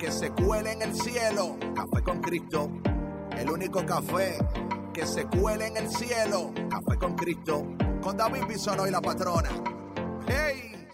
que 0.00 0.10
se 0.10 0.30
cuele 0.30 0.72
en 0.72 0.82
el 0.82 0.94
cielo. 0.94 1.58
Café 1.76 2.02
con 2.02 2.20
Cristo. 2.22 2.70
El 3.36 3.50
único 3.50 3.84
café 3.84 4.38
que 4.94 5.06
se 5.06 5.26
cuele 5.26 5.66
en 5.66 5.76
el 5.76 5.90
cielo. 5.90 6.52
Café 6.70 6.98
con 6.98 7.14
Cristo. 7.14 7.66
Con 8.00 8.16
David 8.16 8.44
Bisonó 8.48 8.86
y 8.86 8.90
la 8.90 9.02
patrona. 9.02 9.50
¡Hey! 10.26 10.88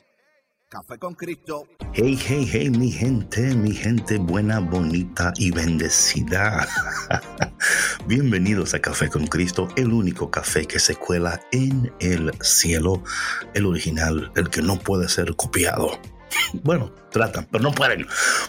Café 0.69 0.99
con 0.99 1.15
Cristo. 1.15 1.69
Hey, 1.93 2.19
hey, 2.27 2.49
hey, 2.51 2.71
mi 2.71 2.91
gente, 2.91 3.55
mi 3.55 3.73
gente 3.73 4.19
buena, 4.19 4.59
bonita 4.59 5.33
y 5.37 5.53
bendecida. 5.53 6.67
Bienvenidos 8.09 8.75
a 8.75 8.81
Café 8.81 9.09
con 9.09 9.29
Cristo, 9.29 9.69
el 9.77 9.93
único 9.93 10.33
café 10.33 10.67
que 10.67 10.81
se 10.81 10.97
cuela 10.97 11.41
en 11.53 11.93
el 12.01 12.33
cielo, 12.43 13.05
el 13.55 13.67
original, 13.67 14.33
el 14.35 14.51
que 14.51 14.63
no 14.63 14.81
puede 14.81 15.09
ser 15.09 15.37
copiado. 15.37 15.93
Bueno, 16.63 16.93
tratan, 17.11 17.47
pero 17.51 17.63
no 17.63 17.73
pueden. 17.73 18.07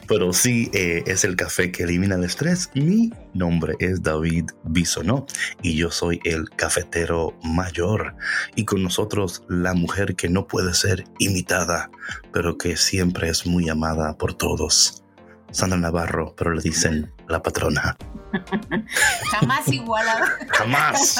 Pero 0.07 0.33
sí 0.33 0.69
eh, 0.73 1.03
es 1.07 1.23
el 1.23 1.35
café 1.35 1.71
que 1.71 1.83
elimina 1.83 2.15
el 2.15 2.23
estrés. 2.23 2.69
Mi 2.73 3.11
nombre 3.33 3.75
es 3.79 4.01
David 4.03 4.45
Bisonó 4.63 5.25
y 5.61 5.75
yo 5.75 5.91
soy 5.91 6.19
el 6.23 6.49
cafetero 6.51 7.37
mayor. 7.43 8.15
Y 8.55 8.65
con 8.65 8.83
nosotros 8.83 9.43
la 9.47 9.73
mujer 9.73 10.15
que 10.15 10.29
no 10.29 10.47
puede 10.47 10.73
ser 10.73 11.05
imitada, 11.19 11.89
pero 12.31 12.57
que 12.57 12.77
siempre 12.77 13.29
es 13.29 13.45
muy 13.45 13.69
amada 13.69 14.17
por 14.17 14.33
todos. 14.33 15.03
Sandra 15.51 15.77
Navarro, 15.79 16.33
pero 16.37 16.51
le 16.53 16.61
dicen 16.61 17.11
la 17.27 17.41
patrona. 17.41 17.97
Jamás 19.31 19.67
igualada. 19.69 20.25
Jamás. 20.49 21.19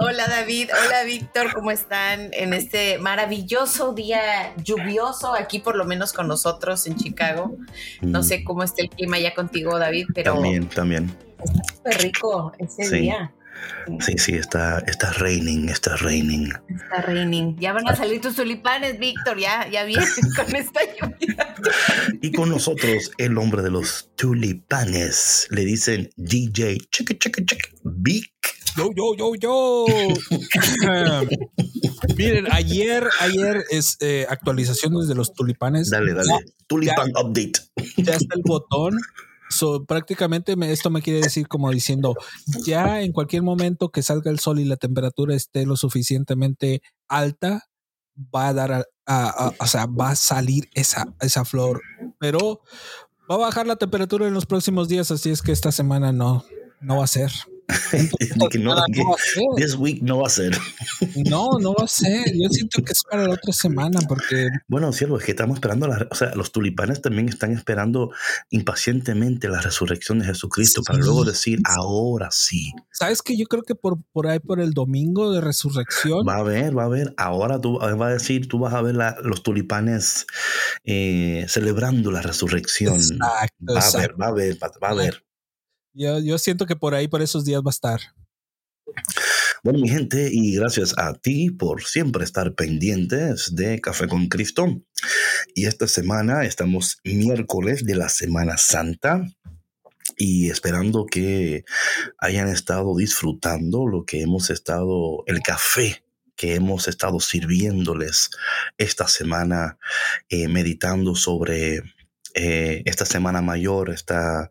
Hola 0.00 0.26
David, 0.28 0.70
hola 0.86 1.04
Víctor, 1.04 1.52
¿cómo 1.54 1.70
están 1.70 2.30
en 2.32 2.52
este 2.52 2.98
maravilloso 2.98 3.92
día 3.92 4.54
lluvioso 4.62 5.34
aquí 5.34 5.58
por 5.60 5.76
lo 5.76 5.84
menos 5.84 6.12
con 6.12 6.28
nosotros 6.28 6.86
en 6.86 6.96
Chicago? 6.96 7.56
No 8.02 8.22
sé 8.22 8.44
cómo 8.44 8.62
está 8.62 8.82
el 8.82 8.90
clima 8.90 9.18
ya 9.18 9.34
contigo 9.34 9.78
David, 9.78 10.06
pero 10.14 10.34
También, 10.34 10.68
también. 10.68 11.16
está 11.42 11.74
súper 11.74 12.02
rico 12.02 12.52
este 12.58 12.84
Sí. 12.84 12.98
día. 13.00 13.32
Sí, 14.00 14.18
sí, 14.18 14.34
está, 14.34 14.80
está 14.80 15.12
raining, 15.12 15.68
está 15.68 15.96
raining. 15.96 16.52
Está 16.68 17.02
raining. 17.02 17.56
Ya 17.58 17.72
van 17.72 17.88
a 17.88 17.94
salir 17.94 18.20
tus 18.20 18.34
tulipanes, 18.34 18.98
Víctor, 18.98 19.38
ya, 19.38 19.68
ya 19.68 19.84
vienen 19.84 20.08
con 20.36 20.56
esta 20.56 20.80
lluvia. 20.84 21.54
Y 22.20 22.32
con 22.32 22.50
nosotros 22.50 23.12
el 23.18 23.38
hombre 23.38 23.62
de 23.62 23.70
los 23.70 24.10
tulipanes. 24.16 25.46
Le 25.50 25.64
dicen 25.64 26.10
DJ, 26.16 26.78
cheque, 26.90 27.16
cheque, 27.16 27.44
cheque, 27.44 27.70
Big. 27.84 28.30
Yo, 28.76 28.90
yo, 28.94 29.14
yo, 29.16 29.34
yo. 29.36 29.86
Miren, 32.16 32.46
ayer, 32.52 33.08
ayer 33.20 33.64
es 33.70 33.96
eh, 34.00 34.26
actualizaciones 34.28 35.08
de 35.08 35.14
los 35.14 35.32
tulipanes. 35.32 35.88
Dale, 35.90 36.12
dale. 36.12 36.28
Ya, 36.28 36.38
Tulipan 36.66 37.10
update. 37.10 37.60
ya 37.96 38.14
está 38.14 38.34
el 38.34 38.42
botón. 38.44 38.98
So, 39.48 39.84
prácticamente 39.84 40.56
me- 40.56 40.72
esto 40.72 40.90
me 40.90 41.02
quiere 41.02 41.20
decir 41.20 41.46
como 41.48 41.70
diciendo, 41.70 42.14
ya 42.64 43.00
en 43.02 43.12
cualquier 43.12 43.42
momento 43.42 43.90
que 43.90 44.02
salga 44.02 44.30
el 44.30 44.38
sol 44.40 44.58
y 44.60 44.64
la 44.64 44.76
temperatura 44.76 45.34
esté 45.34 45.66
lo 45.66 45.76
suficientemente 45.76 46.82
alta, 47.08 47.64
va 48.34 48.48
a 48.48 48.52
dar, 48.54 48.86
a, 49.06 49.52
o 49.60 49.66
sea, 49.66 49.86
va 49.86 50.10
a 50.10 50.16
salir 50.16 50.68
esa, 50.74 51.14
esa 51.20 51.44
flor. 51.44 51.80
Pero 52.18 52.60
va 53.30 53.36
a 53.36 53.38
bajar 53.38 53.66
la 53.66 53.76
temperatura 53.76 54.26
en 54.26 54.34
los 54.34 54.46
próximos 54.46 54.88
días, 54.88 55.10
así 55.10 55.30
es 55.30 55.42
que 55.42 55.52
esta 55.52 55.70
semana 55.72 56.12
no, 56.12 56.44
no 56.80 56.98
va 56.98 57.04
a 57.04 57.08
ser. 57.08 57.30
Que 58.50 58.58
no, 58.58 58.74
que 58.92 59.02
va 59.02 59.12
a 59.14 59.56
this 59.56 59.74
week 59.74 60.02
no 60.02 60.18
va 60.18 60.26
a 60.26 60.30
ser. 60.30 60.56
No, 61.28 61.58
no 61.60 61.74
va 61.74 61.84
a 61.84 61.88
ser. 61.88 62.24
Yo 62.34 62.48
siento 62.50 62.82
que 62.82 62.92
es 62.92 63.02
para 63.08 63.26
la 63.26 63.34
otra 63.34 63.52
semana 63.52 64.00
porque 64.08 64.48
Bueno, 64.68 64.92
cielo, 64.92 65.18
es 65.18 65.24
que 65.24 65.32
estamos 65.32 65.56
esperando, 65.56 65.86
la, 65.88 66.06
o 66.10 66.14
sea, 66.14 66.34
los 66.34 66.52
tulipanes 66.52 67.00
también 67.02 67.28
están 67.28 67.52
esperando 67.52 68.12
impacientemente 68.50 69.48
la 69.48 69.60
resurrección 69.60 70.18
de 70.18 70.26
Jesucristo 70.26 70.82
para 70.82 70.98
luego 70.98 71.24
decir, 71.24 71.58
ahora 71.64 72.28
sí. 72.30 72.72
sabes 72.92 73.22
que 73.22 73.36
yo 73.36 73.46
creo 73.46 73.62
que 73.62 73.74
por, 73.74 73.98
por 74.12 74.26
ahí 74.26 74.38
por 74.38 74.60
el 74.60 74.72
domingo 74.72 75.32
de 75.32 75.40
resurrección 75.40 76.26
Va 76.26 76.34
a 76.36 76.40
haber, 76.40 76.76
va 76.76 76.82
a 76.82 76.86
haber. 76.86 77.14
Ahora 77.16 77.60
tú 77.60 77.78
va 77.78 78.06
a 78.08 78.12
decir, 78.12 78.48
tú 78.48 78.58
vas 78.58 78.74
a 78.74 78.82
ver 78.82 78.94
la- 78.94 79.16
los 79.22 79.42
tulipanes 79.42 80.26
eh, 80.84 81.46
celebrando 81.48 82.10
la 82.10 82.22
resurrección. 82.22 82.96
Exacto, 82.96 83.64
Va 83.68 83.74
a 83.74 83.78
exacto. 83.78 83.98
haber, 83.98 84.20
va 84.20 84.26
a 84.26 84.28
haber, 84.28 84.62
va 84.62 84.70
va 84.82 84.88
a 84.88 84.90
haber. 84.92 85.22
Yo, 85.96 86.36
siento 86.36 86.66
que 86.66 86.76
por 86.76 86.94
ahí 86.94 87.08
por 87.08 87.22
esos 87.22 87.46
días 87.46 87.62
va 87.62 87.70
a 87.70 87.70
estar. 87.70 88.00
Bueno, 89.64 89.78
mi 89.78 89.88
gente, 89.88 90.28
y 90.30 90.54
gracias 90.54 90.92
a 90.98 91.14
ti 91.14 91.50
por 91.50 91.82
siempre 91.84 92.22
estar 92.22 92.54
pendientes 92.54 93.54
de 93.54 93.80
Café 93.80 94.06
con 94.06 94.28
Cristo. 94.28 94.82
Y 95.54 95.64
esta 95.64 95.88
semana 95.88 96.44
estamos 96.44 96.98
miércoles 97.02 97.84
de 97.86 97.94
la 97.94 98.10
Semana 98.10 98.58
Santa 98.58 99.24
y 100.18 100.50
esperando 100.50 101.06
que 101.06 101.64
hayan 102.18 102.48
estado 102.48 102.94
disfrutando 102.94 103.86
lo 103.86 104.04
que 104.04 104.20
hemos 104.20 104.50
estado, 104.50 105.24
el 105.26 105.40
café 105.40 106.04
que 106.36 106.54
hemos 106.56 106.88
estado 106.88 107.20
sirviéndoles 107.20 108.28
esta 108.76 109.08
semana, 109.08 109.78
eh, 110.28 110.48
meditando 110.48 111.14
sobre 111.14 111.82
eh, 112.36 112.82
esta 112.84 113.06
semana 113.06 113.40
mayor, 113.40 113.90
esta, 113.90 114.50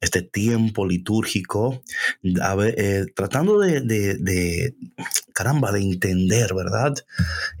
este 0.00 0.20
tiempo 0.22 0.86
litúrgico, 0.86 1.82
eh, 2.22 3.06
tratando 3.16 3.58
de, 3.60 3.80
de- 3.80 4.16
de, 4.18 4.74
caramba, 5.32 5.72
de 5.72 5.80
entender, 5.80 6.54
¿verdad? 6.54 6.94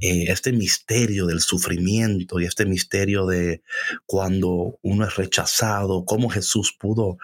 Eh, 0.00 0.26
este 0.28 0.52
misterio 0.52 1.26
del 1.26 1.40
sufrimiento 1.40 2.38
y 2.40 2.44
este 2.44 2.66
misterio 2.66 3.26
de 3.26 3.62
cuando 4.06 4.78
uno 4.82 5.06
es 5.06 5.16
rechazado, 5.16 6.04
cómo 6.04 6.28
Jesús 6.28 6.76
pudo 6.78 7.18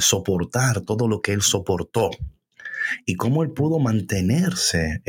soportar 0.00 0.80
todo 0.80 1.06
lo 1.06 1.20
que 1.22 1.32
él 1.32 1.42
soportó 1.42 2.10
y 3.06 3.14
cómo 3.14 3.42
él 3.44 3.50
pudo 3.52 3.78
mantenerse 3.78 5.02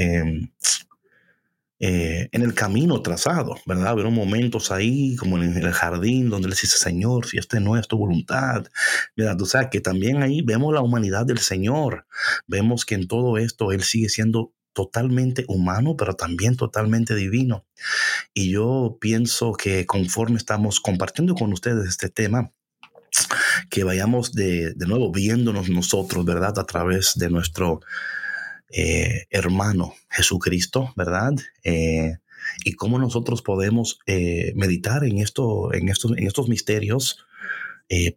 eh, 1.82 2.28
en 2.34 2.42
el 2.42 2.54
camino 2.54 3.02
trazado, 3.02 3.56
¿verdad? 3.66 3.94
Hubieron 3.94 4.14
momentos 4.14 4.70
ahí, 4.70 5.16
como 5.16 5.42
en 5.42 5.56
el 5.56 5.72
jardín, 5.72 6.30
donde 6.30 6.50
él 6.50 6.54
dice, 6.54 6.78
Señor, 6.78 7.26
si 7.26 7.38
este 7.38 7.62
no 7.62 7.78
es 7.78 7.88
tu 7.88 7.98
voluntad, 7.98 8.66
mira, 9.16 9.38
tú 9.38 9.46
sabes 9.46 9.70
que 9.72 9.80
también 9.80 10.22
ahí 10.22 10.42
vemos 10.42 10.74
la 10.74 10.82
humanidad 10.82 11.26
del 11.26 11.40
Señor, 11.40 12.06
vemos 12.48 12.86
que 12.86 12.96
en 12.96 13.08
todo 13.08 13.38
esto 13.38 13.72
él 13.72 13.84
sigue 13.84 14.10
siendo 14.10 14.52
totalmente 14.74 15.46
humano, 15.48 15.96
pero 15.98 16.16
también 16.16 16.58
totalmente 16.58 17.16
divino. 17.16 17.66
Y 18.34 18.52
yo 18.52 18.98
pienso 19.00 19.54
que 19.54 19.86
conforme 19.86 20.38
estamos 20.38 20.82
compartiendo 20.82 21.34
con 21.34 21.54
ustedes 21.54 21.88
este 21.88 22.10
tema, 22.10 22.52
que 23.70 23.84
vayamos 23.86 24.34
de, 24.34 24.74
de 24.74 24.86
nuevo 24.86 25.12
viéndonos 25.12 25.70
nosotros, 25.70 26.26
¿verdad? 26.26 26.60
A 26.60 26.66
través 26.66 27.14
de 27.16 27.30
nuestro 27.30 27.80
eh, 28.72 29.26
hermano 29.30 29.96
Jesucristo, 30.10 30.94
¿verdad? 30.96 31.34
Eh, 31.64 32.18
y 32.64 32.74
cómo 32.74 33.00
nosotros 33.00 33.42
podemos 33.42 34.00
eh, 34.06 34.54
meditar 34.56 35.04
en, 35.04 35.18
esto, 35.18 35.74
en, 35.74 35.90
estos, 35.90 36.12
en 36.18 36.28
estos 36.28 36.48
misterios, 36.50 37.26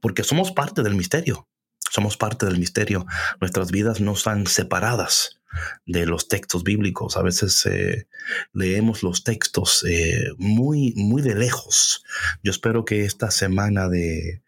porque 0.02 0.22
somos 0.22 0.52
parte 0.52 0.82
del 0.82 0.94
misterio, 0.94 1.49
somos 1.90 2.19
parte 2.19 2.44
del 2.44 2.58
misterio. 2.58 3.06
Nuestras 3.40 3.70
vidas 3.70 4.02
no 4.02 4.12
están 4.12 4.46
separadas 4.46 5.40
de 5.87 6.04
los 6.04 6.28
textos 6.28 6.62
bíblicos. 6.62 7.16
A 7.16 7.22
veces 7.22 7.66
leemos 8.52 9.02
los 9.02 9.25
textos 9.25 9.82
muy, 10.37 10.93
muy 10.94 11.22
de 11.22 11.34
lejos. 11.34 12.04
Yo 12.43 12.50
espero 12.50 12.84
que 12.84 13.06
esta 13.06 13.31
semana 13.31 13.88
de, 13.88 14.43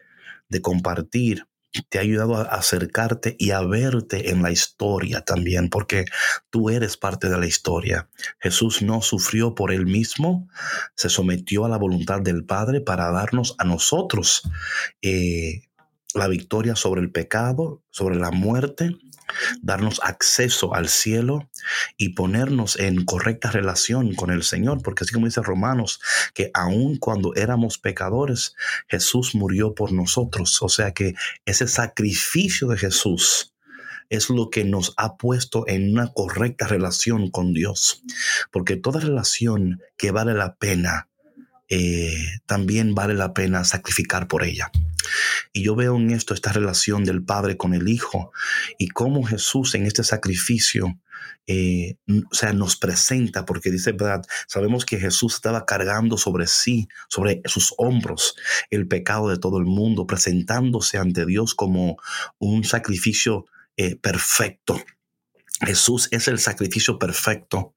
de 0.51 0.61
compartir 0.61 1.47
te 1.83 1.99
ha 1.99 2.03
ayudado 2.03 2.37
a 2.37 2.43
acercarte 2.43 3.37
y 3.39 3.51
a 3.51 3.61
verte 3.63 4.31
en 4.31 4.43
la 4.43 4.51
historia 4.51 5.23
también, 5.23 5.71
porque 5.71 6.05
tú 6.51 6.71
eres 6.71 6.97
parte 6.97 7.29
de 7.29 7.39
la 7.39 7.47
historia. 7.47 8.09
Jesús 8.41 8.83
no 8.83 9.03
sufrió 9.03 9.55
por 9.55 9.73
él 9.73 9.87
mismo, 9.87 10.49
se 10.95 11.09
sometió 11.09 11.65
a 11.65 11.69
la 11.69 11.77
voluntad 11.77 12.21
del 12.21 12.45
Padre 12.45 12.81
para 12.81 13.11
darnos 13.11 13.55
a 13.59 13.65
nosotros 13.65 14.43
eh, 15.03 15.63
la 16.15 16.29
victoria 16.29 16.77
sobre 16.77 17.01
el 17.01 17.11
pecado, 17.11 17.83
sobre 17.91 18.17
la 18.17 18.31
muerte 18.31 18.97
darnos 19.63 20.01
acceso 20.03 20.75
al 20.75 20.89
cielo 20.89 21.49
y 21.97 22.11
ponernos 22.11 22.79
en 22.79 23.05
correcta 23.05 23.51
relación 23.51 24.15
con 24.15 24.31
el 24.31 24.43
Señor, 24.43 24.83
porque 24.83 25.05
así 25.05 25.13
como 25.13 25.27
dice 25.27 25.43
Romanos, 25.43 26.01
que 26.35 26.51
aun 26.55 26.99
cuando 26.99 27.35
éramos 27.35 27.79
pecadores, 27.79 28.55
Jesús 28.89 29.35
murió 29.35 29.75
por 29.75 29.93
nosotros. 29.93 30.63
O 30.63 30.69
sea 30.69 30.93
que 30.93 31.15
ese 31.45 31.69
sacrificio 31.69 32.69
de 32.69 32.79
Jesús 32.79 33.55
es 34.11 34.31
lo 34.31 34.51
que 34.51 34.65
nos 34.65 34.95
ha 34.97 35.17
puesto 35.17 35.65
en 35.67 35.93
una 35.93 36.13
correcta 36.13 36.67
relación 36.67 37.31
con 37.31 37.53
Dios, 37.53 38.03
porque 38.51 38.77
toda 38.77 39.01
relación 39.01 39.81
que 39.97 40.11
vale 40.11 40.35
la 40.35 40.57
pena, 40.57 41.09
eh, 41.77 42.39
también 42.47 42.95
vale 42.95 43.15
la 43.15 43.35
pena 43.35 43.65
sacrificar 43.65 44.29
por 44.29 44.45
ella. 44.45 44.71
Y 45.53 45.65
yo 45.65 45.75
veo 45.75 45.97
en 45.97 46.13
esto 46.13 46.33
esta 46.33 46.53
relación 46.53 47.03
del 47.03 47.25
Padre 47.25 47.57
con 47.57 47.75
el 47.75 47.89
Hijo 47.89 48.31
y 48.79 48.87
cómo 48.91 49.25
Jesús 49.25 49.75
en 49.75 49.85
este 49.85 50.05
sacrificio 50.05 51.01
eh, 51.49 51.97
o 52.31 52.35
sea, 52.35 52.53
nos 52.53 52.77
presenta, 52.77 53.45
porque 53.45 53.73
dice, 53.73 53.91
¿verdad? 53.91 54.23
Sabemos 54.47 54.87
que 54.87 55.01
Jesús 55.01 55.35
estaba 55.35 55.67
cargando 55.67 56.17
sobre 56.17 56.47
sí, 56.47 56.87
sobre 57.09 57.43
sus 57.47 57.75
hombros, 57.77 58.37
el 58.71 58.87
pecado 58.87 59.29
de 59.29 59.39
todo 59.39 59.59
el 59.59 59.65
mundo, 59.65 60.07
presentándose 60.07 60.97
ante 60.97 61.27
Dios 61.27 61.57
como 61.57 61.97
un 62.39 62.63
sacrificio 62.63 63.47
eh, 63.77 63.97
perfecto. 63.97 64.81
Jesús 65.61 66.07
es 66.13 66.29
el 66.29 66.39
sacrificio 66.39 67.01
perfecto. 67.01 67.75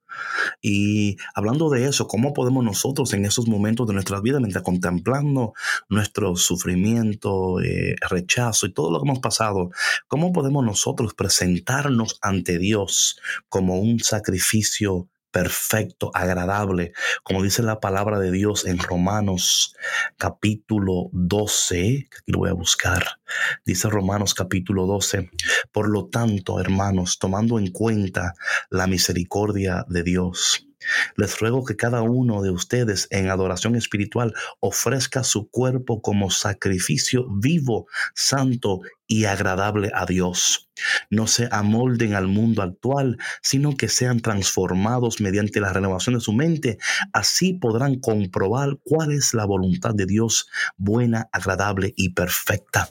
Y 0.61 1.17
hablando 1.33 1.69
de 1.69 1.85
eso, 1.85 2.07
¿cómo 2.07 2.33
podemos 2.33 2.63
nosotros 2.63 3.13
en 3.13 3.25
esos 3.25 3.47
momentos 3.47 3.87
de 3.87 3.93
nuestra 3.93 4.21
vida, 4.21 4.39
mientras 4.39 4.63
contemplando 4.63 5.53
nuestro 5.89 6.35
sufrimiento, 6.35 7.61
eh, 7.61 7.95
rechazo 8.09 8.65
y 8.65 8.73
todo 8.73 8.91
lo 8.91 8.99
que 8.99 9.07
hemos 9.07 9.19
pasado, 9.19 9.71
cómo 10.07 10.31
podemos 10.31 10.63
nosotros 10.63 11.13
presentarnos 11.13 12.19
ante 12.21 12.57
Dios 12.57 13.19
como 13.49 13.79
un 13.79 13.99
sacrificio 13.99 15.09
perfecto, 15.37 16.09
agradable, 16.15 16.93
como 17.21 17.43
dice 17.43 17.61
la 17.61 17.79
palabra 17.79 18.17
de 18.17 18.31
Dios 18.31 18.65
en 18.65 18.79
Romanos 18.79 19.75
capítulo 20.17 21.11
12, 21.11 22.07
aquí 22.11 22.31
lo 22.31 22.39
voy 22.39 22.49
a 22.49 22.53
buscar, 22.53 23.19
dice 23.63 23.87
Romanos 23.87 24.33
capítulo 24.33 24.87
12, 24.87 25.29
por 25.71 25.89
lo 25.89 26.07
tanto, 26.07 26.59
hermanos, 26.59 27.19
tomando 27.19 27.59
en 27.59 27.69
cuenta 27.69 28.33
la 28.71 28.87
misericordia 28.87 29.85
de 29.87 30.01
Dios, 30.01 30.66
les 31.15 31.39
ruego 31.39 31.65
que 31.65 31.75
cada 31.75 32.01
uno 32.01 32.41
de 32.41 32.51
ustedes 32.51 33.07
en 33.11 33.29
adoración 33.29 33.75
espiritual 33.75 34.33
ofrezca 34.59 35.23
su 35.23 35.49
cuerpo 35.49 36.01
como 36.01 36.29
sacrificio 36.31 37.27
vivo, 37.29 37.87
santo 38.15 38.81
y 39.07 39.25
agradable 39.25 39.89
a 39.93 40.05
Dios. 40.05 40.69
No 41.09 41.27
se 41.27 41.47
amolden 41.51 42.13
al 42.13 42.27
mundo 42.27 42.61
actual, 42.61 43.17
sino 43.41 43.75
que 43.75 43.87
sean 43.87 44.19
transformados 44.19 45.21
mediante 45.21 45.59
la 45.59 45.73
renovación 45.73 46.15
de 46.15 46.21
su 46.21 46.33
mente. 46.33 46.77
Así 47.13 47.53
podrán 47.53 47.99
comprobar 47.99 48.77
cuál 48.83 49.11
es 49.11 49.33
la 49.33 49.45
voluntad 49.45 49.95
de 49.95 50.05
Dios, 50.05 50.49
buena, 50.75 51.29
agradable 51.31 51.93
y 51.95 52.09
perfecta. 52.09 52.89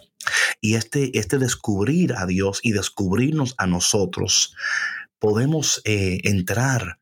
Y 0.61 0.75
este, 0.75 1.17
este 1.19 1.39
descubrir 1.39 2.15
a 2.17 2.27
Dios 2.27 2.61
y 2.63 2.73
descubrirnos 2.73 3.55
a 3.59 3.67
nosotros, 3.67 4.55
podemos 5.19 5.81
eh, 5.85 6.21
entrar 6.25 6.99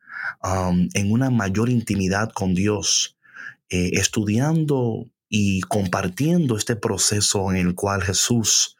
en 0.94 1.12
una 1.12 1.30
mayor 1.30 1.68
intimidad 1.68 2.30
con 2.32 2.54
Dios, 2.54 3.16
eh, 3.70 3.90
estudiando 3.94 5.10
y 5.36 5.62
compartiendo 5.62 6.56
este 6.56 6.76
proceso 6.76 7.50
en 7.50 7.56
el 7.56 7.74
cual 7.74 8.02
Jesús 8.04 8.76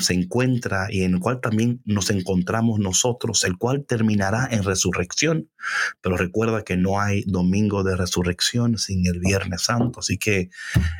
se 0.00 0.14
encuentra 0.14 0.88
y 0.90 1.04
en 1.04 1.14
el 1.14 1.20
cual 1.20 1.40
también 1.40 1.80
nos 1.84 2.10
encontramos 2.10 2.80
nosotros, 2.80 3.44
el 3.44 3.56
cual 3.56 3.84
terminará 3.86 4.48
en 4.50 4.64
resurrección. 4.64 5.48
Pero 6.00 6.16
recuerda 6.16 6.64
que 6.64 6.76
no 6.76 7.00
hay 7.00 7.22
domingo 7.24 7.84
de 7.84 7.94
resurrección 7.94 8.78
sin 8.78 9.06
el 9.06 9.20
Viernes 9.20 9.62
Santo. 9.62 10.00
Así 10.00 10.18
que 10.18 10.50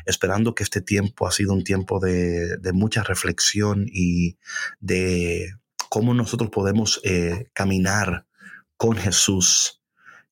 esperando 0.05 0.55
que 0.55 0.63
este 0.63 0.79
tiempo 0.79 1.27
ha 1.27 1.31
sido 1.33 1.51
un 1.53 1.65
tiempo 1.65 1.99
de, 1.99 2.57
mucha 2.71 3.03
reflexión 3.03 3.87
y 3.91 4.37
de 4.79 5.53
cómo 5.89 6.13
nosotros 6.13 6.49
podemos 6.49 7.01
eh, 7.03 7.49
caminar 7.53 8.25
con 8.81 8.97
Jesús, 8.97 9.79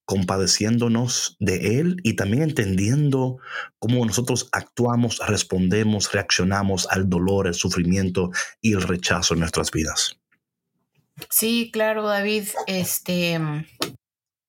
compadeciéndonos 0.06 1.38
de 1.40 1.80
Él 1.80 1.98
y 2.02 2.16
también 2.16 2.42
entendiendo 2.42 3.38
cómo 3.78 4.04
nosotros 4.04 4.50
actuamos, 4.52 5.20
respondemos, 5.20 6.12
reaccionamos 6.12 6.88
al 6.90 7.08
dolor, 7.08 7.46
el 7.46 7.54
sufrimiento 7.54 8.32
y 8.60 8.74
el 8.74 8.82
rechazo 8.82 9.36
en 9.36 9.42
nuestras 9.42 9.70
vidas. 9.70 10.18
Sí, 11.30 11.70
claro, 11.72 12.08
David. 12.08 12.48
Este, 12.66 13.40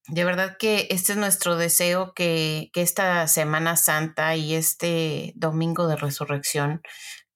de 0.09 0.25
verdad 0.25 0.57
que 0.59 0.87
este 0.89 1.13
es 1.13 1.19
nuestro 1.19 1.59
deseo 1.59 2.15
que, 2.15 2.71
que 2.73 2.81
esta 2.81 3.29
Semana 3.29 3.77
Santa 3.77 4.35
y 4.35 4.55
este 4.55 5.35
Domingo 5.37 5.87
de 5.89 5.97
Resurrección 5.97 6.81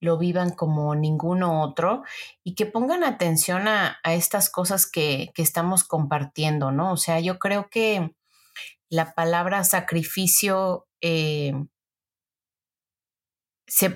lo 0.04 0.18
vivan 0.18 0.50
como 0.50 0.94
ninguno 0.94 1.62
otro 1.62 2.04
y 2.44 2.54
que 2.54 2.66
pongan 2.66 3.02
atención 3.02 3.66
a, 3.66 3.98
estas 4.04 4.50
cosas 4.50 4.86
que, 4.88 5.32
estamos 5.36 5.82
compartiendo, 5.84 6.70
¿no? 6.70 6.92
O 6.92 6.96
sea, 6.96 7.20
yo 7.20 7.38
creo 7.38 7.68
que 7.70 8.14
la 8.88 9.14
palabra 9.14 9.64
sacrificio 9.64 10.86
eh, 11.00 11.52
se, 13.66 13.90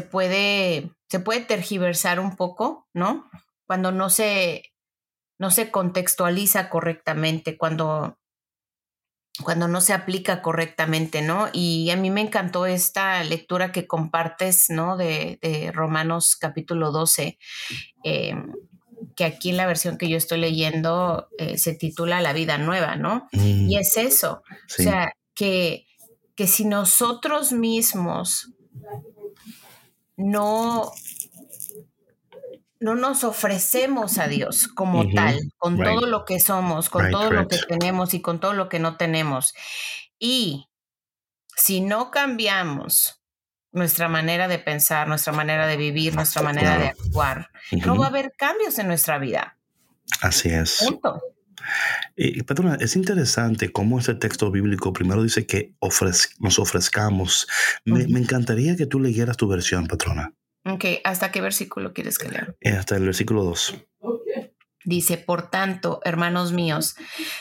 puede, 0.00 0.92
se 1.08 1.20
puede 1.20 1.40
tergiversar 1.40 2.20
un 2.20 2.36
poco, 2.36 2.88
¿no? 2.92 3.30
Cuando 3.66 3.92
no 3.92 4.10
se, 4.10 4.72
no 5.38 5.50
se 5.50 5.70
contextualiza 5.70 6.68
correctamente, 6.68 7.56
cuando 7.56 8.19
cuando 9.42 9.68
no 9.68 9.80
se 9.80 9.92
aplica 9.92 10.42
correctamente, 10.42 11.22
¿no? 11.22 11.48
Y 11.52 11.90
a 11.90 11.96
mí 11.96 12.10
me 12.10 12.20
encantó 12.20 12.66
esta 12.66 13.22
lectura 13.24 13.72
que 13.72 13.86
compartes, 13.86 14.66
¿no? 14.68 14.96
De, 14.96 15.38
Romanos 15.72 16.36
capítulo 16.36 16.92
12, 16.92 17.38
em, 18.04 18.52
que 19.16 19.24
aquí 19.24 19.50
en 19.50 19.56
la 19.56 19.66
versión 19.66 19.98
que 19.98 20.08
yo 20.08 20.16
estoy 20.16 20.40
leyendo 20.40 21.28
eh, 21.38 21.58
se 21.58 21.74
titula 21.74 22.20
La 22.20 22.32
vida 22.32 22.58
nueva, 22.58 22.96
¿no? 22.96 23.28
Y 23.32 23.76
mm. 23.76 23.78
es 23.78 23.96
eso, 23.96 24.42
o 24.78 24.82
sea, 24.82 25.14
que, 25.34 25.86
que 26.34 26.46
si 26.46 26.64
nosotros 26.64 27.52
mismos 27.52 28.52
no 30.16 30.92
no 32.80 32.94
nos 32.94 33.24
ofrecemos 33.24 34.18
a 34.18 34.26
Dios 34.26 34.66
como 34.66 35.08
tal, 35.12 35.38
con 35.58 35.76
todo 35.78 36.06
lo 36.06 36.24
que 36.24 36.40
somos, 36.40 36.88
con 36.88 37.10
todo 37.10 37.30
lo 37.30 37.46
que 37.46 37.58
tenemos 37.68 38.14
y 38.14 38.22
con 38.22 38.40
todo 38.40 38.54
lo 38.54 38.68
que 38.68 38.78
no 38.78 38.96
tenemos. 38.96 39.54
Y 40.18 40.66
si 41.54 41.82
no 41.82 42.10
cambiamos 42.10 43.22
nuestra 43.72 44.08
manera 44.08 44.48
de 44.48 44.58
pensar, 44.58 45.06
nuestra 45.08 45.32
manera 45.32 45.66
de 45.66 45.76
vivir, 45.76 46.14
nuestra 46.14 46.42
manera 46.42 46.78
de 46.78 46.88
actuar, 46.88 47.50
no 47.84 47.96
va 47.96 48.06
a 48.06 48.08
haber 48.08 48.32
cambios 48.36 48.78
en 48.78 48.88
nuestra 48.88 49.18
vida. 49.18 49.58
Así 50.22 50.48
es. 50.48 50.84
Y, 52.16 52.42
patrona, 52.42 52.78
es 52.80 52.96
interesante 52.96 53.70
cómo 53.70 53.98
ese 53.98 54.14
texto 54.14 54.50
bíblico 54.50 54.92
primero 54.94 55.22
dice 55.22 55.46
que 55.46 55.74
nos 56.38 56.58
ofrezcamos. 56.58 57.46
Me, 57.84 58.08
me, 58.08 58.18
encantaría 58.18 58.74
que 58.76 58.86
tú 58.86 58.98
leyeras 58.98 59.36
tu 59.36 59.46
versión, 59.46 59.86
patrona. 59.86 60.32
Ok, 60.64 60.84
¿hasta 61.04 61.30
qué 61.30 61.40
versículo 61.40 61.92
quieres 61.92 62.18
que 62.18 62.28
lea? 62.28 62.54
Eh, 62.60 62.70
hasta 62.70 62.96
el 62.96 63.04
versículo 63.04 63.44
2. 63.44 63.86
Dice, 64.84 65.18
por 65.18 65.50
tanto, 65.50 66.00
hermanos 66.04 66.52
míos, 66.52 66.96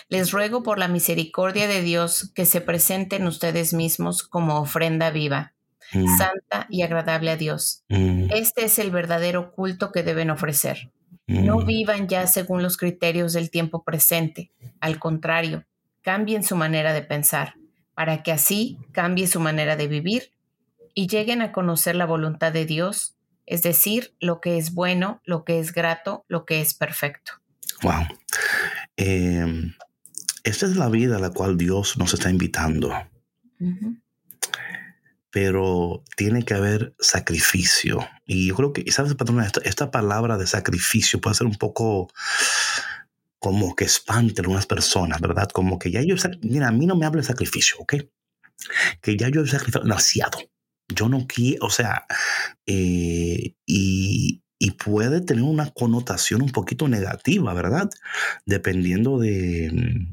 les 0.09 0.31
ruego 0.31 0.61
por 0.61 0.77
la 0.77 0.89
misericordia 0.89 1.67
de 1.67 1.81
Dios 1.81 2.31
que 2.35 2.45
se 2.45 2.59
presenten 2.59 3.27
ustedes 3.27 3.73
mismos 3.73 4.23
como 4.23 4.59
ofrenda 4.59 5.09
viva, 5.09 5.53
mm. 5.93 6.17
santa 6.17 6.67
y 6.69 6.81
agradable 6.81 7.31
a 7.31 7.37
Dios. 7.37 7.85
Mm. 7.87 8.27
Este 8.31 8.65
es 8.65 8.77
el 8.77 8.91
verdadero 8.91 9.53
culto 9.53 9.91
que 9.91 10.03
deben 10.03 10.31
ofrecer. 10.31 10.91
No 11.27 11.59
mm. 11.59 11.65
vivan 11.65 12.07
ya 12.07 12.27
según 12.27 12.61
los 12.61 12.75
criterios 12.75 13.33
del 13.33 13.51
tiempo 13.51 13.83
presente. 13.83 14.51
Al 14.81 14.99
contrario, 14.99 15.65
cambien 16.01 16.43
su 16.43 16.55
manera 16.55 16.91
de 16.91 17.03
pensar, 17.03 17.55
para 17.93 18.21
que 18.21 18.31
así 18.31 18.77
cambie 18.91 19.27
su 19.27 19.39
manera 19.39 19.75
de 19.75 19.87
vivir 19.87 20.31
y 20.93 21.07
lleguen 21.07 21.41
a 21.41 21.51
conocer 21.51 21.95
la 21.95 22.05
voluntad 22.05 22.51
de 22.51 22.65
Dios, 22.65 23.15
es 23.45 23.61
decir, 23.61 24.15
lo 24.19 24.41
que 24.41 24.57
es 24.57 24.73
bueno, 24.73 25.21
lo 25.25 25.43
que 25.43 25.59
es 25.59 25.73
grato, 25.73 26.25
lo 26.27 26.45
que 26.45 26.61
es 26.61 26.73
perfecto. 26.73 27.33
Wow. 27.81 28.03
Em, 28.95 29.73
esta 30.43 30.65
es 30.65 30.75
la 30.75 30.89
vida 30.89 31.17
a 31.17 31.19
la 31.19 31.31
cual 31.31 31.57
Dios 31.57 31.97
nos 31.97 32.13
está 32.13 32.29
invitando. 32.29 32.93
Pero 35.31 36.03
tiene 36.15 36.43
que 36.43 36.53
haber 36.53 36.95
sacrificio. 36.99 38.07
Y 38.25 38.47
yo 38.47 38.55
creo 38.55 38.73
que, 38.73 38.91
¿sabes, 38.91 39.15
patrona? 39.15 39.45
Esta, 39.45 39.61
esta 39.61 39.91
palabra 39.91 40.37
de 40.37 40.47
sacrificio 40.47 41.21
puede 41.21 41.35
ser 41.35 41.47
un 41.47 41.55
poco 41.55 42.11
como 43.39 43.75
que 43.75 43.85
espante 43.85 44.41
a 44.41 44.43
algunas 44.43 44.65
personas, 44.65 45.21
¿verdad? 45.21 45.49
Como 45.49 45.79
que 45.79 45.91
ya 45.91 46.01
yo, 46.01 46.15
mira, 46.41 46.67
a 46.67 46.71
mí 46.71 46.85
no 46.85 46.95
me 46.95 47.05
habla 47.05 47.21
de 47.21 47.27
sacrificio, 47.27 47.77
¿ok? 47.79 47.95
Que 49.01 49.17
ya 49.17 49.29
yo 49.29 49.41
he 49.41 49.47
sacrificado 49.47 49.85
demasiado 49.85 50.39
yo 50.93 51.09
no 51.09 51.25
quiero, 51.27 51.65
o 51.65 51.69
sea, 51.69 52.05
eh, 52.65 53.55
y, 53.65 54.41
y 54.57 54.71
puede 54.71 55.21
tener 55.21 55.43
una 55.43 55.69
connotación 55.71 56.41
un 56.41 56.51
poquito 56.51 56.87
negativa, 56.87 57.53
¿verdad? 57.53 57.89
Dependiendo 58.45 59.19
de, 59.19 60.07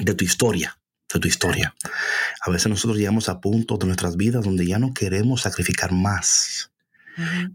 de 0.00 0.14
tu 0.14 0.24
historia, 0.24 0.78
de 1.12 1.20
tu 1.20 1.28
historia. 1.28 1.74
A 2.40 2.50
veces 2.50 2.68
nosotros 2.68 2.98
llegamos 2.98 3.28
a 3.28 3.40
puntos 3.40 3.78
de 3.78 3.86
nuestras 3.86 4.16
vidas 4.16 4.44
donde 4.44 4.66
ya 4.66 4.78
no 4.78 4.94
queremos 4.94 5.42
sacrificar 5.42 5.92
más. 5.92 6.72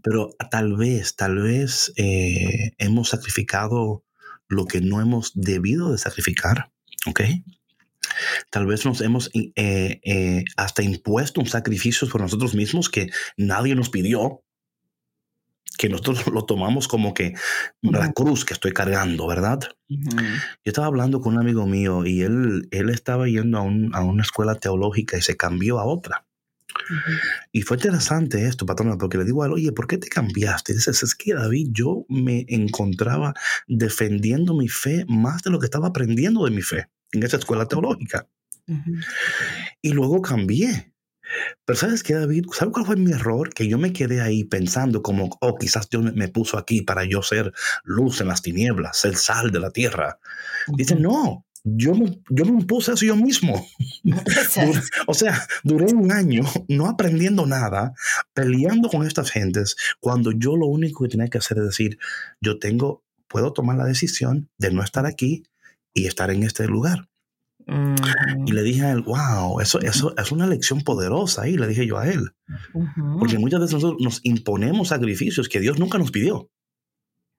Pero 0.02 0.34
tal 0.50 0.76
vez, 0.76 1.14
tal 1.14 1.38
vez 1.40 1.92
eh, 1.96 2.72
hemos 2.78 3.10
sacrificado 3.10 4.04
lo 4.48 4.66
que 4.66 4.80
no 4.80 5.00
hemos 5.00 5.32
debido 5.34 5.92
de 5.92 5.98
sacrificar, 5.98 6.72
¿ok? 7.06 7.20
Tal 8.50 8.66
vez 8.66 8.84
nos 8.84 9.00
hemos 9.00 9.30
eh, 9.34 10.00
eh, 10.04 10.44
hasta 10.56 10.82
impuesto 10.82 11.40
un 11.40 11.46
sacrificio 11.46 12.08
por 12.08 12.20
nosotros 12.20 12.54
mismos 12.54 12.88
que 12.88 13.10
nadie 13.36 13.74
nos 13.74 13.90
pidió, 13.90 14.42
que 15.78 15.88
nosotros 15.88 16.26
lo 16.32 16.44
tomamos 16.44 16.88
como 16.88 17.14
que 17.14 17.34
la 17.82 18.12
cruz 18.12 18.44
que 18.44 18.54
estoy 18.54 18.72
cargando, 18.72 19.26
¿verdad? 19.26 19.60
Yo 19.88 19.98
estaba 20.64 20.86
hablando 20.86 21.20
con 21.20 21.34
un 21.34 21.40
amigo 21.40 21.66
mío 21.66 22.06
y 22.06 22.22
él, 22.22 22.68
él 22.70 22.90
estaba 22.90 23.26
yendo 23.26 23.58
a, 23.58 23.62
un, 23.62 23.94
a 23.94 24.02
una 24.02 24.22
escuela 24.22 24.54
teológica 24.54 25.16
y 25.18 25.22
se 25.22 25.36
cambió 25.36 25.78
a 25.78 25.84
otra. 25.84 26.26
Y 27.52 27.62
fue 27.62 27.76
interesante 27.76 28.46
esto, 28.46 28.64
patrona, 28.64 28.96
porque 28.96 29.18
le 29.18 29.24
digo 29.24 29.42
a 29.42 29.46
él, 29.46 29.52
oye, 29.52 29.72
¿por 29.72 29.86
qué 29.86 29.98
te 29.98 30.08
cambiaste? 30.08 30.72
Y 30.72 30.76
dices, 30.76 31.02
es 31.02 31.14
que 31.14 31.34
David, 31.34 31.68
yo 31.72 32.06
me 32.08 32.46
encontraba 32.48 33.34
defendiendo 33.66 34.54
mi 34.54 34.68
fe 34.68 35.04
más 35.06 35.42
de 35.42 35.50
lo 35.50 35.58
que 35.58 35.66
estaba 35.66 35.88
aprendiendo 35.88 36.44
de 36.44 36.50
mi 36.50 36.62
fe 36.62 36.88
en 37.12 37.22
esa 37.22 37.36
escuela 37.36 37.66
teológica. 37.66 38.28
Y 39.80 39.92
luego 39.92 40.22
cambié. 40.22 40.92
Pero 41.64 41.78
¿sabes 41.78 42.02
qué, 42.02 42.14
David? 42.14 42.44
¿Sabes 42.52 42.72
cuál 42.72 42.86
fue 42.86 42.96
mi 42.96 43.12
error? 43.12 43.52
Que 43.54 43.68
yo 43.68 43.78
me 43.78 43.92
quedé 43.92 44.20
ahí 44.20 44.44
pensando 44.44 45.02
como, 45.02 45.30
oh, 45.40 45.56
quizás 45.56 45.88
Dios 45.88 46.14
me 46.14 46.28
puso 46.28 46.58
aquí 46.58 46.82
para 46.82 47.04
yo 47.04 47.22
ser 47.22 47.52
luz 47.84 48.20
en 48.20 48.28
las 48.28 48.42
tinieblas, 48.42 48.98
ser 48.98 49.16
sal 49.16 49.50
de 49.50 49.60
la 49.60 49.70
tierra. 49.70 50.18
Dice, 50.76 50.94
no, 50.96 51.46
yo 51.64 51.94
me, 51.94 52.20
yo 52.28 52.44
me 52.44 52.52
impuse 52.52 52.92
eso 52.92 53.06
yo 53.06 53.16
mismo. 53.16 53.66
o 55.06 55.14
sea, 55.14 55.46
duré 55.62 55.92
un 55.94 56.12
año 56.12 56.42
no 56.68 56.88
aprendiendo 56.88 57.46
nada, 57.46 57.94
peleando 58.34 58.88
con 58.88 59.06
estas 59.06 59.30
gentes, 59.30 59.76
cuando 60.00 60.32
yo 60.32 60.56
lo 60.56 60.66
único 60.66 61.04
que 61.04 61.10
tenía 61.10 61.28
que 61.28 61.38
hacer 61.38 61.58
es 61.58 61.64
decir, 61.64 61.98
yo 62.40 62.58
tengo, 62.58 63.04
puedo 63.28 63.52
tomar 63.52 63.76
la 63.76 63.84
decisión 63.84 64.50
de 64.58 64.72
no 64.72 64.82
estar 64.82 65.06
aquí 65.06 65.44
y 65.94 66.06
estar 66.06 66.30
en 66.30 66.42
este 66.42 66.66
lugar. 66.66 67.08
Y 68.46 68.52
le 68.52 68.62
dije 68.62 68.82
a 68.82 68.92
él, 68.92 69.02
wow, 69.02 69.60
eso, 69.60 69.80
eso 69.80 70.14
es 70.16 70.32
una 70.32 70.46
lección 70.46 70.80
poderosa. 70.80 71.48
Y 71.48 71.56
le 71.56 71.68
dije 71.68 71.86
yo 71.86 71.98
a 71.98 72.08
él. 72.08 72.32
Porque 73.18 73.38
muchas 73.38 73.60
veces 73.60 73.74
nosotros 73.74 74.00
nos 74.00 74.20
imponemos 74.24 74.88
sacrificios 74.88 75.48
que 75.48 75.60
Dios 75.60 75.78
nunca 75.78 75.98
nos 75.98 76.10
pidió. 76.10 76.50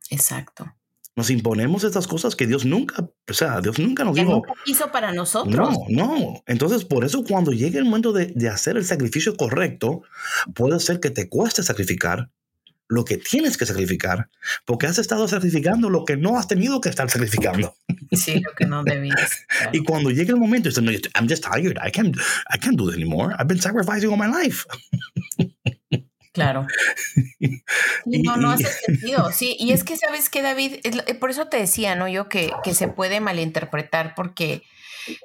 Exacto. 0.09 0.73
Nos 1.15 1.29
imponemos 1.29 1.83
estas 1.83 2.07
cosas 2.07 2.35
que 2.35 2.47
Dios 2.47 2.65
nunca, 2.65 3.07
o 3.29 3.33
sea, 3.33 3.61
Dios 3.61 3.77
nunca 3.77 4.03
nos 4.03 4.15
dijo. 4.15 4.41
hizo 4.65 4.91
para 4.91 5.13
nosotros. 5.13 5.53
No, 5.55 6.07
no. 6.07 6.43
Entonces, 6.47 6.85
por 6.85 7.05
eso 7.05 7.23
cuando 7.23 7.51
llegue 7.51 7.77
el 7.77 7.85
momento 7.85 8.13
de, 8.13 8.33
de 8.35 8.49
hacer 8.49 8.77
el 8.77 8.85
sacrificio 8.85 9.35
correcto, 9.35 10.01
puede 10.55 10.79
ser 10.79 10.99
que 10.99 11.11
te 11.11 11.29
cueste 11.29 11.61
sacrificar, 11.61 12.31
lo 12.87 13.05
que 13.05 13.17
tienes 13.17 13.57
que 13.57 13.65
sacrificar, 13.65 14.29
porque 14.65 14.87
has 14.87 14.97
estado 14.97 15.27
sacrificando 15.27 15.89
lo 15.89 16.05
que 16.05 16.17
no 16.17 16.37
has 16.37 16.47
tenido 16.47 16.81
que 16.81 16.89
estar 16.89 17.09
sacrificando. 17.09 17.75
Sí, 18.11 18.39
lo 18.39 18.53
que 18.55 18.65
no 18.65 18.83
debías. 18.83 19.45
Y 19.73 19.83
cuando 19.83 20.11
llegue 20.11 20.31
el 20.31 20.37
momento, 20.37 20.69
I'm 21.15 21.27
just 21.27 21.43
tired. 21.43 21.77
I 21.81 21.91
can't, 21.91 22.15
I 22.49 22.57
can't 22.59 22.77
do 22.77 22.87
this 22.87 22.95
anymore. 22.95 23.33
I've 23.39 23.47
been 23.47 23.61
sacrificing 23.61 24.09
all 24.09 24.17
my 24.17 24.27
life. 24.27 24.65
Claro. 26.33 26.65
no, 28.05 28.37
no 28.37 28.51
hace 28.51 28.65
sentido. 28.65 29.31
Sí, 29.31 29.55
y 29.59 29.71
es 29.71 29.83
que 29.83 29.97
sabes 29.97 30.29
que 30.29 30.41
David, 30.41 30.77
por 31.19 31.29
eso 31.29 31.47
te 31.47 31.57
decía, 31.57 31.95
¿no? 31.95 32.07
Yo 32.07 32.27
que, 32.27 32.51
que 32.63 32.73
se 32.73 32.87
puede 32.87 33.21
malinterpretar 33.21 34.15
porque... 34.15 34.63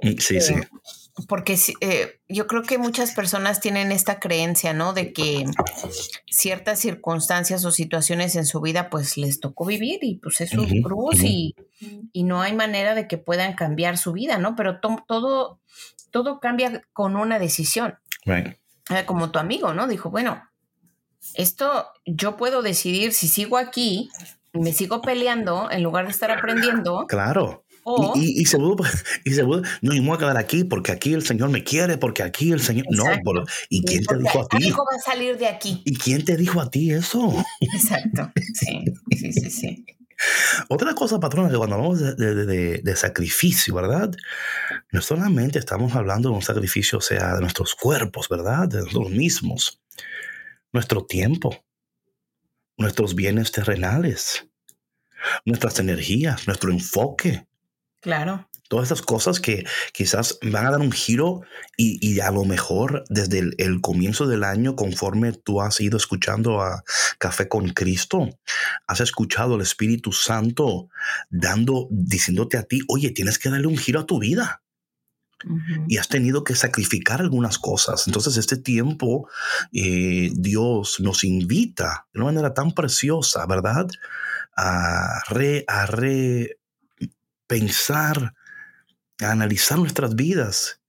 Mm, 0.03 0.19
sí, 0.19 0.41
sí. 0.41 0.55
Eh, 0.55 0.69
porque 1.27 1.59
eh, 1.81 2.21
yo 2.29 2.47
creo 2.47 2.63
que 2.63 2.79
muchas 2.79 3.13
personas 3.13 3.61
tienen 3.61 3.91
esta 3.91 4.21
creencia, 4.21 4.73
¿no? 4.73 4.93
De 4.93 5.13
que 5.13 5.47
ciertas 6.31 6.79
circunstancias 6.79 7.65
o 7.65 7.71
situaciones 7.73 8.37
en 8.37 8.47
su 8.47 8.61
vida, 8.61 8.91
pues 8.91 9.17
les 9.17 9.41
tocó 9.41 9.65
vivir 9.65 9.99
y 10.03 10.17
pues 10.17 10.41
es 10.41 10.51
su 10.51 10.65
cruz 10.83 11.23
y, 11.25 11.57
no 12.15 12.43
hay 12.43 12.53
manera 12.53 12.95
de 12.95 13.09
que 13.09 13.17
puedan 13.17 13.55
cambiar 13.55 13.97
su 13.97 14.13
vida, 14.13 14.39
¿no? 14.39 14.55
Pero 14.55 14.81
todo, 14.81 15.59
todo 16.11 16.41
cambia 16.41 16.85
con 16.93 17.17
una 17.17 17.39
decisión. 17.39 17.99
Como 19.07 19.31
tu 19.31 19.39
amigo, 19.39 19.73
¿no? 19.75 19.89
Dijo, 19.89 20.11
bueno, 20.11 20.48
esto 21.35 21.87
yo 22.07 22.37
puedo 22.37 22.63
decidir 22.63 23.13
si 23.13 23.29
sigo 23.29 23.59
aquí, 23.59 24.11
me 24.53 24.73
sigo 24.73 25.01
peleando 25.03 25.71
en 25.71 25.83
lugar 25.83 26.07
de 26.07 26.13
estar 26.13 26.31
aprendiendo. 26.31 27.07
Claro 27.07 27.65
y, 28.15 28.41
y, 28.43 28.45
se 28.45 28.57
vuelve, 28.57 28.85
y 29.25 29.33
se 29.33 29.43
no, 29.43 29.63
yo 29.81 29.93
me 29.93 30.01
voy 30.01 30.17
a 30.17 30.19
quedar 30.19 30.37
aquí 30.37 30.65
porque 30.65 30.93
aquí 30.93 31.15
el 31.15 31.25
Señor 31.25 31.51
me 31.51 31.65
quiere, 31.65 31.99
porque 31.99 32.23
aquí 32.23 32.53
el 32.53 32.61
Señor. 32.61 32.87
No, 32.91 33.05
¿y 33.69 33.85
quién 33.85 34.05
te 34.05 34.17
dijo 34.17 34.41
a 34.41 34.49
ti? 34.49 34.71
va 34.71 34.97
a 34.97 35.01
salir 35.01 35.39
de 35.39 35.47
aquí. 35.47 35.83
¿Y 35.85 35.97
quién 35.97 36.25
te 36.25 36.37
dijo 36.37 36.61
a 36.61 36.71
ti 36.71 36.93
eso? 36.93 37.33
Exacto, 37.61 38.31
sí, 38.55 38.85
sí, 39.17 39.33
sí, 39.33 39.51
sí. 39.51 39.87
Otra 40.69 40.95
cosa, 40.95 41.21
patrona, 41.21 41.49
que 41.49 41.57
cuando 41.57 41.77
hablamos 41.77 42.01
de, 42.01 42.81
de, 42.83 42.97
sacrificio, 42.97 43.73
¿verdad? 43.77 44.11
No 44.91 45.01
solamente 45.01 45.61
estamos 45.61 45.95
hablando 45.95 46.31
de 46.31 46.35
un 46.35 46.43
sacrificio, 46.43 46.99
o 46.99 47.01
sea, 47.01 47.35
de 47.35 47.41
nuestros 47.41 47.77
cuerpos, 47.77 48.29
¿verdad? 48.29 48.67
De 48.67 48.79
nosotros 48.79 49.11
mismos. 49.11 49.81
Nuestro 50.73 51.05
tiempo, 51.05 51.65
nuestros 52.77 53.15
bienes 53.15 53.53
terrenales, 53.53 54.49
nuestras 55.45 55.79
energías, 55.79 56.47
nuestro 56.47 56.71
enfoque, 56.71 57.49
Claro. 58.01 58.49
Todas 58.69 58.85
estas 58.91 59.03
cosas 59.03 59.41
que 59.41 59.65
quizás 59.93 60.39
van 60.43 60.67
a 60.67 60.71
dar 60.71 60.81
un 60.81 60.93
giro 60.93 61.41
y, 61.77 62.21
a 62.21 62.31
lo 62.31 62.45
mejor 62.45 63.03
desde 63.09 63.39
el, 63.57 63.81
comienzo 63.81 64.27
del 64.27 64.45
año, 64.45 64.77
conforme 64.77 65.33
tú 65.33 65.63
has 65.63 65.81
ido 65.81 65.97
escuchando 65.97 66.61
a 66.61 66.85
Café 67.19 67.49
con 67.49 67.71
Cristo, 67.71 68.29
has 68.87 69.01
escuchado 69.01 69.55
al 69.55 69.63
Espíritu 69.63 70.13
Santo 70.13 70.91
dando, 71.31 71.89
diciéndote 71.91 72.59
a 72.59 72.63
ti, 72.63 72.81
oye, 72.89 73.11
tienes 73.11 73.39
que 73.39 73.49
darle 73.49 73.69
un 73.69 73.79
giro 73.79 74.01
a 74.01 74.07
tu 74.07 74.19
vida. 74.19 74.63
Y 75.87 75.99
has 75.99 76.09
tenido 76.09 76.45
que 76.45 76.55
sacrificar 76.55 77.21
algunas 77.21 77.59
cosas. 77.59 78.07
Entonces, 78.07 78.37
este 78.37 78.57
tiempo, 78.57 79.29
eh, 79.73 80.31
Dios 80.35 81.01
nos 81.01 81.25
invita 81.25 82.07
de 82.13 82.21
una 82.21 82.33
manera 82.33 82.55
tan 82.55 82.73
preciosa, 82.73 83.47
¿verdad? 83.47 83.87
A 84.57 85.23
re, 85.29 85.65
a 85.69 85.87
re 85.87 86.59
pensar, 87.47 88.35
analizar 89.21 89.79
nuestras 89.79 90.15
vidas 90.17 90.81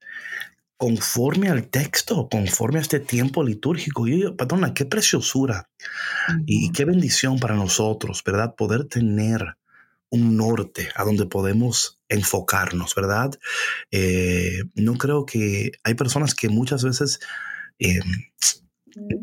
conforme 0.79 1.50
al 1.50 1.68
texto, 1.68 2.29
conforme 2.29 2.79
a 2.79 2.82
este 2.82 3.01
tiempo 3.01 3.44
litúrgico. 3.44 4.08
Y 4.08 4.32
perdona, 4.32 4.74
qué 4.74 4.86
preciosura 4.86 5.70
y 6.46 6.72
qué 6.72 6.86
bendición 6.86 7.38
para 7.38 7.56
nosotros, 7.56 8.24
¿verdad? 8.24 8.56
Poder 8.56 8.86
tener 8.86 9.58
un 10.10 10.38
norte 10.38 10.89
a 10.96 11.04
donde 11.04 11.25
podemos 11.25 12.00
enfocarnos, 12.08 12.96
¿verdad? 12.96 13.32
Eh, 13.92 14.63
no 14.75 14.98
creo 14.98 15.25
que 15.25 15.72
hay 15.84 15.94
personas 15.94 16.34
que 16.34 16.50
muchas 16.50 16.84
veces 16.84 17.20
em, 17.78 18.01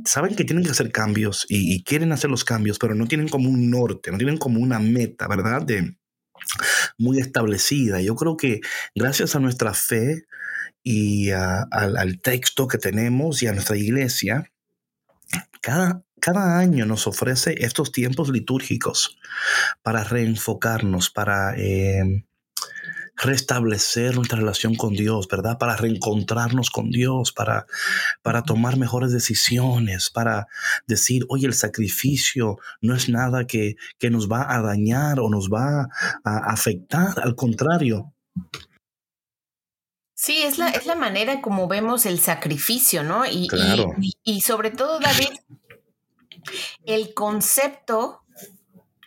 saben 0.04 0.36
que 0.36 0.44
tienen 0.44 0.64
que 0.64 0.70
hacer 0.70 0.92
cambios 0.92 1.44
y, 1.48 1.74
y, 1.74 1.82
quieren 1.82 2.12
hacer 2.12 2.30
los 2.30 2.44
cambios, 2.44 2.78
pero 2.78 2.94
no 2.94 3.06
tienen 3.06 3.28
como 3.28 3.50
un 3.50 3.70
norte, 3.70 4.10
no 4.10 4.18
tienen 4.18 4.38
como 4.38 4.60
una 4.60 4.78
meta, 4.78 5.26
¿verdad? 5.28 5.62
De, 5.62 5.96
muy 6.98 7.18
establecida. 7.18 8.00
Yo 8.00 8.14
creo 8.14 8.36
que 8.36 8.60
gracias 8.94 9.36
a 9.36 9.40
nuestra 9.40 9.74
fe 9.74 10.26
y 10.82 11.30
al, 11.30 12.20
texto 12.22 12.68
que 12.68 12.78
tenemos 12.78 13.42
y 13.42 13.48
a 13.48 13.52
nuestra 13.52 13.76
iglesia, 13.76 14.52
cada, 15.60 16.02
cada 16.20 16.58
año 16.58 16.86
nos 16.86 17.06
ofrece 17.06 17.54
estos 17.64 17.92
tiempos 17.92 18.28
litúrgicos 18.30 19.18
para 19.82 20.04
reenfocarnos, 20.04 21.10
para 21.10 21.54
eh, 21.56 22.24
restablecer 23.16 24.14
nuestra 24.14 24.38
relación 24.38 24.74
con 24.74 24.94
Dios, 24.94 25.26
¿verdad? 25.28 25.58
Para 25.58 25.76
reencontrarnos 25.76 26.70
con 26.70 26.90
Dios, 26.90 27.32
para, 27.32 27.66
para 28.22 28.42
tomar 28.42 28.76
mejores 28.76 29.12
decisiones, 29.12 30.10
para 30.10 30.48
decir, 30.86 31.24
oye, 31.28 31.46
el 31.46 31.54
sacrificio 31.54 32.58
no 32.80 32.94
es 32.94 33.08
nada 33.08 33.46
que, 33.46 33.76
que 33.98 34.10
nos 34.10 34.30
va 34.30 34.54
a 34.54 34.60
dañar 34.60 35.20
o 35.20 35.30
nos 35.30 35.48
va 35.48 35.88
a 36.24 36.36
afectar, 36.50 37.20
al 37.20 37.34
contrario. 37.34 38.12
Sí, 40.14 40.42
es 40.42 40.58
la, 40.58 40.70
es 40.70 40.86
la 40.86 40.94
manera 40.94 41.42
como 41.42 41.68
vemos 41.68 42.06
el 42.06 42.18
sacrificio, 42.20 43.02
¿no? 43.02 43.26
Y, 43.26 43.48
y, 44.00 44.12
y 44.24 44.40
sobre 44.40 44.70
todo, 44.70 44.98
David, 44.98 45.28
el 46.84 47.14
concepto 47.14 48.22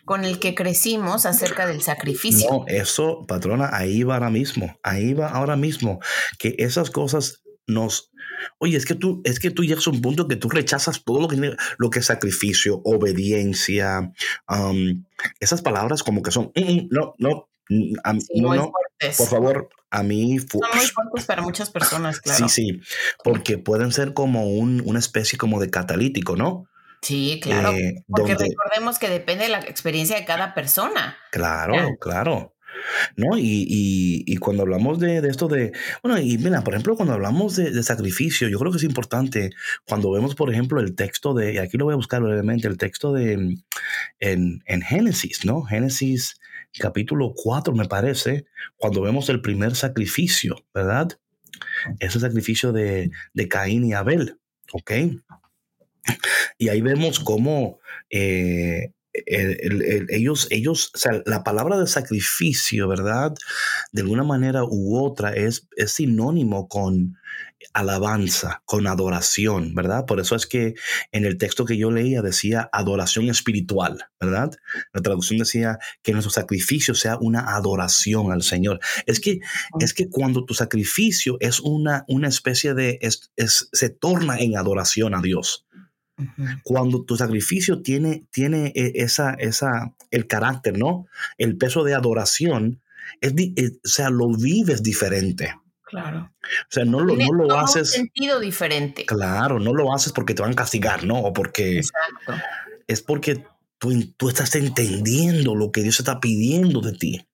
con 0.04 0.24
el 0.24 0.40
que 0.40 0.54
crecimos 0.54 1.24
acerca 1.26 1.66
del 1.66 1.82
sacrificio. 1.82 2.50
No, 2.50 2.64
eso, 2.66 3.24
patrona, 3.28 3.70
ahí 3.72 4.02
va 4.02 4.14
ahora 4.14 4.30
mismo, 4.30 4.76
ahí 4.82 5.14
va 5.14 5.28
ahora 5.28 5.56
mismo, 5.56 6.00
que 6.38 6.56
esas 6.58 6.90
cosas 6.90 7.42
nos, 7.66 8.10
Oye, 8.58 8.76
es 8.76 8.86
que 8.86 8.94
tú, 8.94 9.20
es 9.24 9.38
que 9.38 9.50
tú 9.50 9.62
llegas 9.62 9.86
a 9.86 9.90
un 9.90 10.00
punto 10.00 10.26
que 10.26 10.34
tú 10.36 10.48
rechazas 10.48 11.04
todo 11.04 11.20
lo 11.20 11.28
que, 11.28 11.54
lo 11.78 11.90
que 11.90 11.98
es 11.98 12.06
sacrificio, 12.06 12.80
obediencia, 12.84 14.12
um, 14.48 15.04
esas 15.40 15.60
palabras 15.62 16.02
como 16.02 16.22
que 16.22 16.30
son, 16.30 16.50
"Mm, 16.56 16.60
mm, 16.62 16.88
no, 16.90 17.14
no, 17.18 17.48
mm, 17.68 17.94
a 18.02 18.12
mí- 18.14 18.20
Sí, 18.22 18.40
no, 18.40 18.54
no, 18.54 18.70
fuertes. 18.72 19.16
por 19.18 19.28
favor, 19.28 19.68
a 19.90 20.02
mí, 20.02 20.38
Son 20.38 20.60
muy 20.74 20.86
fuertes 20.86 21.24
para 21.26 21.42
muchas 21.42 21.70
personas, 21.70 22.20
claro. 22.20 22.48
sí, 22.48 22.70
sí, 22.72 22.80
porque 23.22 23.58
pueden 23.58 23.92
ser 23.92 24.14
como 24.14 24.46
un, 24.48 24.82
una 24.86 24.98
especie 24.98 25.38
como 25.38 25.60
de 25.60 25.68
catalítico, 25.70 26.34
¿no? 26.34 26.64
Sí, 27.02 27.40
claro. 27.42 27.72
Eh, 27.72 28.04
Porque 28.06 28.34
donde, 28.34 28.48
recordemos 28.50 28.98
que 28.98 29.08
depende 29.08 29.44
de 29.44 29.50
la 29.50 29.60
experiencia 29.60 30.16
de 30.18 30.24
cada 30.24 30.54
persona. 30.54 31.16
claro, 31.30 31.96
claro. 32.00 32.54
¿No? 33.16 33.36
Y, 33.36 33.66
y- 33.68 34.24
y 34.26 34.36
cuando 34.36 34.62
hablamos 34.62 34.98
de, 35.00 35.20
de 35.20 35.28
esto 35.28 35.48
de, 35.48 35.72
bueno, 36.02 36.18
y 36.18 36.38
mira, 36.38 36.62
por 36.62 36.72
ejemplo, 36.72 36.96
cuando 36.96 37.12
hablamos 37.14 37.56
de, 37.56 37.72
de 37.72 37.82
sacrificio, 37.82 38.48
yo 38.48 38.58
creo 38.58 38.70
que 38.72 38.78
es 38.78 38.84
importante 38.84 39.50
cuando 39.86 40.10
vemos, 40.12 40.34
por 40.34 40.50
ejemplo, 40.50 40.80
el 40.80 40.94
texto 40.94 41.34
de, 41.34 41.54
y 41.54 41.58
aquí 41.58 41.76
lo 41.76 41.84
voy 41.86 41.92
a 41.92 41.96
buscar 41.96 42.22
brevemente, 42.22 42.68
el 42.68 42.78
texto 42.78 43.12
de, 43.12 43.36
mm, 43.36 43.62
en, 44.20 44.62
en 44.66 44.82
Génesis, 44.82 45.44
¿no? 45.44 45.62
Génesis 45.62 46.40
capítulo 46.78 47.32
4, 47.34 47.74
me 47.74 47.86
parece, 47.86 48.46
cuando 48.76 49.02
vemos 49.02 49.28
el 49.28 49.42
primer 49.42 49.74
sacrificio, 49.74 50.64
¿verdad? 50.72 51.08
Ese 51.98 52.20
sacrificio 52.20 52.72
de, 52.72 53.10
de 53.34 53.48
Caín 53.48 53.84
y 53.84 53.92
Abel, 53.92 54.38
¿ok? 54.72 54.92
Y 56.58 56.68
ahí 56.68 56.80
vemos 56.80 57.20
cómo 57.20 57.80
eh, 58.10 58.92
el- 59.12 59.58
el- 59.60 59.82
el- 59.82 60.06
ellos, 60.10 60.46
ellos, 60.50 60.92
o 60.94 60.98
sea, 60.98 61.22
la 61.26 61.42
palabra 61.42 61.78
de 61.78 61.86
sacrificio, 61.88 62.86
¿verdad? 62.88 63.34
De 63.92 64.02
alguna 64.02 64.22
manera 64.24 64.62
u 64.64 64.98
otra 64.98 65.32
es, 65.34 65.68
es 65.76 65.92
sinónimo 65.92 66.68
con 66.68 67.16
alabanza, 67.74 68.62
con 68.64 68.86
adoración, 68.86 69.74
¿verdad? 69.74 70.06
Por 70.06 70.20
eso 70.20 70.34
es 70.34 70.46
que 70.46 70.74
en 71.12 71.24
el 71.24 71.38
texto 71.38 71.64
que 71.64 71.76
yo 71.76 71.90
leía 71.90 72.22
decía 72.22 72.68
adoración 72.72 73.28
espiritual, 73.28 74.04
¿verdad? 74.20 74.50
La 74.92 75.02
traducción 75.02 75.38
decía 75.40 75.78
que 76.02 76.12
nuestro 76.12 76.30
sacrificio 76.30 76.94
sea 76.94 77.18
una 77.20 77.54
adoración 77.56 78.32
al 78.32 78.42
Señor. 78.42 78.80
Es 79.06 79.20
que, 79.20 79.40
es 79.80 79.92
que 79.94 80.08
cuando 80.08 80.44
tu 80.44 80.54
sacrificio 80.54 81.36
es 81.40 81.60
una, 81.60 82.04
una 82.08 82.28
especie 82.28 82.74
de, 82.74 82.98
es- 83.02 83.30
es- 83.36 83.68
se 83.72 83.90
torna 83.90 84.38
en 84.38 84.56
adoración 84.56 85.14
a 85.14 85.20
Dios 85.20 85.66
Cuando 86.62 87.04
tu 87.04 87.16
sacrificio 87.16 87.82
tiene, 87.82 88.26
tiene 88.30 88.72
eh, 88.74 88.92
esa, 88.96 89.34
esa, 89.34 89.94
el 90.10 90.26
carácter, 90.26 90.78
¿no? 90.78 91.06
El 91.38 91.56
peso 91.56 91.84
de 91.84 91.94
adoración, 91.94 92.80
es 93.20 93.34
di- 93.34 93.54
eh, 93.56 93.70
o 93.84 93.88
sea, 93.88 94.10
lo 94.10 94.28
vives 94.28 94.82
diferente. 94.82 95.54
Claro. 95.82 96.32
O 96.42 96.70
sea, 96.70 96.84
no 96.84 97.00
lo, 97.00 97.16
no 97.16 97.32
lo 97.32 97.48
toma 97.48 97.62
un 97.62 97.68
haces, 97.68 97.90
sentido 97.90 98.38
diferente. 98.38 99.04
claro, 99.06 99.58
no 99.58 99.74
lo 99.74 99.92
haces 99.92 100.12
porque 100.12 100.34
te 100.34 100.42
van 100.42 100.52
a 100.52 100.54
castigar, 100.56 101.04
¿no? 101.04 101.18
O 101.18 101.32
porque 101.32 101.78
Exacto. 101.78 102.34
es 102.86 103.02
porque 103.02 103.44
tú, 103.78 103.92
tú 104.16 104.28
estás 104.28 104.54
entendiendo 104.54 105.54
lo 105.56 105.72
que 105.72 105.82
Dios 105.82 105.98
está 105.98 106.20
pidiendo 106.20 106.80
de 106.80 106.92
ti. 106.92 107.26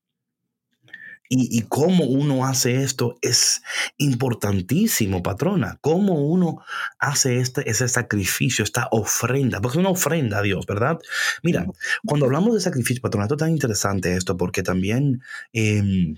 Y, 1.28 1.58
y 1.58 1.62
cómo 1.62 2.04
uno 2.04 2.46
hace 2.46 2.82
esto 2.82 3.18
es 3.22 3.62
importantísimo, 3.96 5.22
patrona. 5.22 5.78
Cómo 5.80 6.26
uno 6.26 6.58
hace 6.98 7.38
este, 7.38 7.68
ese 7.68 7.88
sacrificio, 7.88 8.64
esta 8.64 8.88
ofrenda, 8.90 9.60
porque 9.60 9.78
es 9.78 9.80
una 9.80 9.90
ofrenda 9.90 10.38
a 10.38 10.42
Dios, 10.42 10.66
¿verdad? 10.66 10.98
Mira, 11.42 11.66
cuando 12.04 12.26
hablamos 12.26 12.54
de 12.54 12.60
sacrificio, 12.60 13.02
patrona, 13.02 13.24
esto 13.24 13.34
es 13.34 13.40
tan 13.40 13.50
interesante 13.50 14.16
esto, 14.16 14.36
porque 14.36 14.62
también 14.62 15.22
em, 15.52 16.16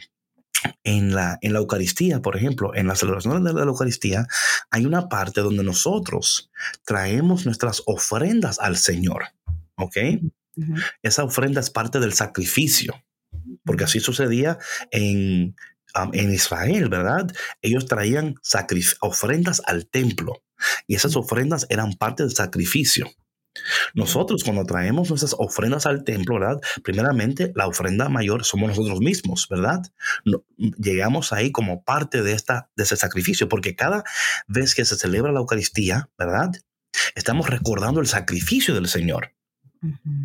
en, 0.84 1.14
la, 1.14 1.38
en 1.40 1.52
la 1.52 1.58
Eucaristía, 1.58 2.20
por 2.20 2.36
ejemplo, 2.36 2.74
en 2.74 2.86
la 2.86 2.94
celebración 2.94 3.44
de 3.44 3.52
la 3.52 3.62
Eucaristía, 3.62 4.26
hay 4.70 4.86
una 4.86 5.08
parte 5.08 5.40
donde 5.40 5.62
nosotros 5.62 6.50
traemos 6.84 7.46
nuestras 7.46 7.82
ofrendas 7.86 8.58
al 8.58 8.76
Señor, 8.76 9.24
¿ok? 9.76 9.96
Esa 11.02 11.24
ofrenda 11.24 11.60
es 11.60 11.70
parte 11.70 12.00
del 12.00 12.12
sacrificio, 12.14 12.94
porque 13.68 13.84
así 13.84 14.00
sucedía 14.00 14.56
en, 14.90 15.54
um, 15.94 16.10
en 16.14 16.32
Israel, 16.32 16.88
¿verdad? 16.88 17.30
Ellos 17.60 17.84
traían 17.84 18.36
ofrendas 19.00 19.60
al 19.66 19.86
templo 19.86 20.42
y 20.86 20.94
esas 20.94 21.16
ofrendas 21.16 21.66
eran 21.68 21.92
parte 21.92 22.22
del 22.22 22.34
sacrificio. 22.34 23.10
Nosotros 23.92 24.42
cuando 24.42 24.64
traemos 24.64 25.10
nuestras 25.10 25.34
ofrendas 25.36 25.84
al 25.84 26.02
templo, 26.04 26.38
¿verdad? 26.38 26.60
Primeramente, 26.82 27.52
la 27.54 27.66
ofrenda 27.66 28.08
mayor 28.08 28.44
somos 28.44 28.70
nosotros 28.70 29.00
mismos, 29.00 29.48
¿verdad? 29.50 29.82
No- 30.24 30.44
llegamos 30.56 31.34
ahí 31.34 31.52
como 31.52 31.84
parte 31.84 32.22
de, 32.22 32.32
esta, 32.32 32.70
de 32.74 32.84
ese 32.84 32.96
sacrificio, 32.96 33.50
porque 33.50 33.74
cada 33.74 34.02
vez 34.46 34.74
que 34.74 34.86
se 34.86 34.96
celebra 34.96 35.32
la 35.32 35.40
Eucaristía, 35.40 36.08
¿verdad? 36.16 36.52
Estamos 37.14 37.50
recordando 37.50 38.00
el 38.00 38.06
sacrificio 38.06 38.74
del 38.74 38.88
Señor. 38.88 39.34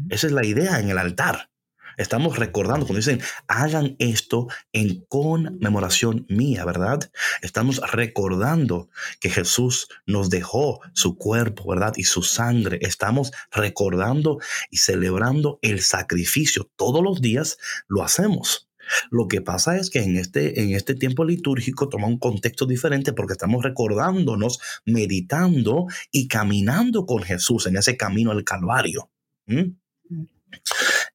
Esa 0.09 0.27
es 0.27 0.33
la 0.33 0.45
idea 0.45 0.79
en 0.79 0.89
el 0.89 0.97
altar. 0.97 1.49
Estamos 1.97 2.37
recordando, 2.37 2.85
cuando 2.85 2.99
dicen, 2.99 3.21
hagan 3.47 3.95
esto 3.99 4.47
en 4.71 5.05
conmemoración 5.07 6.25
mía, 6.29 6.65
¿verdad? 6.65 7.11
Estamos 7.41 7.81
recordando 7.91 8.89
que 9.19 9.29
Jesús 9.29 9.87
nos 10.05 10.29
dejó 10.29 10.81
su 10.93 11.17
cuerpo, 11.17 11.69
¿verdad? 11.69 11.93
Y 11.97 12.03
su 12.03 12.23
sangre. 12.23 12.79
Estamos 12.81 13.31
recordando 13.51 14.39
y 14.69 14.77
celebrando 14.77 15.59
el 15.61 15.81
sacrificio. 15.81 16.69
Todos 16.75 17.03
los 17.03 17.21
días 17.21 17.57
lo 17.87 18.03
hacemos. 18.03 18.69
Lo 19.09 19.27
que 19.27 19.41
pasa 19.41 19.77
es 19.77 19.89
que 19.89 19.99
en 19.99 20.17
este, 20.17 20.61
en 20.61 20.73
este 20.73 20.95
tiempo 20.95 21.25
litúrgico 21.25 21.89
toma 21.89 22.07
un 22.07 22.19
contexto 22.19 22.65
diferente 22.65 23.13
porque 23.13 23.33
estamos 23.33 23.63
recordándonos, 23.63 24.59
meditando 24.85 25.87
y 26.11 26.27
caminando 26.27 27.05
con 27.05 27.23
Jesús 27.23 27.67
en 27.67 27.77
ese 27.77 27.97
camino 27.97 28.31
al 28.31 28.43
Calvario. 28.43 29.09
¿Mm? 29.45 29.75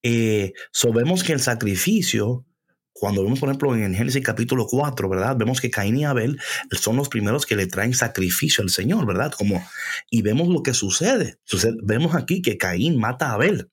Eh, 0.03 0.53
so 0.73 0.93
vemos 0.93 1.23
que 1.25 1.33
el 1.33 1.41
sacrificio, 1.41 2.45
cuando 2.93 3.23
vemos, 3.23 3.39
por 3.41 3.49
ejemplo, 3.49 3.75
en 3.77 3.95
Génesis 3.95 4.23
capítulo 4.25 4.67
4, 4.67 5.09
¿verdad? 5.09 5.37
Vemos 5.37 5.61
que 5.61 5.71
Caín 5.71 5.97
y 5.99 6.05
Abel 6.05 6.39
son 6.73 6.97
los 6.97 7.09
primeros 7.09 7.47
que 7.47 7.57
le 7.57 7.67
traen 7.67 7.95
sacrificio 7.95 8.63
al 8.63 8.71
Señor, 8.71 9.07
¿verdad? 9.07 9.33
Como, 9.33 9.65
y 10.11 10.23
vemos 10.23 10.49
lo 10.49 10.63
que 10.63 10.75
sucede. 10.75 11.39
Sucede- 11.45 11.77
Vemos 11.83 12.15
aquí 12.15 12.43
que 12.43 12.57
Caín 12.59 12.97
mata 12.99 13.31
a 13.31 13.35
Abel. 13.35 13.71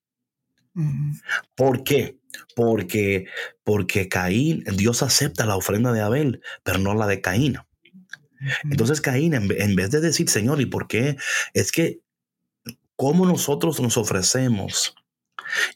Ujú. 0.76 1.14
¿Por 1.56 1.84
qué? 1.84 2.20
Porque, 2.56 3.26
porque 3.64 4.10
Caín, 4.10 4.64
Dios 4.76 5.02
acepta 5.04 5.46
la 5.46 5.56
ofrenda 5.56 5.92
de 5.94 6.02
Abel, 6.02 6.42
pero 6.64 6.80
no 6.80 6.94
la 6.94 7.08
de 7.08 7.22
Caín. 7.22 7.58
Entonces 8.70 9.00
Caín, 9.02 9.34
en 9.34 9.76
vez 9.76 9.90
de 9.92 10.02
decir, 10.02 10.30
Señor, 10.30 10.60
¿y 10.62 10.66
por 10.66 10.88
qué? 10.88 11.16
Es 11.54 11.72
que 11.72 12.02
cómo 12.96 13.26
nosotros 13.26 13.80
nos 13.80 13.98
ofrecemos 13.98 14.94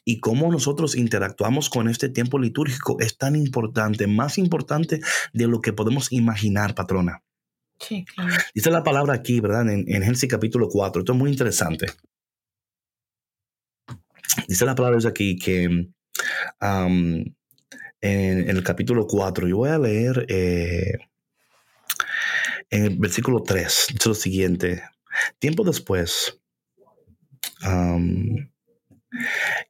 y 0.04 0.20
cómo 0.20 0.50
nosotros 0.50 0.96
interactuamos 0.96 1.70
con 1.70 1.88
este 1.88 2.08
tiempo 2.08 2.38
litúrgico 2.38 2.98
es 3.00 3.16
tan 3.16 3.36
importante, 3.36 4.06
más 4.06 4.38
importante 4.38 5.00
de 5.32 5.46
lo 5.46 5.60
que 5.60 5.72
podemos 5.72 6.12
imaginar, 6.12 6.74
patrona. 6.74 7.22
Sí, 7.78 8.04
claro. 8.04 8.34
Dice 8.54 8.70
la 8.70 8.82
palabra 8.82 9.14
aquí, 9.14 9.40
¿verdad? 9.40 9.70
En, 9.70 9.84
en 9.88 10.02
Génesis 10.02 10.28
capítulo 10.28 10.68
4. 10.68 11.00
Esto 11.00 11.12
es 11.12 11.18
muy 11.18 11.30
interesante. 11.30 11.86
Dice 14.46 14.64
la 14.64 14.74
palabra 14.74 14.98
aquí 15.08 15.38
que 15.38 15.66
um, 15.66 15.90
en, 16.60 17.30
en 18.00 18.48
el 18.48 18.62
capítulo 18.62 19.06
4, 19.06 19.48
yo 19.48 19.56
voy 19.58 19.70
a 19.70 19.78
leer 19.78 20.26
eh, 20.28 20.98
en 22.70 22.84
el 22.84 22.98
versículo 22.98 23.42
3, 23.42 23.86
dice 23.92 24.08
lo 24.08 24.14
siguiente. 24.14 24.82
Tiempo 25.38 25.64
después, 25.64 26.40
um, 27.66 28.48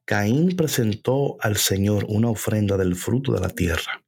Caín 0.05 0.55
presentó 0.55 1.37
al 1.41 1.57
Señor 1.57 2.05
una 2.07 2.29
ofrenda 2.29 2.77
del 2.77 2.95
fruto 2.95 3.33
de 3.33 3.39
la 3.39 3.49
tierra. 3.49 4.03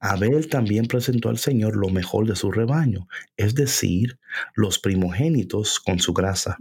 Abel 0.00 0.48
también 0.48 0.86
presentó 0.86 1.28
al 1.28 1.38
Señor 1.38 1.76
lo 1.76 1.88
mejor 1.88 2.26
de 2.26 2.34
su 2.34 2.50
rebaño, 2.50 3.06
es 3.36 3.54
decir, 3.54 4.18
los 4.54 4.78
primogénitos 4.78 5.78
con 5.78 6.00
su 6.00 6.12
grasa. 6.12 6.58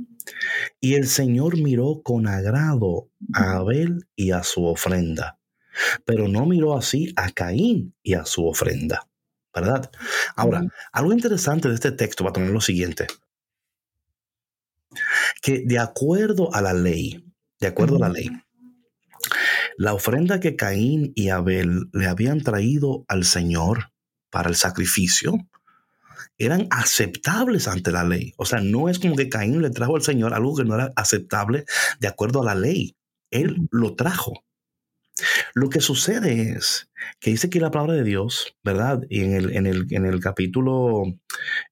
Y 0.79 0.93
el 0.93 1.07
Señor 1.07 1.57
miró 1.57 2.01
con 2.03 2.27
agrado 2.27 3.09
a 3.33 3.53
Abel 3.53 4.07
y 4.15 4.31
a 4.31 4.43
su 4.43 4.65
ofrenda, 4.65 5.39
pero 6.05 6.27
no 6.27 6.45
miró 6.45 6.77
así 6.77 7.11
a 7.15 7.31
Caín 7.31 7.95
y 8.03 8.13
a 8.13 8.25
su 8.25 8.45
ofrenda. 8.47 9.07
¿Verdad? 9.53 9.91
Ahora, 10.37 10.63
algo 10.93 11.11
interesante 11.11 11.67
de 11.67 11.75
este 11.75 11.91
texto 11.91 12.23
va 12.23 12.29
a 12.29 12.33
tener 12.33 12.51
lo 12.51 12.61
siguiente, 12.61 13.07
que 15.41 15.63
de 15.65 15.77
acuerdo 15.77 16.53
a 16.53 16.61
la 16.61 16.73
ley, 16.73 17.30
de 17.61 17.67
acuerdo 17.67 17.95
a 17.95 17.99
la 17.99 18.09
ley, 18.09 18.29
la 19.77 19.93
ofrenda 19.93 20.39
que 20.39 20.55
Caín 20.55 21.13
y 21.15 21.29
Abel 21.29 21.89
le 21.93 22.07
habían 22.07 22.41
traído 22.41 23.05
al 23.07 23.23
Señor 23.23 23.91
para 24.29 24.49
el 24.49 24.55
sacrificio 24.55 25.33
eran 26.37 26.67
aceptables 26.71 27.67
ante 27.67 27.91
la 27.91 28.03
ley. 28.03 28.33
O 28.37 28.45
sea, 28.45 28.61
no 28.61 28.89
es 28.89 28.99
como 28.99 29.15
que 29.15 29.29
Caín 29.29 29.61
le 29.61 29.69
trajo 29.69 29.95
al 29.95 30.01
Señor 30.01 30.33
algo 30.33 30.55
que 30.55 30.65
no 30.65 30.75
era 30.75 30.91
aceptable 30.95 31.65
de 31.99 32.07
acuerdo 32.07 32.41
a 32.41 32.45
la 32.45 32.55
ley. 32.55 32.95
Él 33.29 33.67
lo 33.71 33.95
trajo. 33.95 34.43
Lo 35.53 35.69
que 35.69 35.81
sucede 35.81 36.53
es 36.53 36.89
que 37.19 37.31
dice 37.31 37.49
que 37.49 37.59
la 37.59 37.71
palabra 37.71 37.93
de 37.93 38.03
Dios, 38.03 38.55
¿verdad? 38.63 39.01
Y 39.09 39.21
en 39.21 39.33
el, 39.33 39.55
en 39.55 39.65
el, 39.67 39.87
en 39.89 40.05
el 40.05 40.19
capítulo, 40.19 41.03
en 41.05 41.17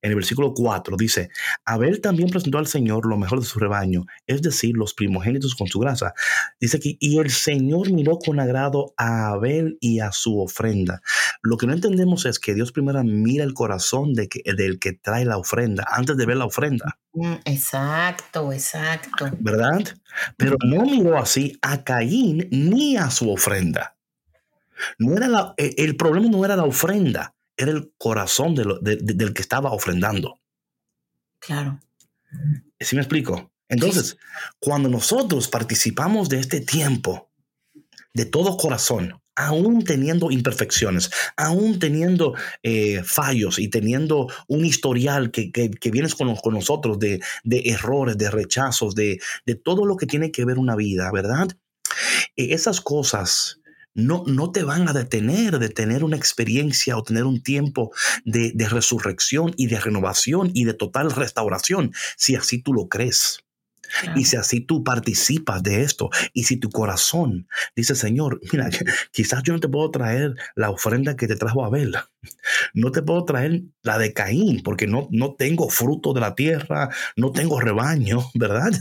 el 0.01 0.15
versículo 0.15 0.53
4, 0.53 0.97
dice, 0.97 1.29
Abel 1.65 2.01
también 2.01 2.29
presentó 2.29 2.57
al 2.57 2.67
Señor 2.67 3.05
lo 3.05 3.17
mejor 3.17 3.39
de 3.39 3.45
su 3.45 3.59
rebaño, 3.59 4.05
es 4.27 4.41
decir, 4.41 4.75
los 4.75 4.93
primogénitos 4.93 5.55
con 5.55 5.67
su 5.67 5.79
grasa. 5.79 6.13
Dice 6.59 6.77
aquí, 6.77 6.97
y 6.99 7.19
el 7.19 7.29
Señor 7.29 7.91
miró 7.91 8.17
con 8.19 8.39
agrado 8.39 8.93
a 8.97 9.29
Abel 9.29 9.77
y 9.79 9.99
a 9.99 10.11
su 10.11 10.39
ofrenda. 10.39 11.01
Lo 11.41 11.57
que 11.57 11.67
no 11.67 11.73
entendemos 11.73 12.25
es 12.25 12.39
que 12.39 12.53
Dios 12.53 12.71
primero 12.71 13.03
mira 13.03 13.43
el 13.43 13.53
corazón 13.53 14.13
de 14.13 14.27
que, 14.27 14.41
del 14.53 14.79
que 14.79 14.93
trae 14.93 15.25
la 15.25 15.37
ofrenda, 15.37 15.85
antes 15.89 16.17
de 16.17 16.25
ver 16.25 16.37
la 16.37 16.45
ofrenda. 16.45 16.97
Mm, 17.13 17.35
Exacto, 17.45 18.51
exacto. 18.51 19.29
¿Verdad? 19.39 19.83
Pero 20.37 20.57
no 20.65 20.83
miró 20.83 21.17
así 21.17 21.57
a 21.61 21.83
Caín 21.83 22.47
ni 22.51 22.97
a 22.97 23.09
su 23.09 23.31
ofrenda. 23.31 23.95
No 24.97 25.15
era 25.15 25.27
la- 25.27 25.53
e- 25.57 25.75
el 25.77 25.95
problema 25.95 26.27
no 26.29 26.43
era 26.45 26.55
la 26.55 26.63
ofrenda, 26.65 27.35
era 27.57 27.71
el 27.71 27.91
corazón 27.97 28.55
de 28.55 28.65
lo- 28.65 28.79
de- 28.79 28.97
de- 28.97 29.13
del 29.13 29.33
que 29.33 29.41
estaba 29.41 29.71
ofrendando. 29.71 30.39
Claro. 31.39 31.79
¿Sí 32.79 32.95
me 32.95 33.01
explico? 33.01 33.51
Entonces, 33.69 34.17
cuando 34.59 34.89
nosotros 34.89 35.47
participamos 35.47 36.29
de 36.29 36.39
este 36.39 36.59
tiempo 36.61 37.29
de 38.13 38.25
todo 38.25 38.57
corazón, 38.57 39.21
aún 39.35 39.83
teniendo 39.85 40.31
imperfecciones, 40.31 41.11
aún 41.37 41.79
teniendo 41.79 42.33
eh, 42.63 43.01
fallos 43.05 43.57
y 43.59 43.69
teniendo 43.69 44.27
un 44.47 44.65
historial 44.65 45.31
que, 45.31 45.51
que, 45.51 45.69
que 45.69 45.91
vienes 45.91 46.15
con, 46.15 46.35
con 46.35 46.53
nosotros 46.55 46.99
de, 46.99 47.21
de 47.43 47.61
errores, 47.69 48.17
de 48.17 48.29
rechazos, 48.31 48.95
de, 48.95 49.19
de 49.45 49.55
todo 49.55 49.85
lo 49.85 49.95
que 49.95 50.07
tiene 50.07 50.31
que 50.31 50.43
ver 50.45 50.57
una 50.57 50.75
vida, 50.75 51.09
¿verdad? 51.11 51.47
Eh, 52.35 52.53
esas 52.53 52.81
cosas 52.81 53.58
no, 53.99 54.23
no 54.25 54.51
te 54.51 54.63
van 54.63 54.87
a 54.87 54.93
detener 54.93 55.59
de 55.59 55.69
tener 55.69 56.03
una 56.03 56.17
experiencia 56.17 56.97
o 56.97 57.03
tener 57.03 57.25
un 57.25 57.41
tiempo 57.41 57.91
de, 58.25 58.51
de 58.53 58.69
resurrección 58.69 59.53
y 59.57 59.67
de 59.67 59.79
renovación 59.79 60.51
y 60.53 60.65
de 60.65 60.73
total 60.73 61.11
restauración, 61.11 61.93
si 62.17 62.35
así 62.35 62.61
tú 62.61 62.73
lo 62.73 62.87
crees. 62.87 63.43
claro. 64.01 64.19
Y 64.19 64.25
si 64.25 64.35
así 64.35 64.61
tú 64.61 64.83
participas 64.83 65.63
de 65.63 65.81
esto, 65.81 66.09
y 66.33 66.43
si 66.43 66.57
tu 66.57 66.69
corazón 66.69 67.47
dice, 67.75 67.95
Señor, 67.95 68.39
mira, 68.51 68.69
quizás 69.11 69.43
yo 69.43 69.53
no 69.53 69.59
te 69.59 69.67
puedo 69.67 69.89
traer 69.91 70.35
la 70.55 70.69
ofrenda 70.69 71.15
que 71.15 71.27
te 71.27 71.35
trajo 71.35 71.65
Abel, 71.65 71.95
no 72.73 72.91
te 72.91 73.01
puedo 73.01 73.25
traer 73.25 73.63
la 73.81 73.97
de 73.97 74.13
Caín, 74.13 74.61
porque 74.63 74.87
no, 74.87 75.07
no 75.11 75.35
tengo 75.35 75.69
fruto 75.69 76.13
de 76.13 76.21
la 76.21 76.35
tierra, 76.35 76.89
no 77.15 77.31
tengo 77.31 77.59
rebaño, 77.59 78.29
¿verdad? 78.35 78.71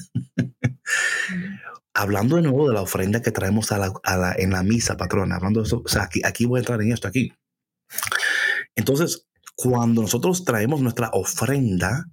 Hablando 1.98 2.36
de 2.36 2.42
nuevo 2.42 2.68
de 2.68 2.74
la 2.74 2.82
ofrenda 2.82 3.20
que 3.22 3.32
traemos 3.32 3.72
a 3.72 3.78
la, 3.78 3.92
a 4.04 4.16
la- 4.16 4.34
en 4.38 4.50
la 4.50 4.62
misa, 4.62 4.96
patrona, 4.96 5.34
hablando 5.36 5.60
de 5.60 5.66
eso, 5.66 5.82
o 5.84 5.88
sea, 5.88 6.04
aquí, 6.04 6.20
aquí 6.24 6.46
voy 6.46 6.58
a 6.58 6.60
entrar 6.60 6.80
en 6.80 6.92
esto, 6.92 7.08
aquí. 7.08 7.32
Entonces, 8.76 9.26
cuando 9.56 10.02
nosotros 10.02 10.44
traemos 10.44 10.80
nuestra 10.80 11.10
ofrenda, 11.12 12.06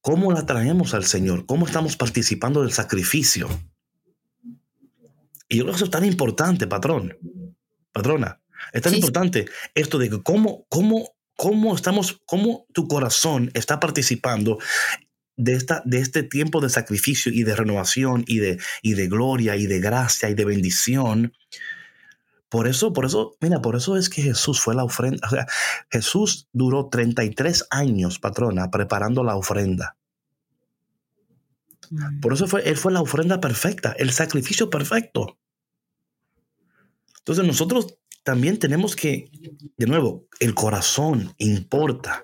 ¿Cómo 0.00 0.30
la 0.32 0.46
traemos 0.46 0.94
al 0.94 1.04
Señor? 1.04 1.46
¿Cómo 1.46 1.66
estamos 1.66 1.96
participando 1.96 2.62
del 2.62 2.70
sacrificio? 2.70 3.48
Y 5.48 5.56
yo 5.58 5.64
creo 5.64 5.72
que 5.72 5.76
eso 5.78 5.84
es 5.86 5.90
tan 5.90 6.04
importante, 6.04 6.68
patrón, 6.68 7.12
patrona. 7.92 8.40
Es 8.72 8.82
tan 8.82 8.92
Sí, 8.92 8.98
importante 9.00 9.46
esto 9.74 9.98
de 9.98 10.08
que 10.10 10.22
cómo, 10.22 10.64
cómo, 10.68 11.08
cómo 11.36 11.74
estamos, 11.74 12.22
cómo 12.24 12.66
tu 12.72 12.86
corazón 12.86 13.50
está 13.54 13.80
participando 13.80 14.58
de, 15.36 15.54
esta, 15.54 15.82
de 15.84 15.98
este 15.98 16.22
tiempo 16.22 16.60
de 16.60 16.70
sacrificio 16.70 17.32
y 17.32 17.42
de 17.42 17.54
renovación 17.54 18.24
y 18.26 18.38
de, 18.38 18.58
y 18.82 18.94
de 18.94 19.08
gloria 19.08 19.56
y 19.56 19.66
de 19.66 19.80
gracia 19.80 20.30
y 20.30 20.34
de 20.34 20.44
bendición. 20.44 21.32
Por 22.48 22.68
eso, 22.68 22.92
por 22.92 23.04
eso, 23.04 23.36
mira, 23.40 23.60
por 23.60 23.76
eso 23.76 23.96
es 23.96 24.08
que 24.08 24.22
Jesús 24.22 24.60
fue 24.60 24.74
la 24.74 24.84
ofrenda. 24.84 25.26
O 25.26 25.30
sea, 25.30 25.46
Jesús 25.90 26.48
duró 26.52 26.88
33 26.88 27.66
años, 27.70 28.18
patrona, 28.18 28.70
preparando 28.70 29.22
la 29.24 29.36
ofrenda. 29.36 29.96
Mm. 31.90 32.20
Por 32.20 32.32
eso 32.32 32.46
fue, 32.46 32.68
Él 32.68 32.76
fue 32.76 32.92
la 32.92 33.00
ofrenda 33.00 33.40
perfecta, 33.40 33.94
el 33.98 34.12
sacrificio 34.12 34.70
perfecto. 34.70 35.38
Entonces 37.18 37.44
nosotros 37.44 37.98
también 38.22 38.58
tenemos 38.58 38.94
que, 38.94 39.30
de 39.76 39.86
nuevo, 39.86 40.26
el 40.40 40.54
corazón 40.54 41.34
importa. 41.38 42.22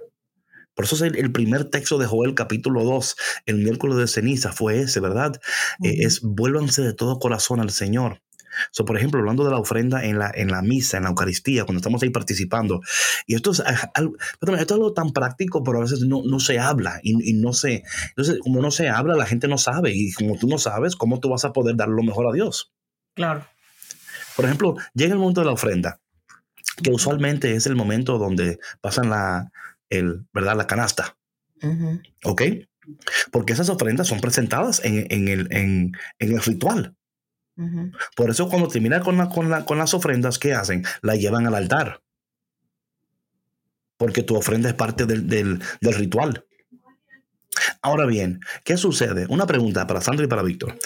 Por 0.74 0.84
eso 0.84 0.96
es 0.96 1.02
el, 1.02 1.16
el 1.16 1.32
primer 1.32 1.64
texto 1.64 1.98
de 1.98 2.06
Joel 2.06 2.34
capítulo 2.34 2.84
2, 2.84 3.16
el 3.46 3.58
miércoles 3.58 3.96
de 3.96 4.06
ceniza, 4.06 4.52
fue 4.52 4.80
ese, 4.80 5.00
¿verdad? 5.00 5.40
Eh, 5.82 5.92
Ujú. 5.92 6.06
es 6.06 6.20
vuélvanse 6.22 6.82
de 6.82 6.94
todo 6.94 7.18
corazón 7.18 7.60
al 7.60 7.70
Señor. 7.70 8.22
So, 8.70 8.84
por 8.84 8.96
ejemplo, 8.96 9.20
hablando 9.20 9.44
de 9.44 9.50
la 9.50 9.58
ofrenda 9.58 10.04
en 10.04 10.18
la, 10.18 10.30
en 10.34 10.48
la 10.48 10.62
misa, 10.62 10.96
en 10.98 11.04
la 11.04 11.10
Eucaristía, 11.10 11.64
cuando 11.64 11.78
estamos 11.78 12.02
ahí 12.02 12.10
participando. 12.10 12.80
Y 13.26 13.34
esto 13.34 13.50
es, 13.52 13.62
algo, 13.94 14.14
esto 14.18 14.54
es 14.54 14.72
algo 14.72 14.92
tan 14.92 15.12
práctico, 15.12 15.62
pero 15.62 15.78
a 15.78 15.82
veces 15.82 16.00
no, 16.00 16.22
no 16.24 16.38
se 16.38 16.58
habla 16.58 17.00
y, 17.02 17.30
y 17.30 17.34
no 17.34 17.52
se... 17.52 17.82
Entonces, 18.08 18.38
como 18.42 18.60
no 18.60 18.70
se 18.70 18.88
habla, 18.88 19.14
la 19.14 19.26
gente 19.26 19.48
no 19.48 19.58
sabe. 19.58 19.92
Y 19.94 20.12
como 20.12 20.36
tú 20.38 20.48
no 20.48 20.58
sabes, 20.58 20.96
¿cómo 20.96 21.20
tú 21.20 21.30
vas 21.30 21.44
a 21.44 21.52
poder 21.52 21.76
dar 21.76 21.88
lo 21.88 22.02
mejor 22.02 22.26
a 22.28 22.32
Dios? 22.32 22.72
Claro. 23.14 23.46
Por 24.36 24.44
ejemplo, 24.44 24.76
llega 24.94 25.12
el 25.12 25.18
momento 25.18 25.40
de 25.40 25.46
la 25.46 25.52
ofrenda, 25.52 26.00
que 26.82 26.90
usualmente 26.90 27.54
es 27.54 27.66
el 27.66 27.76
momento 27.76 28.18
donde 28.18 28.58
pasan 28.80 29.10
la, 29.10 29.50
el, 29.92 30.26
¿verdad? 30.32 30.56
la 30.56 30.66
canasta. 30.66 31.16
¿Ok? 32.24 32.42
Porque 33.30 33.52
esas 33.52 33.68
ofrendas 33.68 34.08
son 34.08 34.20
presentadas 34.20 34.84
en, 34.84 35.06
en 35.10 35.28
el, 35.28 35.52
en, 35.52 35.92
en 36.18 36.32
el 36.32 36.42
ritual. 36.42 36.96
Por 38.16 38.30
eso 38.30 38.48
cuando 38.48 38.66
terminan 38.68 39.02
con, 39.02 39.16
la- 39.18 39.28
con, 39.28 39.48
la- 39.50 39.64
con 39.64 39.78
las 39.78 39.94
ofrendas, 39.94 40.38
¿qué 40.38 40.54
hacen? 40.54 40.84
La 41.02 41.14
llevan 41.16 41.46
al 41.46 41.54
altar. 41.54 42.02
Porque 43.96 44.22
tu 44.22 44.34
ofrenda 44.36 44.68
es 44.68 44.74
parte 44.74 45.06
del, 45.06 45.28
del- 45.28 45.60
del 45.80 45.94
ritual. 45.94 46.44
Ahora 47.82 48.06
bien, 48.06 48.40
¿qué 48.64 48.76
sucede? 48.76 49.26
Una 49.28 49.46
pregunta 49.46 49.86
para 49.86 50.00
Sandra 50.00 50.24
y 50.24 50.28
para 50.28 50.42
Víctor. 50.42 50.78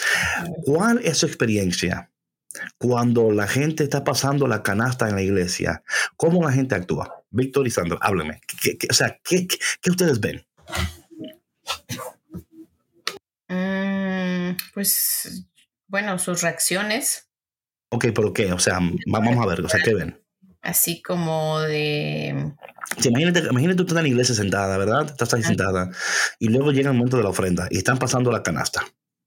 ¿Cuál 0.64 1.00
es 1.04 1.18
su 1.18 1.26
experiencia 1.26 2.10
cuando 2.78 3.30
la 3.30 3.46
gente 3.46 3.84
está 3.84 4.02
pasando 4.04 4.46
la 4.48 4.62
canasta 4.62 5.08
en 5.08 5.14
la 5.14 5.22
iglesia? 5.22 5.82
¿Cómo 6.16 6.42
la 6.42 6.52
gente 6.52 6.74
actúa? 6.74 7.22
Víctor 7.36 7.66
y 7.66 7.70
Sandra, 7.70 7.98
háblame. 8.00 8.40
¿Qué- 8.62 8.76
qué- 8.78 8.88
o 8.90 8.94
sea, 8.94 9.18
¿qué, 9.22 9.46
qué- 9.46 9.58
qué 9.80 9.90
ustedes 9.90 10.18
ven? 10.20 10.44
Mm, 13.48 14.56
pues, 14.74 15.46
bueno, 15.88 16.18
sus 16.18 16.42
reacciones, 16.42 17.22
Ok, 17.92 18.06
pero 18.14 18.32
¿qué? 18.32 18.52
O 18.52 18.58
sea, 18.58 18.80
va- 18.80 19.20
vamos 19.20 19.36
a 19.42 19.46
ver, 19.46 19.60
o 19.60 19.68
sea, 19.68 19.80
¿qué 19.80 19.94
ven? 19.94 20.20
así 20.62 21.00
como 21.00 21.60
de... 21.60 22.52
Sí, 22.98 23.08
imagínate, 23.10 23.38
imagínate 23.48 23.76
tú 23.76 23.82
estás 23.84 23.98
en 23.98 24.02
la 24.02 24.08
iglesia 24.08 24.34
sentada, 24.34 24.76
¿verdad? 24.78 25.06
Estás 25.08 25.32
ahí 25.34 25.44
sentada 25.44 25.90
y 26.40 26.48
luego 26.48 26.72
llega 26.72 26.90
el 26.90 26.96
momento 26.96 27.16
de 27.18 27.22
la 27.22 27.28
ofrenda 27.28 27.68
y 27.70 27.78
están 27.78 27.98
pasando 27.98 28.32
la 28.32 28.42
canasta. 28.42 28.82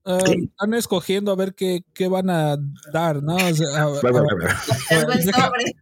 Sí. 0.06 0.46
Están 0.50 0.74
escogiendo 0.74 1.32
a 1.32 1.36
ver 1.36 1.54
qué, 1.54 1.82
qué 1.94 2.08
van 2.08 2.30
a 2.30 2.58
dar, 2.92 3.22
¿no? 3.22 3.36
O 3.36 3.54
sea, 3.54 3.68
a- 3.84 3.96
sobre. 3.96 4.18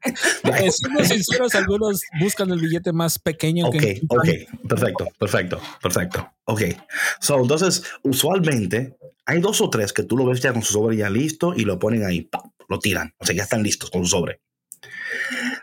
eh, 0.66 0.72
siendo 0.72 1.04
sinceros, 1.06 1.56
algunos 1.56 2.02
buscan 2.20 2.50
el 2.50 2.60
billete 2.60 2.92
más 2.92 3.20
pequeño 3.20 3.68
Ok, 3.68 3.78
que 3.78 4.02
ok, 4.10 4.28
perfecto, 4.68 5.08
perfecto, 5.20 5.62
perfecto. 5.82 6.30
Ok, 6.46 6.62
so, 7.22 7.40
entonces, 7.40 7.84
usualmente 8.04 8.98
hay 9.26 9.40
dos 9.40 9.62
o 9.62 9.70
tres 9.70 9.94
que 9.94 10.04
tú 10.04 10.18
lo 10.18 10.26
ves 10.26 10.42
ya 10.42 10.52
con 10.52 10.62
su 10.64 10.74
sobre 10.74 10.98
ya 10.98 11.10
listo 11.10 11.54
y 11.56 11.62
lo 11.66 11.80
ponen 11.80 12.04
ahí, 12.04 12.22
¡pam! 12.24 12.52
lo 12.70 12.80
tiran, 12.80 13.14
o 13.20 13.26
sea, 13.26 13.36
ya 13.36 13.44
están 13.44 13.64
listos 13.64 13.90
con 13.90 14.02
su 14.04 14.10
sobre. 14.10 14.42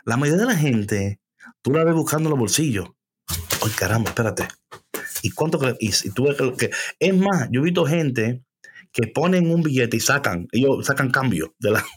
La 0.05 0.17
mayoría 0.17 0.45
de 0.45 0.53
la 0.53 0.57
gente, 0.57 1.19
tú 1.61 1.71
la 1.71 1.83
ves 1.83 1.93
buscando 1.93 2.29
en 2.29 2.31
los 2.31 2.39
bolsillos. 2.39 2.89
Ay, 3.63 3.71
caramba, 3.77 4.09
espérate. 4.09 4.47
¿Y 5.25 5.31
cuánto 5.31 5.57
que, 5.57 5.75
y, 5.79 5.87
ves 5.89 6.03
que, 6.37 6.53
que- 6.57 6.69
es 6.99 7.17
más, 7.17 7.47
yo 7.51 7.61
he 7.61 7.63
visto 7.63 7.83
gente 7.85 8.43
que 8.93 9.07
ponen 9.07 9.49
un 9.49 9.63
billete 9.63 9.97
y 9.97 9.99
sacan, 9.99 10.47
ellos 10.51 10.85
sacan 10.85 11.09
cambio 11.09 11.55
de 11.59 11.71
la. 11.71 11.83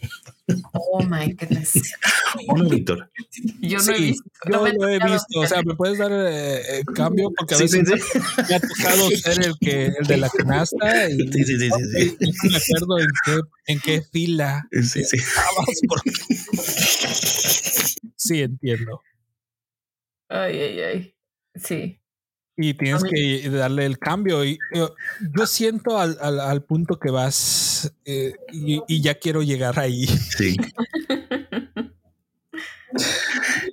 Oh 0.73 1.03
my 1.05 1.31
goodness. 1.35 1.75
¿O 2.49 2.57
no, 2.57 2.71
Víctor? 2.71 3.11
Yo 3.61 3.77
no 3.81 3.93
he 3.93 3.97
Sí, 3.99 4.03
visto. 4.03 4.25
yo 4.51 4.67
no 4.67 4.73
lo 4.73 4.89
he 4.89 4.99
visto. 4.99 5.41
O 5.41 5.47
sea, 5.47 5.61
¿me 5.63 5.75
puedes 5.75 5.99
dar 5.99 6.11
eh, 6.11 6.79
eh, 6.79 6.83
cambio? 6.95 7.31
Porque 7.37 7.55
a 7.55 7.59
Sí, 7.59 7.69
sí, 7.69 7.81
veces 7.83 8.03
sí. 8.11 8.19
me 8.49 8.55
ha 8.55 8.61
tocado 8.61 9.11
ser 9.11 9.45
el 9.45 9.59
que 9.61 9.87
el 10.01 10.07
de 10.07 10.17
la 10.17 10.31
canasta 10.31 11.11
y 11.11 11.19
Sí, 11.19 11.45
sí, 11.45 11.59
sí, 11.59 11.59
sí, 11.59 11.71
sí. 11.93 12.17
y 12.19 12.31
no 12.31 12.47
me 12.47 12.57
acuerdo 12.57 12.99
en 12.99 13.09
qué, 13.27 13.41
en 13.75 13.81
qué 13.81 14.01
fila 14.11 14.67
Sí, 14.73 15.05
sí. 15.05 15.17
estabas. 15.19 15.81
porque- 15.87 16.11
Sí, 18.17 18.41
entiendo. 18.43 19.03
Ay, 20.31 20.59
ay, 20.61 20.81
ay. 20.81 21.15
Sí. 21.57 22.01
Y 22.61 22.75
tienes 22.75 23.05
que 23.05 23.49
darle 23.51 23.87
el 23.87 23.99
cambio. 23.99 24.45
Y 24.45 24.59
yo, 24.75 24.95
yo 25.37 25.47
siento 25.47 25.97
al, 25.97 26.19
al, 26.21 26.41
al 26.41 26.65
punto 26.65 26.99
que 26.99 27.11
vas 27.11 27.95
eh, 28.05 28.35
y, 28.53 28.83
y 28.89 29.01
ya 29.01 29.15
quiero 29.15 29.43
llegar 29.43 29.79
ahí. 29.79 30.07
Sí. 30.07 30.57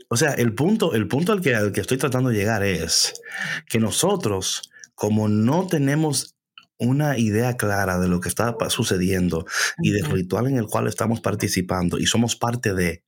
O 0.09 0.17
sea, 0.17 0.33
el 0.33 0.53
punto, 0.53 0.93
el 0.93 1.07
punto 1.07 1.31
al 1.31 1.41
que, 1.41 1.55
al 1.55 1.71
que 1.71 1.81
estoy 1.81 1.97
tratando 1.97 2.29
de 2.29 2.37
llegar 2.37 2.63
es 2.63 3.21
que 3.67 3.79
nosotros, 3.79 4.69
como 4.93 5.27
no 5.27 5.67
tenemos 5.67 6.35
una 6.77 7.17
idea 7.17 7.55
clara 7.55 7.99
de 7.99 8.07
lo 8.07 8.19
que 8.19 8.29
está 8.29 8.55
sucediendo 8.69 9.45
y 9.79 9.91
del 9.91 10.05
ritual 10.05 10.47
en 10.47 10.57
el 10.57 10.67
cual 10.67 10.87
estamos 10.87 11.21
participando 11.21 11.97
y 11.97 12.05
somos 12.05 12.35
parte 12.35 12.73
de, 12.73 13.03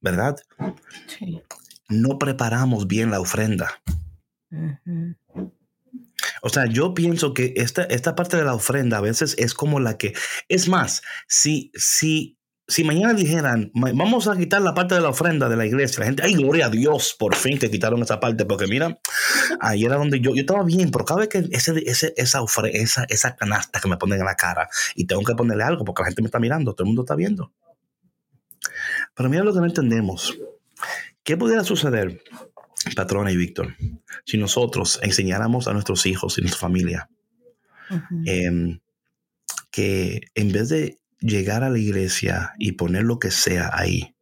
¿verdad? 0.00 0.36
Sí. 1.06 1.40
No 1.88 2.18
preparamos 2.18 2.86
bien 2.86 3.10
la 3.10 3.20
ofrenda. 3.20 3.80
O 6.42 6.48
sea, 6.48 6.66
yo 6.66 6.94
pienso 6.94 7.34
que 7.34 7.54
esta, 7.56 7.82
esta 7.84 8.14
parte 8.14 8.36
de 8.36 8.44
la 8.44 8.54
ofrenda 8.54 8.98
a 8.98 9.02
veces 9.02 9.34
es 9.38 9.54
como 9.54 9.80
la 9.80 9.98
que, 9.98 10.14
es 10.48 10.68
más, 10.68 11.02
si, 11.26 11.72
si 11.74 12.38
si 12.68 12.84
mañana 12.84 13.14
dijeran, 13.14 13.70
vamos 13.72 14.28
a 14.28 14.36
quitar 14.36 14.60
la 14.60 14.74
parte 14.74 14.94
de 14.94 15.00
la 15.00 15.08
ofrenda 15.08 15.48
de 15.48 15.56
la 15.56 15.64
iglesia, 15.64 16.00
la 16.00 16.06
gente, 16.06 16.22
ay, 16.22 16.34
gloria 16.34 16.66
a 16.66 16.68
Dios, 16.68 17.16
por 17.18 17.34
fin 17.34 17.58
que 17.58 17.70
quitaron 17.70 18.02
esa 18.02 18.20
parte, 18.20 18.44
porque 18.44 18.66
mira, 18.66 19.00
ahí 19.58 19.86
era 19.86 19.96
donde 19.96 20.20
yo, 20.20 20.34
yo 20.34 20.42
estaba 20.42 20.62
bien, 20.64 20.90
pero 20.90 21.06
cada 21.06 21.20
vez 21.20 21.30
que 21.30 21.38
ese, 21.50 21.82
ese, 21.86 22.12
esa, 22.18 22.44
esa, 22.74 23.04
esa 23.08 23.36
canasta 23.36 23.80
que 23.80 23.88
me 23.88 23.96
ponen 23.96 24.20
en 24.20 24.26
la 24.26 24.36
cara 24.36 24.68
y 24.94 25.06
tengo 25.06 25.22
que 25.24 25.34
ponerle 25.34 25.64
algo 25.64 25.82
porque 25.86 26.02
la 26.02 26.08
gente 26.08 26.20
me 26.20 26.26
está 26.26 26.38
mirando, 26.38 26.74
todo 26.74 26.84
el 26.84 26.88
mundo 26.88 27.02
está 27.02 27.14
viendo. 27.14 27.52
Pero 29.14 29.30
mira 29.30 29.44
lo 29.44 29.54
que 29.54 29.60
no 29.60 29.66
entendemos. 29.66 30.36
¿Qué 31.22 31.38
pudiera 31.38 31.64
suceder, 31.64 32.22
patrona 32.94 33.32
y 33.32 33.36
Víctor, 33.36 33.76
si 34.24 34.38
nosotros 34.38 34.98
enseñáramos 35.02 35.68
a 35.68 35.72
nuestros 35.72 36.06
hijos 36.06 36.38
y 36.38 36.42
nuestra 36.42 36.60
familia 36.60 37.08
em, 38.24 38.78
que 39.70 40.20
en 40.34 40.52
vez 40.52 40.68
de 40.68 40.98
llegar 41.20 41.64
a 41.64 41.70
la 41.70 41.78
iglesia 41.78 42.52
y 42.58 42.72
poner 42.72 43.04
lo 43.04 43.18
que 43.18 43.30
sea 43.30 43.70
ahí. 43.72 44.14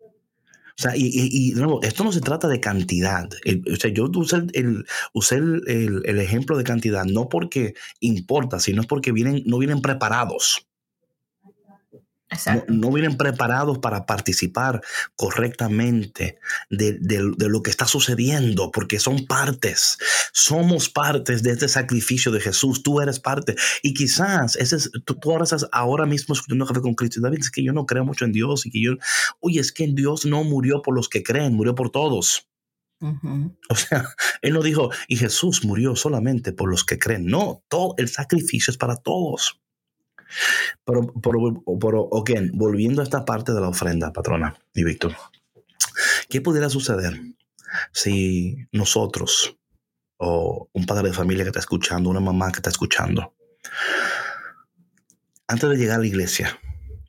O 0.79 0.83
sea, 0.83 0.95
y, 0.95 1.11
y, 1.11 1.55
esto 1.83 2.05
no 2.05 2.13
se 2.13 2.21
trata 2.21 2.49
de 2.49 2.61
cantidad. 2.61 3.29
o 3.73 3.77
sea, 3.77 3.91
yo 3.91 4.11
usé, 4.15 4.43
el, 4.53 4.85
usé 5.15 5.37
el, 5.37 6.03
el, 6.05 6.21
ejemplo 6.21 6.59
de 6.59 6.65
cantidad 6.65 7.05
no 7.07 7.31
porque 7.31 7.75
importa, 8.01 8.61
sino 8.61 8.83
porque 8.83 9.13
vienen, 9.13 9.43
no 9.47 9.57
vienen 9.57 9.81
preparados. 9.81 10.67
No, 12.67 12.91
vienen 12.91 13.17
preparados 13.17 13.79
para 13.79 14.05
participar 14.05 14.83
correctamente 15.15 16.39
de, 16.71 16.99
lo 17.39 17.63
que 17.63 17.71
está 17.71 17.87
sucediendo, 17.87 18.73
porque 18.73 18.99
son 18.99 19.27
partes. 19.27 19.97
Somos 20.33 20.89
partes 20.89 21.45
de 21.45 21.53
este 21.53 21.69
sacrificio 21.69 22.33
de 22.33 22.41
Jesús. 22.41 22.83
Tú 22.83 23.01
eres 23.01 23.21
parte. 23.21 23.55
Y 23.83 23.95
quizás 23.95 24.57
ese 24.57 24.77
es, 24.77 24.91
tú, 25.05 25.19
ahora 25.31 25.45
estás 25.45 25.69
ahora 25.71 26.05
mismo 26.05 26.35
escuchando 26.35 26.67
café 26.67 26.81
con 26.81 26.95
Cristo. 26.95 27.21
David, 27.21 27.39
es 27.41 27.51
que 27.51 27.63
yo 27.63 27.73
no 27.73 27.87
creo 27.87 28.05
mucho 28.05 28.25
en 28.25 28.33
Dios 28.33 28.67
y 28.67 28.71
que 28.71 28.83
yo, 28.83 28.93
oye, 29.41 29.61
es 29.61 29.73
que 29.73 29.87
Dios 29.87 30.27
no 30.27 30.43
murió 30.43 30.83
por 30.83 30.95
los 30.95 31.09
que 31.09 31.23
creen, 31.23 31.55
murió 31.55 31.77
por 31.77 31.91
todos. 31.91 32.49
O 33.69 33.77
sea, 33.77 34.05
él 34.43 34.55
no 34.55 34.63
dijo, 34.63 34.91
y 35.07 35.17
Jesús 35.17 35.65
murió 35.65 35.95
solamente 35.95 36.53
por 36.53 36.69
los 36.69 36.85
que 36.85 36.99
creen. 36.99 37.27
No, 37.27 37.63
todo 37.69 37.95
el 37.99 38.09
sacrificio 38.09 38.71
es 38.71 38.79
para 38.79 38.97
todos. 38.97 39.61
Pero, 40.85 41.13
pero, 41.81 42.01
ok, 42.01 42.31
volviendo 42.53 43.01
a 43.01 43.05
esta 43.05 43.25
parte 43.25 43.53
de 43.53 43.61
la 43.61 43.69
ofrenda, 43.69 44.13
patrona 44.13 44.57
y 44.75 44.85
Víctor, 44.85 45.15
¿qué 46.29 46.41
pudiera 46.41 46.69
suceder 46.69 47.21
si 47.93 48.57
nosotros 48.73 49.57
o 50.19 50.69
un 50.73 50.87
padre 50.87 51.09
de 51.09 51.15
familia 51.15 51.45
que 51.45 51.51
está 51.51 51.61
escuchando, 51.61 52.09
una 52.09 52.21
mamá 52.21 52.51
que 52.51 52.59
está 52.59 52.71
escuchando, 52.71 53.35
antes 55.47 55.69
de 55.69 55.77
llegar 55.77 55.97
a 55.97 56.01
la 56.01 56.07
iglesia, 56.07 56.59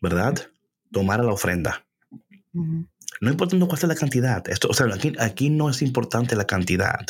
¿verdad? 0.01 0.49
Tomara 0.91 1.23
la 1.23 1.33
ofrenda. 1.33 1.85
No 2.53 3.31
importa 3.31 3.57
cuál 3.59 3.79
sea 3.79 3.89
la 3.89 3.95
cantidad. 3.95 4.47
Esto, 4.49 4.67
o 4.69 4.73
sea, 4.73 4.87
aquí, 4.93 5.13
aquí 5.19 5.49
no 5.49 5.69
es 5.69 5.81
importante 5.81 6.35
la 6.35 6.45
cantidad. 6.45 7.05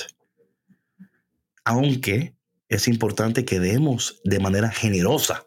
Aunque 1.66 2.36
es 2.70 2.88
importante 2.88 3.44
que 3.44 3.60
demos 3.60 4.22
de 4.24 4.40
manera 4.40 4.70
generosa 4.70 5.47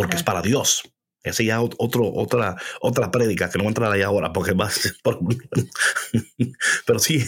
porque 0.00 0.16
es 0.16 0.22
para 0.22 0.40
Dios. 0.40 0.90
Ese 1.22 1.44
ya 1.44 1.60
otro, 1.60 2.10
otra, 2.14 2.56
otra 2.80 3.10
prédica 3.10 3.50
que 3.50 3.58
no 3.58 3.64
voy 3.64 3.68
a 3.68 3.72
entrar 3.72 3.92
ahí 3.92 4.00
ahora 4.00 4.32
porque 4.32 4.54
ser 4.70 4.94
por... 5.02 5.18
Pero 6.86 6.98
sí, 6.98 7.22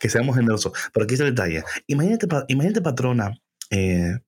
que 0.00 0.08
seamos 0.08 0.34
generosos. 0.34 0.72
Pero 0.92 1.04
aquí 1.04 1.14
está 1.14 1.24
el 1.24 1.36
detalle. 1.36 1.62
Imagínate, 1.86 2.26
imagínate 2.48 2.82
patrona, 2.82 3.40
eh, 3.70 4.18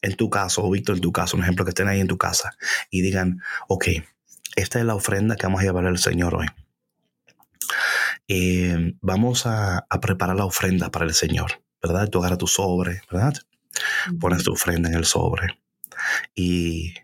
en 0.00 0.16
tu 0.16 0.30
caso, 0.30 0.64
o 0.64 0.70
Víctor 0.70 0.94
en 0.94 1.02
tu 1.02 1.12
caso, 1.12 1.36
un 1.36 1.42
ejemplo, 1.42 1.66
que 1.66 1.72
estén 1.72 1.88
ahí 1.88 2.00
en 2.00 2.06
tu 2.06 2.16
casa 2.16 2.56
y 2.88 3.02
digan, 3.02 3.42
ok, 3.68 3.88
esta 4.56 4.78
es 4.78 4.86
la 4.86 4.94
ofrenda 4.94 5.36
que 5.36 5.44
vamos 5.44 5.60
a 5.60 5.64
llevar 5.64 5.84
al 5.84 5.98
Señor 5.98 6.36
hoy. 6.36 6.46
Eh, 8.28 8.94
vamos 9.02 9.44
a, 9.44 9.84
a, 9.90 10.00
preparar 10.00 10.36
la 10.36 10.46
ofrenda 10.46 10.90
para 10.90 11.04
el 11.04 11.12
Señor, 11.12 11.62
¿verdad? 11.82 12.08
Tú 12.08 12.20
agarras 12.20 12.38
tu 12.38 12.46
sobre, 12.46 13.02
¿verdad? 13.12 13.34
Pones 14.18 14.42
tu 14.42 14.54
ofrenda 14.54 14.88
en 14.88 14.94
el 14.94 15.04
sobre 15.04 15.58
y 16.34 16.94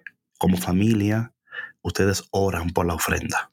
como 0.43 0.57
familia, 0.57 1.33
ustedes 1.83 2.25
oran 2.33 2.71
por 2.71 2.85
la 2.85 2.95
ofrenda. 2.95 3.53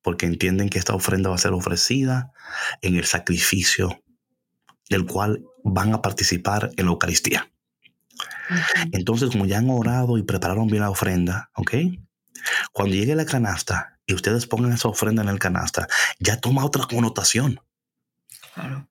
Porque 0.00 0.26
entienden 0.26 0.68
que 0.68 0.78
esta 0.78 0.94
ofrenda 0.94 1.28
va 1.28 1.34
a 1.34 1.38
ser 1.38 1.50
ofrecida 1.54 2.30
en 2.82 2.94
el 2.94 3.04
sacrificio 3.04 4.00
del 4.88 5.06
cual 5.06 5.44
van 5.64 5.92
a 5.92 6.02
participar 6.02 6.70
en 6.76 6.84
la 6.84 6.92
Eucaristía. 6.92 7.50
Entonces, 8.92 9.30
como 9.30 9.44
ya 9.44 9.58
han 9.58 9.70
orado 9.70 10.18
y 10.18 10.22
prepararon 10.22 10.68
bien 10.68 10.84
la 10.84 10.90
ofrenda, 10.90 11.50
¿ok? 11.56 11.74
Cuando 12.72 12.94
llegue 12.94 13.16
la 13.16 13.26
canasta 13.26 13.98
y 14.06 14.14
ustedes 14.14 14.46
pongan 14.46 14.74
esa 14.74 14.86
ofrenda 14.86 15.24
en 15.24 15.30
el 15.30 15.40
canasta, 15.40 15.88
ya 16.20 16.40
toma 16.40 16.64
otra 16.64 16.84
connotación. 16.86 17.60
Claro 18.54 18.89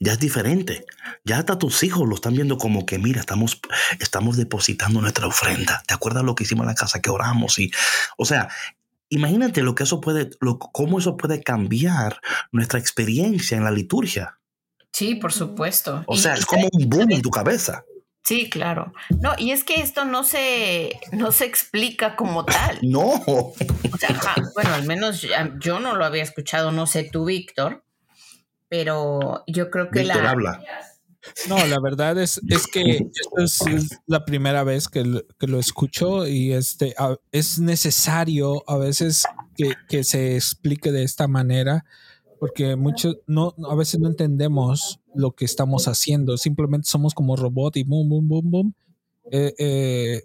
ya 0.00 0.12
es 0.12 0.18
diferente. 0.18 0.86
Ya 1.24 1.38
hasta 1.38 1.58
tus 1.58 1.82
hijos 1.82 2.08
lo 2.08 2.14
están 2.14 2.34
viendo 2.34 2.58
como 2.58 2.84
que, 2.86 2.98
mira, 2.98 3.20
estamos, 3.20 3.60
estamos 4.00 4.36
depositando 4.36 5.00
nuestra 5.00 5.26
ofrenda. 5.26 5.82
¿Te 5.86 5.94
acuerdas 5.94 6.24
lo 6.24 6.34
que 6.34 6.44
hicimos 6.44 6.64
en 6.64 6.68
la 6.68 6.74
casa, 6.74 7.00
que 7.00 7.10
oramos? 7.10 7.58
Y, 7.58 7.70
o 8.16 8.24
sea, 8.24 8.48
imagínate 9.08 9.62
lo 9.62 9.74
que 9.74 9.84
eso 9.84 10.00
puede, 10.00 10.30
lo, 10.40 10.58
cómo 10.58 10.98
eso 10.98 11.16
puede 11.16 11.42
cambiar 11.42 12.20
nuestra 12.52 12.78
experiencia 12.78 13.56
en 13.56 13.64
la 13.64 13.70
liturgia. 13.70 14.38
Sí, 14.92 15.16
por 15.16 15.32
supuesto. 15.32 16.04
O 16.06 16.16
sea, 16.16 16.34
es 16.34 16.46
como 16.46 16.68
un 16.72 16.88
boom 16.88 17.12
en 17.12 17.22
tu 17.22 17.30
cabeza. 17.30 17.84
Sí, 18.22 18.48
claro. 18.48 18.94
No, 19.20 19.32
y 19.36 19.50
es 19.50 19.64
que 19.64 19.80
esto 19.80 20.06
no 20.06 20.24
se, 20.24 20.98
no 21.12 21.30
se 21.30 21.44
explica 21.44 22.16
como 22.16 22.44
tal. 22.44 22.78
No. 22.82 23.22
O 23.26 23.54
sea, 23.98 24.34
bueno, 24.54 24.74
al 24.74 24.84
menos 24.84 25.26
yo 25.60 25.78
no 25.78 25.94
lo 25.94 26.04
había 26.04 26.22
escuchado, 26.22 26.72
no 26.72 26.86
sé 26.86 27.04
tú, 27.04 27.26
Víctor 27.26 27.84
pero 28.74 29.44
yo 29.46 29.70
creo 29.70 29.88
que 29.88 30.02
la... 30.02 30.30
Habla. 30.30 30.60
No, 31.48 31.64
la 31.64 31.78
verdad 31.78 32.18
es, 32.20 32.40
es 32.48 32.66
que 32.66 33.08
esta 33.36 33.70
es 33.70 34.00
la 34.06 34.24
primera 34.24 34.64
vez 34.64 34.88
que, 34.88 35.04
lo 35.04 35.58
escucho 35.60 36.26
y 36.26 36.52
este, 36.52 36.92
es 37.30 37.60
necesario 37.60 38.68
a 38.68 38.76
veces 38.76 39.24
que, 39.88 40.02
se 40.02 40.34
explique 40.34 40.90
de 40.90 41.04
esta 41.04 41.28
manera 41.28 41.84
porque 42.40 42.74
muchos 42.74 43.18
no, 43.28 43.54
a 43.70 43.76
veces 43.76 44.00
no 44.00 44.08
entendemos 44.08 45.00
lo 45.14 45.30
que 45.30 45.44
estamos 45.44 45.86
haciendo, 45.86 46.36
simplemente 46.36 46.88
somos 46.90 47.14
como 47.14 47.36
robot 47.36 47.76
y 47.76 47.84
boom, 47.84 48.08
boom, 48.08 48.28
boom, 48.28 48.50
boom. 48.50 48.74
Eh, 49.30 49.54
eh, 49.56 50.22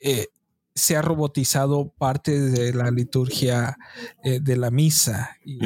eh, 0.00 0.26
se 0.74 0.96
ha 0.96 1.02
robotizado 1.02 1.88
parte 1.96 2.38
de 2.40 2.74
la 2.74 2.90
liturgia 2.90 3.78
de 4.24 4.56
la 4.56 4.70
misa 4.70 5.36
y 5.44 5.60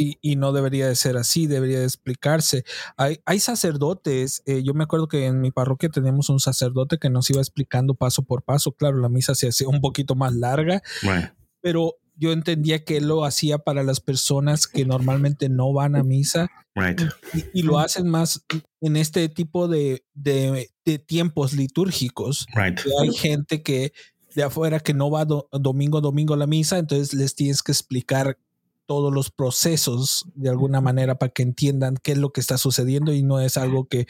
y, 0.00 0.36
no 0.36 0.52
debería 0.52 0.88
de 0.88 0.96
ser 0.96 1.16
así, 1.16 1.46
debería 1.46 1.80
de 1.80 1.84
explicarse. 1.84 2.64
Hay, 2.96 3.20
hay 3.26 3.40
sacerdotes, 3.40 4.42
eh, 4.46 4.62
yo 4.62 4.74
me 4.74 4.84
acuerdo 4.84 5.08
que 5.08 5.26
en 5.26 5.40
mi 5.40 5.50
parroquia 5.50 5.88
teníamos 5.88 6.30
un 6.30 6.40
sacerdote 6.40 6.98
que 6.98 7.10
nos 7.10 7.28
iba 7.30 7.40
explicando 7.40 7.94
paso 7.94 8.22
por 8.22 8.42
paso, 8.42 8.72
claro, 8.72 8.98
la 8.98 9.08
misa 9.08 9.34
se 9.34 9.48
hacía 9.48 9.68
un 9.68 9.80
poquito 9.80 10.14
más 10.14 10.34
larga, 10.34 10.82
pero 11.60 11.96
yo 12.16 12.32
entendía 12.32 12.84
que 12.84 12.98
él 12.98 13.08
lo 13.08 13.24
hacía 13.24 13.58
para 13.58 13.82
las 13.82 14.00
personas 14.00 14.66
que 14.66 14.84
normalmente 14.84 15.48
no 15.48 15.72
van 15.72 15.96
a 15.96 16.02
misa 16.02 16.50
y, 17.52 17.62
lo 17.62 17.78
hacen 17.78 18.08
más 18.08 18.44
en 18.80 18.96
este 18.96 19.28
tipo 19.28 19.68
de, 19.68 20.04
de, 20.14 20.68
tiempos 21.06 21.52
litúrgicos. 21.52 22.46
Hay 22.54 23.12
gente 23.12 23.62
que 23.62 23.92
de 24.34 24.42
afuera 24.42 24.80
que 24.80 24.94
no 24.94 25.10
va 25.10 25.24
domingo 25.24 26.00
domingo 26.00 26.34
a 26.34 26.36
la 26.36 26.46
misa, 26.46 26.78
entonces 26.78 27.14
les 27.14 27.34
tienes 27.34 27.62
que 27.62 27.72
explicar 27.72 28.38
todos 28.90 29.14
los 29.14 29.30
procesos 29.30 30.26
de 30.34 30.50
alguna 30.50 30.80
manera 30.80 31.14
para 31.14 31.30
que 31.30 31.44
entiendan 31.44 31.96
qué 32.02 32.10
es 32.10 32.18
lo 32.18 32.32
que 32.32 32.40
está 32.40 32.58
sucediendo 32.58 33.12
y 33.12 33.22
no 33.22 33.38
es 33.38 33.56
algo 33.56 33.86
que 33.86 34.08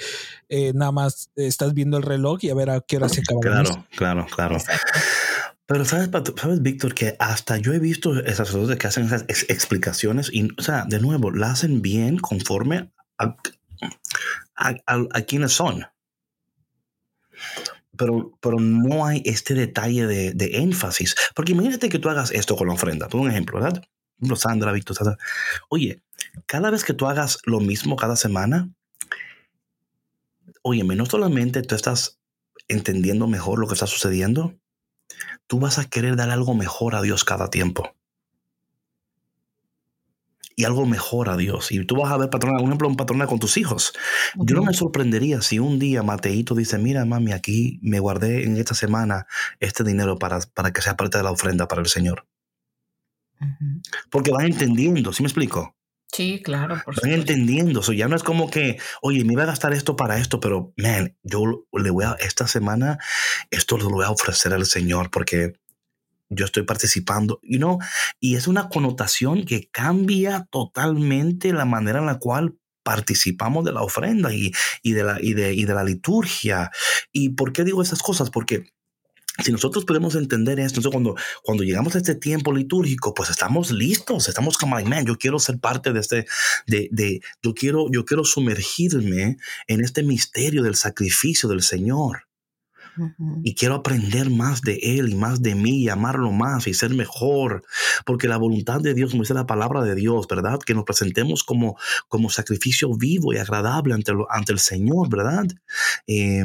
eh, 0.48 0.72
nada 0.74 0.90
más 0.90 1.30
estás 1.36 1.74
viendo 1.74 1.98
el 1.98 2.02
reloj 2.02 2.38
y 2.44 2.48
a 2.48 2.54
ver 2.54 2.70
a 2.70 2.80
qué 2.80 2.96
hora 2.96 3.10
se 3.10 3.20
acaba. 3.20 3.40
Claro, 3.42 3.86
claro, 3.94 4.26
claro. 4.34 4.56
Pero 5.66 5.84
sabes, 5.84 6.08
sabes, 6.40 6.62
Víctor, 6.62 6.94
que 6.94 7.14
hasta 7.18 7.58
yo 7.58 7.74
he 7.74 7.78
visto 7.78 8.18
esas 8.20 8.50
cosas 8.50 8.78
que 8.78 8.86
hacen 8.86 9.04
esas 9.04 9.26
explicaciones 9.28 10.30
y, 10.32 10.48
o 10.56 10.62
sea, 10.62 10.86
de 10.88 10.98
nuevo, 10.98 11.30
la 11.30 11.50
hacen 11.50 11.82
bien 11.82 12.16
conforme 12.16 12.90
a, 13.18 13.36
a, 14.56 15.20
quienes 15.26 15.52
son. 15.52 15.84
Pero, 17.98 18.32
pero, 18.40 18.58
no 18.58 19.04
hay 19.04 19.20
este 19.26 19.52
detalle 19.52 20.06
de, 20.06 20.32
de, 20.32 20.56
énfasis. 20.56 21.14
Porque 21.34 21.52
imagínate 21.52 21.90
que 21.90 21.98
tú 21.98 22.08
hagas 22.08 22.30
esto 22.30 22.56
con 22.56 22.68
la 22.68 22.72
ofrenda. 22.72 23.08
Tú 23.08 23.18
un 23.18 23.30
ejemplo, 23.30 23.60
¿verdad? 23.60 23.82
Sandra, 24.36 24.72
Víctor, 24.72 24.96
Sandra. 24.96 25.18
Oye, 25.68 26.02
cada 26.46 26.70
vez 26.70 26.84
que 26.84 26.94
tú 26.94 27.06
hagas 27.06 27.38
lo 27.44 27.60
mismo 27.60 27.96
cada 27.96 28.16
semana, 28.16 28.70
oye, 30.62 30.84
no 30.84 31.06
solamente 31.06 31.62
tú 31.62 31.74
estás 31.74 32.20
entendiendo 32.68 33.26
mejor 33.26 33.58
lo 33.58 33.66
que 33.66 33.74
está 33.74 33.86
sucediendo, 33.86 34.54
tú 35.46 35.58
vas 35.58 35.78
a 35.78 35.84
querer 35.84 36.16
dar 36.16 36.30
algo 36.30 36.54
mejor 36.54 36.94
a 36.94 37.02
Dios 37.02 37.24
cada 37.24 37.50
tiempo. 37.50 37.94
Y 40.56 40.64
algo 40.64 40.84
mejor 40.84 41.30
a 41.30 41.38
Dios. 41.38 41.72
Y 41.72 41.84
tú 41.86 41.96
vas 41.96 42.12
a 42.12 42.18
ver, 42.18 42.28
patrona, 42.28 42.60
un 42.60 42.66
ejemplo, 42.66 42.86
un 42.86 42.96
patrona 42.96 43.26
con 43.26 43.38
tus 43.38 43.56
hijos. 43.56 43.94
Yo 44.36 44.56
no 44.56 44.62
me 44.62 44.74
sorprendería 44.74 45.40
si 45.40 45.58
un 45.58 45.78
día 45.78 46.02
Mateito 46.02 46.54
dice, 46.54 46.76
mira, 46.76 47.06
mami, 47.06 47.32
aquí 47.32 47.80
me 47.82 47.98
guardé 47.98 48.44
en 48.44 48.58
esta 48.58 48.74
semana 48.74 49.26
este 49.58 49.84
dinero 49.84 50.18
para, 50.18 50.40
para 50.54 50.70
que 50.70 50.82
sea 50.82 50.96
parte 50.96 51.16
de 51.16 51.24
la 51.24 51.30
ofrenda 51.30 51.66
para 51.66 51.80
el 51.80 51.88
Señor. 51.88 52.26
Porque 54.10 54.30
van 54.30 54.46
entendiendo, 54.46 55.12
¿sí 55.12 55.22
me 55.22 55.28
explico? 55.28 55.76
Sí, 56.12 56.42
claro. 56.42 56.80
Por 56.84 57.00
Van 57.00 57.12
entendiendo. 57.12 57.80
eso 57.80 57.92
ya 57.92 58.08
no 58.08 58.16
es 58.16 58.22
como 58.22 58.50
que, 58.50 58.78
oye, 59.00 59.24
me 59.24 59.34
iba 59.34 59.44
a 59.44 59.46
gastar 59.46 59.72
esto 59.72 59.96
para 59.96 60.18
esto, 60.18 60.40
pero, 60.40 60.72
man, 60.76 61.16
yo 61.22 61.66
le 61.72 61.90
voy 61.90 62.04
a, 62.04 62.16
esta 62.20 62.48
semana, 62.48 62.98
esto 63.50 63.78
lo 63.78 63.88
voy 63.90 64.04
a 64.04 64.10
ofrecer 64.10 64.52
al 64.52 64.66
Señor 64.66 65.10
porque 65.10 65.54
yo 66.28 66.44
estoy 66.44 66.64
participando, 66.64 67.40
you 67.42 67.58
know, 67.58 67.78
y 68.18 68.36
es 68.36 68.48
una 68.48 68.68
connotación 68.68 69.44
que 69.44 69.68
cambia 69.70 70.48
totalmente 70.50 71.52
la 71.52 71.64
manera 71.64 71.98
en 71.98 72.06
la 72.06 72.18
cual 72.18 72.56
participamos 72.82 73.64
de 73.64 73.72
la 73.72 73.82
ofrenda 73.82 74.32
y, 74.32 74.52
y 74.82 74.92
de, 74.92 75.04
la, 75.04 75.18
y, 75.20 75.34
de, 75.34 75.54
y 75.54 75.64
de 75.64 75.74
la 75.74 75.84
liturgia. 75.84 76.70
¿Y 77.12 77.30
por 77.30 77.52
qué 77.52 77.64
digo 77.64 77.82
esas 77.82 78.02
cosas? 78.02 78.30
Porque 78.30 78.72
si 79.42 79.52
nosotros 79.52 79.84
podemos 79.84 80.14
entender 80.14 80.60
esto, 80.60 80.80
entonces 80.80 80.92
cuando, 80.92 81.16
cuando 81.42 81.64
llegamos 81.64 81.94
a 81.94 81.98
este 81.98 82.14
tiempo 82.14 82.52
litúrgico, 82.52 83.14
pues 83.14 83.30
estamos 83.30 83.70
listos, 83.70 84.28
estamos 84.28 84.56
como, 84.58 84.80
man, 84.80 85.06
yo 85.06 85.16
quiero 85.16 85.38
ser 85.38 85.58
parte 85.58 85.92
de 85.92 86.00
este, 86.00 86.26
de, 86.66 86.88
de, 86.90 87.20
yo 87.42 87.54
quiero, 87.54 87.86
yo 87.90 88.04
quiero 88.04 88.24
sumergirme 88.24 89.36
en 89.66 89.80
este 89.80 90.02
misterio 90.02 90.62
del 90.62 90.76
sacrificio 90.76 91.48
del 91.48 91.62
Señor. 91.62 92.30
Y 93.42 93.54
quiero 93.54 93.76
aprender 93.76 94.30
más 94.30 94.62
de 94.62 94.78
Él 94.82 95.10
y 95.10 95.14
más 95.14 95.42
de 95.42 95.54
mí 95.54 95.82
y 95.82 95.88
amarlo 95.88 96.32
más 96.32 96.66
y 96.66 96.74
ser 96.74 96.90
mejor. 96.90 97.62
Porque 98.04 98.28
la 98.28 98.36
voluntad 98.36 98.80
de 98.80 98.94
Dios, 98.94 99.10
como 99.10 99.22
dice 99.22 99.34
la 99.34 99.46
palabra 99.46 99.82
de 99.82 99.94
Dios, 99.94 100.26
¿verdad? 100.28 100.58
Que 100.58 100.74
nos 100.74 100.84
presentemos 100.84 101.44
como, 101.44 101.78
como 102.08 102.30
sacrificio 102.30 102.94
vivo 102.94 103.32
y 103.32 103.38
agradable 103.38 103.94
ante, 103.94 104.12
ante 104.28 104.52
el 104.52 104.58
Señor, 104.58 105.08
¿verdad? 105.08 105.46
Eh, 106.06 106.44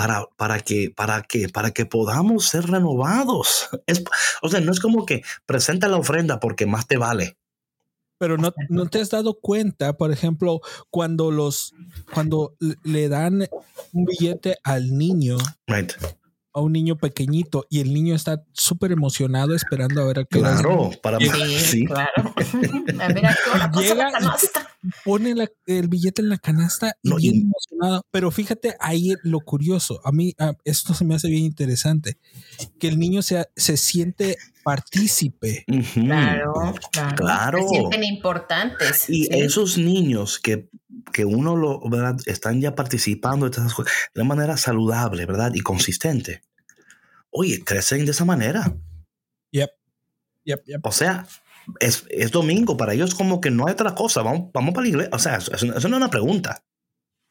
para, 0.00 0.26
para, 0.36 0.60
que, 0.60 0.90
para, 0.96 1.20
que, 1.20 1.50
para 1.50 1.72
que 1.72 1.84
podamos 1.84 2.46
ser 2.46 2.64
renovados. 2.70 3.68
Es, 3.86 4.02
o 4.40 4.48
sea, 4.48 4.60
no 4.60 4.72
es 4.72 4.80
como 4.80 5.04
que 5.04 5.22
presenta 5.44 5.88
la 5.88 5.98
ofrenda 5.98 6.40
porque 6.40 6.64
más 6.64 6.86
te 6.86 6.96
vale. 6.96 7.36
Pero 8.18 8.38
no, 8.38 8.52
no, 8.68 8.86
te 8.86 9.00
has 9.00 9.10
dado 9.10 9.40
cuenta, 9.40 9.96
por 9.96 10.12
ejemplo, 10.12 10.60
cuando 10.90 11.30
los 11.30 11.74
cuando 12.12 12.54
le 12.82 13.08
dan 13.08 13.46
un 13.92 14.04
billete 14.04 14.56
al 14.62 14.96
niño, 14.96 15.38
right 15.66 15.92
a 16.52 16.60
un 16.60 16.72
niño 16.72 16.96
pequeñito 16.96 17.66
y 17.70 17.80
el 17.80 17.92
niño 17.92 18.14
está 18.14 18.42
súper 18.52 18.92
emocionado 18.92 19.54
esperando 19.54 20.02
a 20.02 20.06
ver 20.06 20.20
a 20.20 20.24
qué 20.24 20.40
Claro, 20.40 20.90
para 21.02 21.18
sí, 21.18 21.28
sí. 21.58 21.84
claro. 21.84 22.34
a 23.00 23.08
ver 23.08 23.26
a 23.26 23.70
qué 23.70 23.80
Llega 23.80 24.10
pone 25.04 25.34
el 25.66 25.88
billete 25.88 26.22
en 26.22 26.28
la 26.28 26.38
canasta 26.38 26.96
y 27.02 27.14
bien 27.16 27.42
emocionado. 27.42 28.02
Pero 28.10 28.30
fíjate 28.30 28.76
ahí 28.80 29.14
lo 29.22 29.40
curioso. 29.40 30.00
A 30.04 30.12
mí 30.12 30.34
esto 30.64 30.94
se 30.94 31.04
me 31.04 31.14
hace 31.14 31.28
bien 31.28 31.44
interesante. 31.44 32.18
Que 32.78 32.88
el 32.88 32.98
niño 32.98 33.22
se, 33.22 33.46
se 33.56 33.76
siente 33.76 34.36
partícipe. 34.64 35.64
Claro, 35.94 36.74
claro, 36.92 37.16
claro. 37.16 37.62
Se 37.62 37.68
sienten 37.68 38.04
importantes. 38.04 39.08
Y 39.08 39.28
esos 39.34 39.78
niños 39.78 40.38
que 40.38 40.68
que 41.12 41.24
uno 41.24 41.56
lo, 41.56 41.80
¿verdad? 41.88 42.16
Están 42.26 42.60
ya 42.60 42.74
participando 42.74 43.46
de 43.46 43.50
estas 43.50 43.74
cosas 43.74 43.92
de 44.14 44.20
una 44.20 44.28
manera 44.28 44.56
saludable, 44.56 45.26
¿verdad? 45.26 45.52
Y 45.54 45.60
consistente. 45.60 46.42
Oye, 47.30 47.62
crecen 47.64 48.04
de 48.04 48.10
esa 48.10 48.24
manera. 48.24 48.74
Yep. 49.52 49.70
Yep, 50.44 50.64
yep. 50.66 50.86
O 50.86 50.92
sea, 50.92 51.26
es, 51.78 52.06
es, 52.10 52.30
domingo, 52.30 52.76
para 52.76 52.94
ellos 52.94 53.14
como 53.14 53.40
que 53.40 53.50
no 53.50 53.66
hay 53.66 53.72
otra 53.72 53.94
cosa, 53.94 54.22
vamos, 54.22 54.50
vamos 54.52 54.74
para 54.74 54.82
la 54.84 54.88
iglesia. 54.88 55.10
O 55.14 55.18
sea, 55.18 55.36
eso, 55.36 55.54
eso 55.54 55.70
no 55.70 55.76
es 55.76 55.84
una 55.84 56.10
pregunta. 56.10 56.64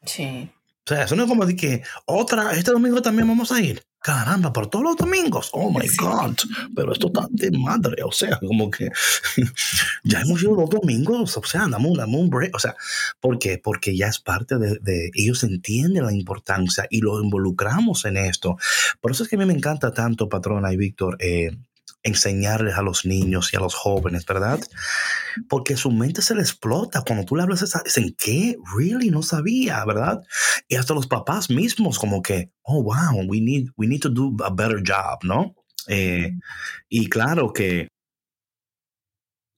Sí. 0.04 0.50
O 0.86 0.92
sea, 0.92 1.04
eso 1.04 1.14
no 1.14 1.24
es 1.24 1.28
como 1.28 1.44
decir 1.44 1.60
que 1.60 1.82
otra, 2.06 2.52
este 2.52 2.72
domingo 2.72 3.02
también 3.02 3.28
vamos 3.28 3.52
a 3.52 3.60
ir. 3.60 3.82
Caramba, 4.02 4.50
por 4.50 4.68
todos 4.68 4.82
los 4.82 4.96
domingos. 4.96 5.50
Oh 5.52 5.70
my 5.70 5.86
God. 5.98 6.34
Pero 6.74 6.92
esto 6.92 7.08
está 7.08 7.26
de 7.30 7.50
madre. 7.50 8.02
O 8.02 8.10
sea, 8.10 8.38
como 8.38 8.70
que 8.70 8.88
ya 10.04 10.22
hemos 10.22 10.42
ido 10.42 10.54
dos 10.56 10.70
domingos. 10.70 11.36
O 11.36 11.44
sea, 11.44 11.68
dame 11.68 11.86
un, 11.86 12.00
un 12.00 12.30
break. 12.30 12.56
O 12.56 12.58
sea, 12.58 12.74
¿por 13.20 13.38
qué? 13.38 13.58
Porque 13.58 13.94
ya 13.94 14.06
es 14.06 14.18
parte 14.18 14.56
de, 14.56 14.78
de, 14.80 15.10
Ellos 15.14 15.44
entienden 15.44 16.06
la 16.06 16.14
importancia 16.14 16.86
y 16.88 17.02
lo 17.02 17.22
involucramos 17.22 18.06
en 18.06 18.16
esto. 18.16 18.56
Por 19.02 19.10
eso 19.10 19.24
es 19.24 19.28
que 19.28 19.36
a 19.36 19.38
mí 19.38 19.44
me 19.44 19.52
encanta 19.52 19.92
tanto, 19.92 20.30
patrona 20.30 20.72
y 20.72 20.78
Víctor, 20.78 21.18
eh, 21.20 21.50
enseñarles 22.02 22.76
a 22.76 22.82
los 22.82 23.04
niños 23.04 23.52
y 23.52 23.56
a 23.56 23.60
los 23.60 23.74
jóvenes, 23.74 24.24
¿verdad? 24.26 24.60
Porque 25.48 25.76
su 25.76 25.90
mente 25.90 26.22
se 26.22 26.34
le 26.34 26.40
explota. 26.40 27.02
Cuando 27.06 27.24
tú 27.24 27.36
le 27.36 27.42
hablas, 27.42 27.64
dicen, 27.84 28.14
¿qué? 28.18 28.56
Really? 28.76 29.10
No 29.10 29.22
sabía, 29.22 29.84
¿verdad? 29.84 30.22
Y 30.68 30.76
hasta 30.76 30.94
los 30.94 31.06
papás 31.06 31.50
mismos 31.50 31.98
como 31.98 32.22
que, 32.22 32.50
oh, 32.62 32.82
wow, 32.82 33.22
we 33.28 33.40
need, 33.40 33.68
we 33.76 33.86
need 33.86 34.00
to 34.00 34.08
do 34.08 34.34
a 34.44 34.50
better 34.50 34.82
job, 34.84 35.18
¿no? 35.22 35.54
Eh, 35.88 36.32
y 36.88 37.08
claro 37.08 37.52
que 37.52 37.88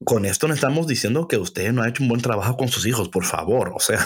con 0.04 0.24
esto 0.24 0.48
no 0.48 0.54
estamos 0.54 0.86
diciendo 0.86 1.28
que 1.28 1.36
usted 1.36 1.72
no 1.72 1.82
ha 1.82 1.88
hecho 1.88 2.02
un 2.02 2.08
buen 2.08 2.20
trabajo 2.20 2.56
con 2.56 2.68
sus 2.68 2.86
hijos, 2.86 3.08
por 3.08 3.24
favor. 3.24 3.72
O 3.74 3.80
sea, 3.80 4.04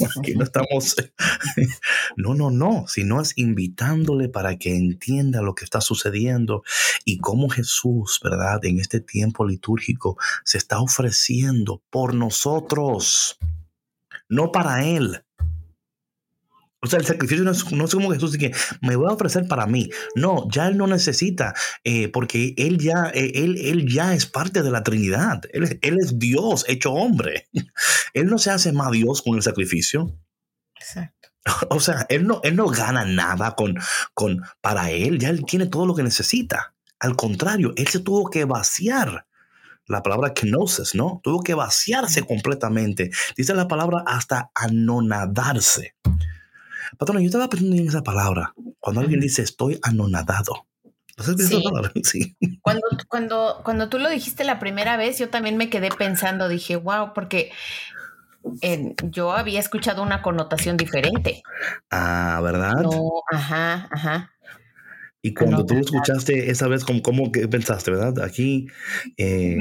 aquí 0.18 0.34
no 0.34 0.44
estamos. 0.44 0.96
No, 2.16 2.34
no, 2.34 2.50
no. 2.50 2.84
Sino 2.88 3.20
es 3.20 3.32
invitándole 3.36 4.28
para 4.28 4.58
que 4.58 4.76
entienda 4.76 5.40
lo 5.40 5.54
que 5.54 5.64
está 5.64 5.80
sucediendo 5.80 6.62
y 7.04 7.18
cómo 7.18 7.48
Jesús, 7.48 8.20
¿verdad? 8.22 8.64
En 8.64 8.78
este 8.78 9.00
tiempo 9.00 9.46
litúrgico 9.46 10.18
se 10.44 10.58
está 10.58 10.80
ofreciendo 10.80 11.82
por 11.90 12.14
nosotros, 12.14 13.38
no 14.28 14.52
para 14.52 14.84
Él. 14.84 15.24
O 16.84 16.88
sea, 16.88 16.98
el 16.98 17.06
sacrificio 17.06 17.44
no 17.44 17.52
es, 17.52 17.62
como 17.94 18.10
Jesús 18.10 18.36
que 18.36 18.52
me 18.80 18.96
voy 18.96 19.08
a 19.08 19.14
ofrecer 19.14 19.46
para 19.46 19.66
mí. 19.66 19.88
No, 20.16 20.48
ya 20.50 20.66
Él 20.66 20.76
no 20.76 20.88
necesita, 20.88 21.54
eh, 21.84 22.08
porque 22.08 22.54
Él 22.56 22.78
ya, 22.78 23.08
eh, 23.14 23.30
él, 23.36 23.56
él 23.56 23.88
ya 23.88 24.14
es 24.14 24.26
parte 24.26 24.64
de 24.64 24.70
la 24.72 24.82
Trinidad. 24.82 25.42
Él, 25.52 25.78
él, 25.80 25.96
es 26.02 26.18
Dios 26.18 26.64
hecho 26.68 26.92
hombre. 26.92 27.48
Él 28.14 28.26
no 28.26 28.36
se 28.38 28.50
hace 28.50 28.72
más 28.72 28.90
Dios 28.90 29.22
con 29.22 29.36
el 29.36 29.42
sacrificio. 29.42 30.18
Exacto. 30.76 31.28
O 31.70 31.80
sea, 31.80 32.06
Él 32.08 32.26
no, 32.26 32.40
él 32.44 32.56
no 32.56 32.66
gana 32.66 33.04
nada 33.04 33.54
con, 33.56 33.76
con, 34.14 34.42
para 34.60 34.90
Él. 34.90 35.18
Ya 35.18 35.28
Él 35.28 35.44
tiene 35.44 35.66
todo 35.66 35.86
lo 35.86 35.94
que 35.94 36.02
necesita. 36.02 36.74
Al 36.98 37.16
contrario, 37.16 37.72
Él 37.76 37.88
se 37.88 38.00
tuvo 38.00 38.28
que 38.30 38.44
vaciar 38.44 39.26
la 39.86 40.02
palabra 40.02 40.34
kenosis, 40.34 40.94
¿no? 40.94 41.20
Tuvo 41.22 41.42
que 41.42 41.54
vaciarse 41.54 42.22
completamente. 42.22 43.10
Dice 43.36 43.54
la 43.54 43.68
palabra 43.68 44.04
hasta 44.06 44.50
anonadarse. 44.54 45.96
Patrona, 46.98 47.20
yo 47.20 47.26
estaba 47.26 47.48
pensando 47.48 47.76
en 47.76 47.88
esa 47.88 48.02
palabra. 48.02 48.54
Cuando 48.80 49.00
alguien 49.00 49.20
dice 49.20 49.42
estoy 49.42 49.78
anonadado. 49.82 50.66
Sí. 51.18 51.62
sí. 52.04 52.36
Cuando, 52.60 52.82
cuando, 53.08 53.60
cuando 53.64 53.88
tú 53.88 53.98
lo 53.98 54.08
dijiste 54.08 54.44
la 54.44 54.58
primera 54.58 54.96
vez, 54.96 55.18
yo 55.18 55.30
también 55.30 55.56
me 55.56 55.70
quedé 55.70 55.90
pensando, 55.90 56.48
dije, 56.48 56.76
wow, 56.76 57.12
porque 57.14 57.50
yo 59.04 59.32
había 59.32 59.60
escuchado 59.60 60.02
una 60.02 60.22
connotación 60.22 60.76
diferente. 60.76 61.42
Ah, 61.90 62.40
¿verdad? 62.42 62.74
No, 62.82 63.22
ajá, 63.30 63.88
ajá. 63.90 64.31
Y 65.24 65.34
cuando 65.34 65.64
tú 65.64 65.78
escuchaste 65.78 66.50
esa 66.50 66.66
vez, 66.66 66.84
¿cómo, 66.84 67.00
cómo 67.00 67.30
pensaste, 67.30 67.92
verdad? 67.92 68.24
Aquí. 68.24 68.66
Eh... 69.16 69.56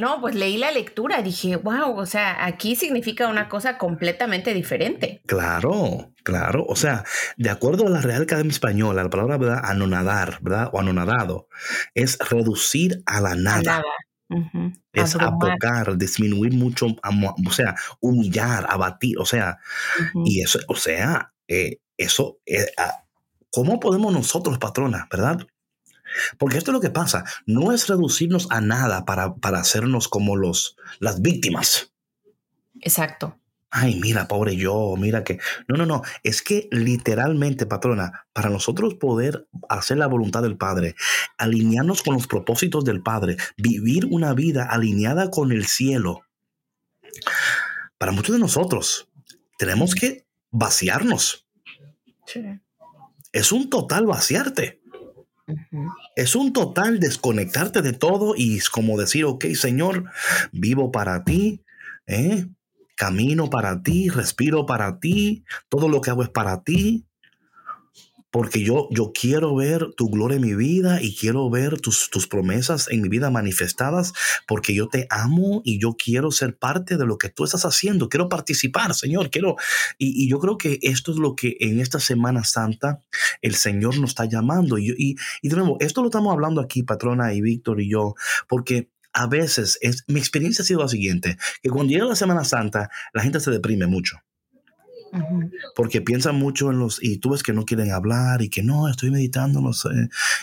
No, 0.00 0.18
pues 0.22 0.34
leí 0.34 0.56
la 0.56 0.70
lectura, 0.70 1.20
dije, 1.20 1.56
wow, 1.56 1.98
o 1.98 2.06
sea, 2.06 2.46
aquí 2.46 2.74
significa 2.74 3.28
una 3.28 3.50
cosa 3.50 3.76
completamente 3.76 4.54
diferente. 4.54 5.20
Claro, 5.26 6.14
claro. 6.22 6.64
O 6.66 6.74
sea, 6.74 7.04
de 7.36 7.50
acuerdo 7.50 7.86
a 7.86 7.90
la 7.90 8.00
Real 8.00 8.22
Academia 8.22 8.50
Española, 8.50 9.02
la 9.02 9.10
palabra, 9.10 9.36
¿verdad? 9.36 9.60
Anonadar, 9.62 10.38
¿verdad? 10.40 10.70
O 10.72 10.80
anonadado, 10.80 11.48
es 11.92 12.18
reducir 12.18 13.02
a 13.04 13.20
la 13.20 13.34
nada. 13.34 13.82
Es 14.94 15.16
apocar, 15.16 15.98
disminuir 15.98 16.54
mucho, 16.54 16.86
o 16.86 17.50
sea, 17.52 17.74
humillar, 18.00 18.66
abatir, 18.70 19.18
o 19.18 19.26
sea, 19.26 19.58
y 20.24 20.40
eso, 20.40 20.60
o 20.66 20.76
sea, 20.76 21.34
eh, 21.46 21.80
eso, 21.98 22.38
eh, 22.46 22.66
¿Cómo 23.54 23.78
podemos 23.78 24.12
nosotros, 24.12 24.58
patrona, 24.58 25.06
verdad? 25.12 25.46
Porque 26.38 26.58
esto 26.58 26.72
es 26.72 26.74
lo 26.74 26.80
que 26.80 26.90
pasa. 26.90 27.24
No 27.46 27.70
es 27.70 27.86
reducirnos 27.86 28.48
a 28.50 28.60
nada 28.60 29.04
para, 29.04 29.36
para 29.36 29.60
hacernos 29.60 30.08
como 30.08 30.34
los, 30.34 30.76
las 30.98 31.22
víctimas. 31.22 31.92
Exacto. 32.80 33.38
Ay, 33.70 34.00
mira, 34.00 34.26
pobre 34.26 34.56
yo, 34.56 34.96
mira 34.98 35.22
que... 35.22 35.38
No, 35.68 35.76
no, 35.76 35.86
no. 35.86 36.02
Es 36.24 36.42
que 36.42 36.66
literalmente, 36.72 37.64
patrona, 37.64 38.26
para 38.32 38.50
nosotros 38.50 38.94
poder 38.94 39.46
hacer 39.68 39.98
la 39.98 40.08
voluntad 40.08 40.42
del 40.42 40.56
Padre, 40.56 40.96
alinearnos 41.38 42.02
con 42.02 42.14
los 42.14 42.26
propósitos 42.26 42.84
del 42.84 43.04
Padre, 43.04 43.36
vivir 43.56 44.06
una 44.06 44.34
vida 44.34 44.64
alineada 44.64 45.30
con 45.30 45.52
el 45.52 45.66
cielo, 45.66 46.22
para 47.98 48.10
muchos 48.10 48.34
de 48.34 48.40
nosotros 48.40 49.08
tenemos 49.58 49.94
que 49.94 50.26
vaciarnos. 50.50 51.46
Sí 52.26 52.42
es 53.34 53.52
un 53.52 53.68
total 53.68 54.06
vaciarte. 54.06 54.80
Es 56.16 56.36
un 56.36 56.52
total 56.52 57.00
desconectarte 57.00 57.82
de 57.82 57.92
todo 57.92 58.34
y 58.36 58.56
es 58.56 58.70
como 58.70 58.98
decir, 58.98 59.26
ok, 59.26 59.46
Señor, 59.54 60.04
vivo 60.52 60.90
para 60.90 61.24
ti, 61.24 61.62
¿eh? 62.06 62.46
camino 62.96 63.50
para 63.50 63.82
ti, 63.82 64.08
respiro 64.08 64.66
para 64.66 65.00
ti, 65.00 65.44
todo 65.68 65.88
lo 65.88 66.00
que 66.00 66.10
hago 66.10 66.22
es 66.22 66.30
para 66.30 66.62
ti 66.62 67.06
porque 68.34 68.64
yo, 68.64 68.88
yo 68.90 69.12
quiero 69.14 69.54
ver 69.54 69.92
tu 69.96 70.10
gloria 70.10 70.34
en 70.34 70.42
mi 70.42 70.56
vida 70.56 71.00
y 71.00 71.14
quiero 71.14 71.48
ver 71.50 71.80
tus, 71.80 72.10
tus 72.10 72.26
promesas 72.26 72.88
en 72.90 73.00
mi 73.00 73.08
vida 73.08 73.30
manifestadas, 73.30 74.12
porque 74.48 74.74
yo 74.74 74.88
te 74.88 75.06
amo 75.08 75.62
y 75.64 75.78
yo 75.78 75.94
quiero 75.96 76.32
ser 76.32 76.56
parte 76.56 76.96
de 76.96 77.06
lo 77.06 77.16
que 77.16 77.28
tú 77.28 77.44
estás 77.44 77.64
haciendo, 77.64 78.08
quiero 78.08 78.28
participar, 78.28 78.92
Señor, 78.92 79.30
quiero, 79.30 79.54
y, 79.98 80.28
yo 80.28 80.40
creo 80.40 80.58
que 80.58 80.80
esto 80.82 81.12
es 81.12 81.18
lo 81.18 81.36
que 81.36 81.56
en 81.60 81.78
esta 81.78 82.00
Semana 82.00 82.42
Santa 82.42 82.98
el 83.40 83.54
Señor 83.54 84.00
nos 84.00 84.10
está 84.10 84.24
llamando. 84.24 84.78
Y, 84.78 84.92
y, 84.98 85.14
y 85.40 85.48
de 85.48 85.54
nuevo, 85.54 85.76
esto 85.78 86.00
lo 86.00 86.08
estamos 86.08 86.32
hablando 86.32 86.60
aquí, 86.60 86.82
patrona 86.82 87.32
y 87.34 87.40
Víctor 87.40 87.80
y 87.80 87.88
yo, 87.88 88.16
porque 88.48 88.90
a 89.12 89.28
veces 89.28 89.78
es, 89.80 90.02
mi 90.08 90.18
experiencia 90.18 90.64
ha 90.64 90.66
sido 90.66 90.80
la 90.80 90.88
siguiente, 90.88 91.38
que 91.62 91.70
cuando 91.70 91.92
llega 91.92 92.04
la 92.04 92.16
Semana 92.16 92.42
Santa, 92.42 92.90
la 93.12 93.22
gente 93.22 93.38
se 93.38 93.52
deprime 93.52 93.86
mucho 93.86 94.18
porque 95.74 96.00
piensan 96.00 96.36
mucho 96.36 96.70
en 96.70 96.78
los, 96.78 97.02
y 97.02 97.18
tú 97.18 97.30
ves 97.30 97.42
que 97.42 97.52
no 97.52 97.64
quieren 97.64 97.92
hablar 97.92 98.42
y 98.42 98.48
que 98.48 98.62
no, 98.62 98.88
estoy 98.88 99.10
meditando, 99.10 99.60
no 99.60 99.72
sé. 99.72 99.88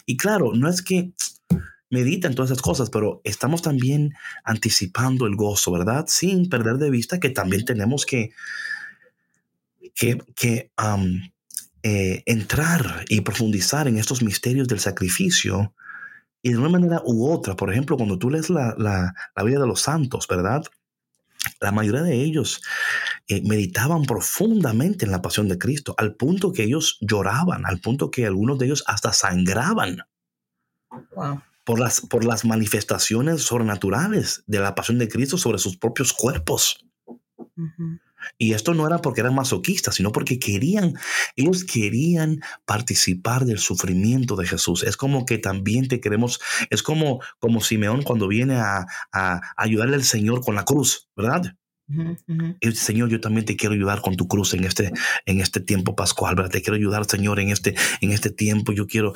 Y 0.06 0.18
claro, 0.18 0.52
no 0.54 0.70
es 0.70 0.82
que 0.82 1.12
mediten 1.90 2.34
todas 2.34 2.52
esas 2.52 2.62
cosas, 2.62 2.90
pero 2.90 3.22
estamos 3.24 3.62
también 3.62 4.14
anticipando 4.44 5.28
el 5.28 5.36
gozo, 5.36 5.72
¿verdad? 5.72 6.06
Sin 6.08 6.50
perder 6.50 6.78
de 6.78 6.90
vista 6.90 7.20
que 7.20 7.30
también 7.30 7.66
tenemos 7.66 8.06
que, 8.06 8.32
que, 9.94 10.18
que 10.36 10.72
eh, 11.84 12.24
entrar 12.26 13.06
y 13.10 13.22
profundizar 13.22 13.88
en 13.88 13.98
estos 13.98 14.24
misterios 14.24 14.68
del 14.68 14.80
sacrificio 14.80 15.76
y 16.42 16.52
de 16.52 16.58
una 16.58 16.70
manera 16.70 17.02
u 17.06 17.30
otra. 17.30 17.56
Por 17.56 17.72
ejemplo, 17.72 17.98
cuando 17.98 18.18
tú 18.18 18.30
lees 18.30 18.50
la, 18.50 18.74
la, 18.78 19.14
la 19.36 19.44
vida 19.44 19.60
de 19.60 19.68
los 19.68 19.82
santos, 19.82 20.28
¿verdad? 20.28 20.64
La 21.60 21.72
mayoría 21.72 22.02
de 22.04 22.22
ellos 22.22 22.62
eh, 23.28 23.42
meditaban 23.44 24.04
profundamente 24.04 25.06
en 25.06 25.12
la 25.12 25.22
pasión 25.22 25.48
de 25.48 25.58
Cristo, 25.58 25.96
al 25.98 26.16
punto 26.16 26.54
que 26.54 26.64
ellos 26.64 26.98
lloraban, 27.02 27.66
al 27.66 27.80
punto 27.80 28.12
que 28.12 28.26
algunos 28.26 28.60
de 28.60 28.68
ellos 28.68 28.84
hasta 28.88 29.14
sangraban 29.14 30.04
por, 31.64 31.80
las, 31.80 32.02
por 32.02 32.26
las 32.26 32.46
manifestaciones 32.46 33.42
sobrenaturales 33.42 34.44
de 34.48 34.60
la 34.60 34.76
pasión 34.76 35.00
de 35.00 35.08
Cristo 35.08 35.38
sobre 35.38 35.58
sus 35.58 35.78
propios 35.78 36.14
cuerpos. 36.14 36.86
Y 38.38 38.54
esto 38.54 38.74
no 38.74 38.88
era 38.88 39.00
porque 39.00 39.22
eran 39.22 39.36
masoquistas, 39.36 39.96
sino 39.96 40.12
porque 40.12 40.40
querían, 40.40 40.96
ellos 41.36 41.64
querían 41.64 42.42
participar 42.66 43.46
del 43.46 43.60
sufrimiento 43.60 44.36
de 44.36 44.48
Jesús. 44.48 44.84
Es 44.84 44.98
como 44.98 45.26
que 45.26 45.38
también 45.38 45.88
te 45.88 46.00
queremos, 46.00 46.40
es 46.70 46.84
como, 46.84 47.22
como 47.40 47.62
Simeón 47.62 48.04
cuando 48.04 48.28
viene 48.28 48.56
a, 48.56 48.86
a 49.12 49.42
ayudarle 49.58 49.96
al 49.96 50.04
Señor 50.04 50.42
con 50.42 50.56
la 50.56 50.66
cruz, 50.66 51.10
¿verdad? 51.16 51.56
El 52.60 52.76
Señor, 52.76 53.10
yo 53.10 53.20
también 53.20 53.46
te 53.46 53.56
quiero 53.56 53.76
ayudar 53.76 54.02
con 54.02 54.16
tu 54.16 54.28
cruz 54.28 54.54
en 54.54 54.64
este, 54.64 54.92
en 55.26 55.42
este 55.42 55.60
tiempo 55.60 55.96
pascual, 55.96 56.36
¿verdad? 56.36 56.52
Te 56.52 56.62
quiero 56.62 56.76
ayudar, 56.76 57.06
Señor, 57.06 57.40
en 57.40 57.50
este, 57.50 57.76
en 58.02 58.12
este 58.12 58.30
tiempo. 58.30 58.72
Yo 58.72 58.88
quiero. 58.88 59.14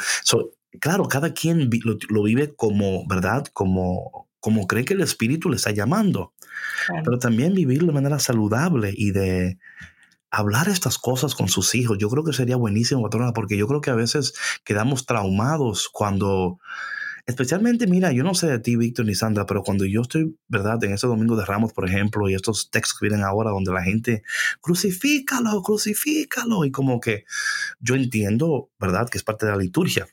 claro, 0.79 1.05
cada 1.07 1.33
quien 1.33 1.69
lo, 1.83 1.97
lo, 2.09 2.23
vive 2.23 2.53
como, 2.55 3.07
¿verdad? 3.07 3.45
Como, 3.53 4.29
como 4.45 4.67
cree 4.67 4.85
que 4.85 4.93
el 4.93 5.01
Espíritu 5.01 5.49
le 5.49 5.55
está 5.55 5.71
llamando. 5.71 6.35
Pero 7.03 7.17
también 7.17 7.55
vivir 7.55 7.83
de 7.83 7.91
manera 7.91 8.19
saludable 8.19 8.93
y 8.95 9.09
de 9.09 9.57
hablar 10.29 10.69
estas 10.69 10.99
cosas 10.99 11.33
con 11.33 11.47
sus 11.47 11.73
hijos. 11.73 11.97
Yo 11.97 12.11
creo 12.11 12.23
que 12.23 12.31
sería 12.31 12.55
buenísimo, 12.55 13.01
patrona, 13.01 13.33
porque 13.33 13.57
yo 13.57 13.67
creo 13.67 13.81
que 13.81 13.89
a 13.89 13.95
veces 13.95 14.35
quedamos 14.63 15.07
traumados 15.07 15.89
cuando 15.91 16.59
Especialmente, 17.25 17.87
mira, 17.87 18.11
yo 18.11 18.23
no 18.23 18.35
sé 18.35 18.45
de 18.45 18.59
ti, 18.59 18.75
Víctor 18.75 19.07
ni 19.07 19.15
Sandra, 19.15 19.47
pero 19.47 19.63
cuando 19.63 19.83
yo 19.83 20.03
estoy, 20.03 20.37
¿verdad? 20.47 20.83
En 20.83 20.93
ese 20.93 21.07
domingo 21.07 21.35
de 21.35 21.43
Ramos, 21.43 21.73
por 21.73 21.89
ejemplo, 21.89 22.29
y 22.29 22.35
estos 22.35 22.69
textos 22.69 22.99
que 22.99 23.07
vienen 23.07 23.25
ahora 23.25 23.49
donde 23.49 23.73
la 23.73 23.81
gente, 23.81 24.21
crucifícalo, 24.61 25.63
crucifícalo, 25.63 26.65
y 26.65 26.69
como 26.69 26.99
que 26.99 27.25
yo 27.79 27.95
entiendo, 27.95 28.69
¿verdad? 28.77 29.09
Que 29.09 29.17
es 29.17 29.23
parte 29.23 29.47
de 29.47 29.53
la 29.53 29.57
liturgia. 29.57 30.05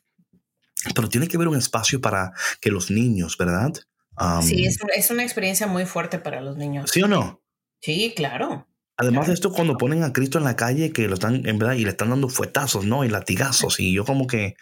Pero 0.95 1.11
tiene 1.11 1.29
que 1.29 1.37
haber 1.37 1.49
un 1.49 1.59
espacio 1.59 2.01
para 2.01 2.33
que 2.63 2.71
los 2.71 2.91
niños, 2.91 3.37
¿verdad? 3.37 3.75
Sí, 4.43 4.67
es, 4.67 5.11
una 5.11 5.23
experiencia 5.23 5.67
muy 5.67 5.85
fuerte 5.85 6.19
para 6.19 6.41
los 6.41 6.57
niños. 6.57 6.91
¿Sí 6.91 7.03
o 7.03 7.09
no? 7.09 7.43
Sí, 7.81 8.13
claro. 8.17 8.69
Además 8.97 9.27
de 9.27 9.35
esto, 9.35 9.53
cuando 9.53 9.77
ponen 9.77 10.05
a 10.05 10.13
Cristo 10.13 10.39
en 10.39 10.45
la 10.45 10.57
calle, 10.57 10.93
que 10.93 11.09
lo 11.09 11.15
están, 11.15 11.47
en 11.47 11.59
verdad, 11.59 11.75
y 11.75 11.85
le 11.85 11.91
están 11.91 12.11
dando 12.11 12.29
fuetazos, 12.29 12.85
¿no? 12.85 13.05
Y 13.05 13.09
latigazos, 13.09 13.81
y 13.81 13.93
yo 13.93 14.05
como 14.05 14.27
que, 14.27 14.57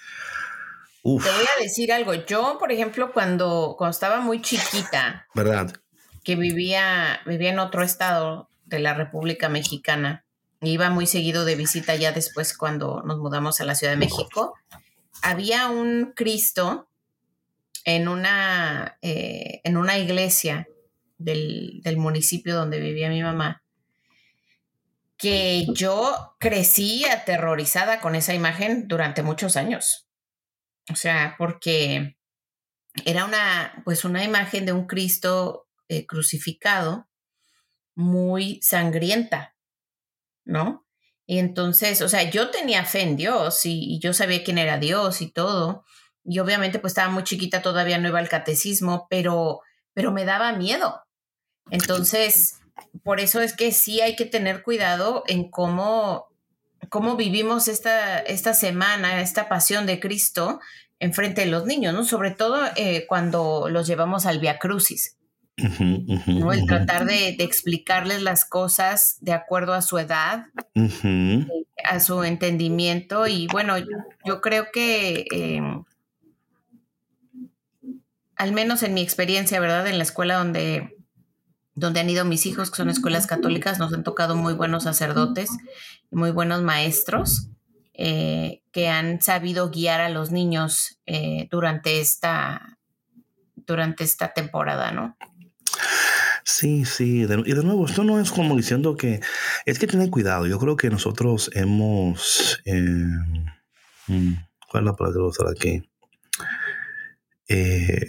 te 1.02 1.08
voy 1.08 1.46
a 1.58 1.62
decir 1.62 1.92
algo. 1.92 2.14
Yo, 2.14 2.56
por 2.58 2.72
ejemplo, 2.72 3.12
cuando, 3.12 3.74
cuando 3.78 3.92
estaba 3.92 4.20
muy 4.20 4.42
chiquita, 4.42 5.26
¿verdad? 5.34 5.72
Que 6.24 6.36
vivía, 6.36 7.20
vivía 7.26 7.50
en 7.50 7.58
otro 7.58 7.82
estado 7.82 8.50
de 8.66 8.80
la 8.80 8.94
República 8.94 9.48
Mexicana, 9.48 10.24
iba 10.60 10.90
muy 10.90 11.06
seguido 11.06 11.44
de 11.44 11.56
visita 11.56 11.94
ya 11.96 12.12
después 12.12 12.56
cuando 12.56 13.02
nos 13.02 13.18
mudamos 13.18 13.60
a 13.60 13.64
la 13.64 13.74
Ciudad 13.74 13.94
de 13.94 13.98
México. 13.98 14.54
Había 15.22 15.68
un 15.68 16.12
Cristo 16.14 16.89
en 17.84 18.08
una, 18.08 18.98
eh, 19.02 19.60
en 19.64 19.76
una 19.76 19.98
iglesia 19.98 20.68
del, 21.18 21.80
del 21.82 21.96
municipio 21.96 22.54
donde 22.54 22.80
vivía 22.80 23.08
mi 23.08 23.22
mamá 23.22 23.62
que 25.20 25.66
yo 25.74 26.34
crecí 26.40 27.04
aterrorizada 27.04 28.00
con 28.00 28.14
esa 28.14 28.32
imagen 28.32 28.88
durante 28.88 29.22
muchos 29.22 29.56
años. 29.56 30.08
O 30.90 30.96
sea, 30.96 31.34
porque 31.36 32.16
era 33.04 33.26
una, 33.26 33.82
pues 33.84 34.06
una 34.06 34.24
imagen 34.24 34.64
de 34.64 34.72
un 34.72 34.86
Cristo 34.86 35.68
eh, 35.88 36.06
crucificado 36.06 37.06
muy 37.94 38.60
sangrienta, 38.62 39.54
¿no? 40.46 40.86
Y 41.26 41.38
entonces, 41.38 42.00
o 42.00 42.08
sea, 42.08 42.28
yo 42.30 42.50
tenía 42.50 42.86
fe 42.86 43.02
en 43.02 43.16
Dios 43.16 43.66
y, 43.66 43.94
y, 43.94 44.00
yo 44.00 44.14
sabía 44.14 44.42
quién 44.42 44.56
era 44.56 44.78
Dios 44.78 45.20
y 45.20 45.30
todo. 45.30 45.84
Y 46.30 46.38
obviamente, 46.38 46.78
pues 46.78 46.92
estaba 46.92 47.10
muy 47.10 47.24
chiquita, 47.24 47.60
todavía 47.62 47.98
no 47.98 48.08
iba 48.08 48.18
al 48.18 48.28
catecismo, 48.28 49.06
pero, 49.10 49.60
pero 49.94 50.12
me 50.12 50.24
daba 50.24 50.52
miedo. 50.52 51.02
Entonces, 51.70 52.60
por 53.02 53.20
eso 53.20 53.40
es 53.40 53.54
que 53.54 53.72
sí 53.72 54.00
hay 54.00 54.14
que 54.14 54.26
tener 54.26 54.62
cuidado 54.62 55.24
en 55.26 55.50
cómo 55.50 56.30
cómo 56.88 57.16
vivimos 57.16 57.68
esta, 57.68 58.18
esta 58.18 58.54
semana, 58.54 59.20
esta 59.20 59.48
pasión 59.48 59.86
de 59.86 60.00
Cristo 60.00 60.60
en 60.98 61.14
frente 61.14 61.42
de 61.42 61.46
los 61.48 61.66
niños, 61.66 61.94
¿no? 61.94 62.04
Sobre 62.04 62.30
todo 62.30 62.58
eh, 62.76 63.06
cuando 63.08 63.68
los 63.70 63.86
llevamos 63.86 64.26
al 64.26 64.38
Via 64.38 64.58
Crucis. 64.58 65.16
¿no? 66.26 66.52
El 66.52 66.66
tratar 66.66 67.04
de, 67.04 67.36
explicarles 67.38 68.22
las 68.22 68.44
cosas 68.44 69.18
de 69.20 69.32
acuerdo 69.32 69.74
a 69.74 69.82
su 69.82 69.98
edad, 69.98 70.46
eh, 70.74 71.46
a 71.84 72.00
su 72.00 72.24
entendimiento. 72.24 73.26
Y 73.26 73.46
bueno, 73.46 73.74
yo, 74.24 74.40
creo 74.40 74.68
que 74.72 75.26
em, 75.30 75.84
al 78.40 78.52
menos 78.52 78.82
en 78.82 78.94
mi 78.94 79.02
experiencia, 79.02 79.60
¿verdad? 79.60 79.86
En 79.86 79.98
la 79.98 80.04
escuela 80.04 80.36
donde 80.36 80.96
donde 81.74 82.00
han 82.00 82.10
ido 82.10 82.24
mis 82.24 82.46
hijos, 82.46 82.70
que 82.70 82.76
son 82.76 82.90
escuelas 82.90 83.26
católicas, 83.26 83.78
nos 83.78 83.92
han 83.92 84.02
tocado 84.02 84.36
muy 84.36 84.54
buenos 84.54 84.84
sacerdotes, 84.84 85.50
muy 86.10 86.30
buenos 86.30 86.62
maestros 86.62 87.48
eh, 87.94 88.62
que 88.72 88.88
han 88.88 89.20
sabido 89.20 89.70
guiar 89.70 90.00
a 90.00 90.08
los 90.08 90.30
niños 90.30 90.98
eh, 91.06 91.48
durante, 91.50 92.00
esta, 92.00 92.78
durante 93.54 94.04
esta 94.04 94.32
temporada, 94.32 94.90
¿no? 94.90 95.16
Sí, 96.44 96.84
sí, 96.84 97.22
y 97.22 97.26
de 97.26 97.62
nuevo, 97.62 97.86
esto 97.86 98.04
no 98.04 98.20
es 98.20 98.30
como 98.30 98.56
diciendo 98.56 98.96
que 98.96 99.20
es 99.66 99.78
que 99.78 99.86
tener 99.86 100.10
cuidado. 100.10 100.46
Yo 100.46 100.58
creo 100.58 100.76
que 100.76 100.90
nosotros 100.90 101.50
hemos. 101.54 102.60
Eh, 102.64 103.06
mm, 104.08 104.32
¿Cuál 104.68 104.84
es 104.84 104.86
la 104.86 104.96
palabra 104.96 105.20
que 105.20 105.20
usar 105.20 105.46
aquí? 105.48 105.89
Eh, 107.52 108.08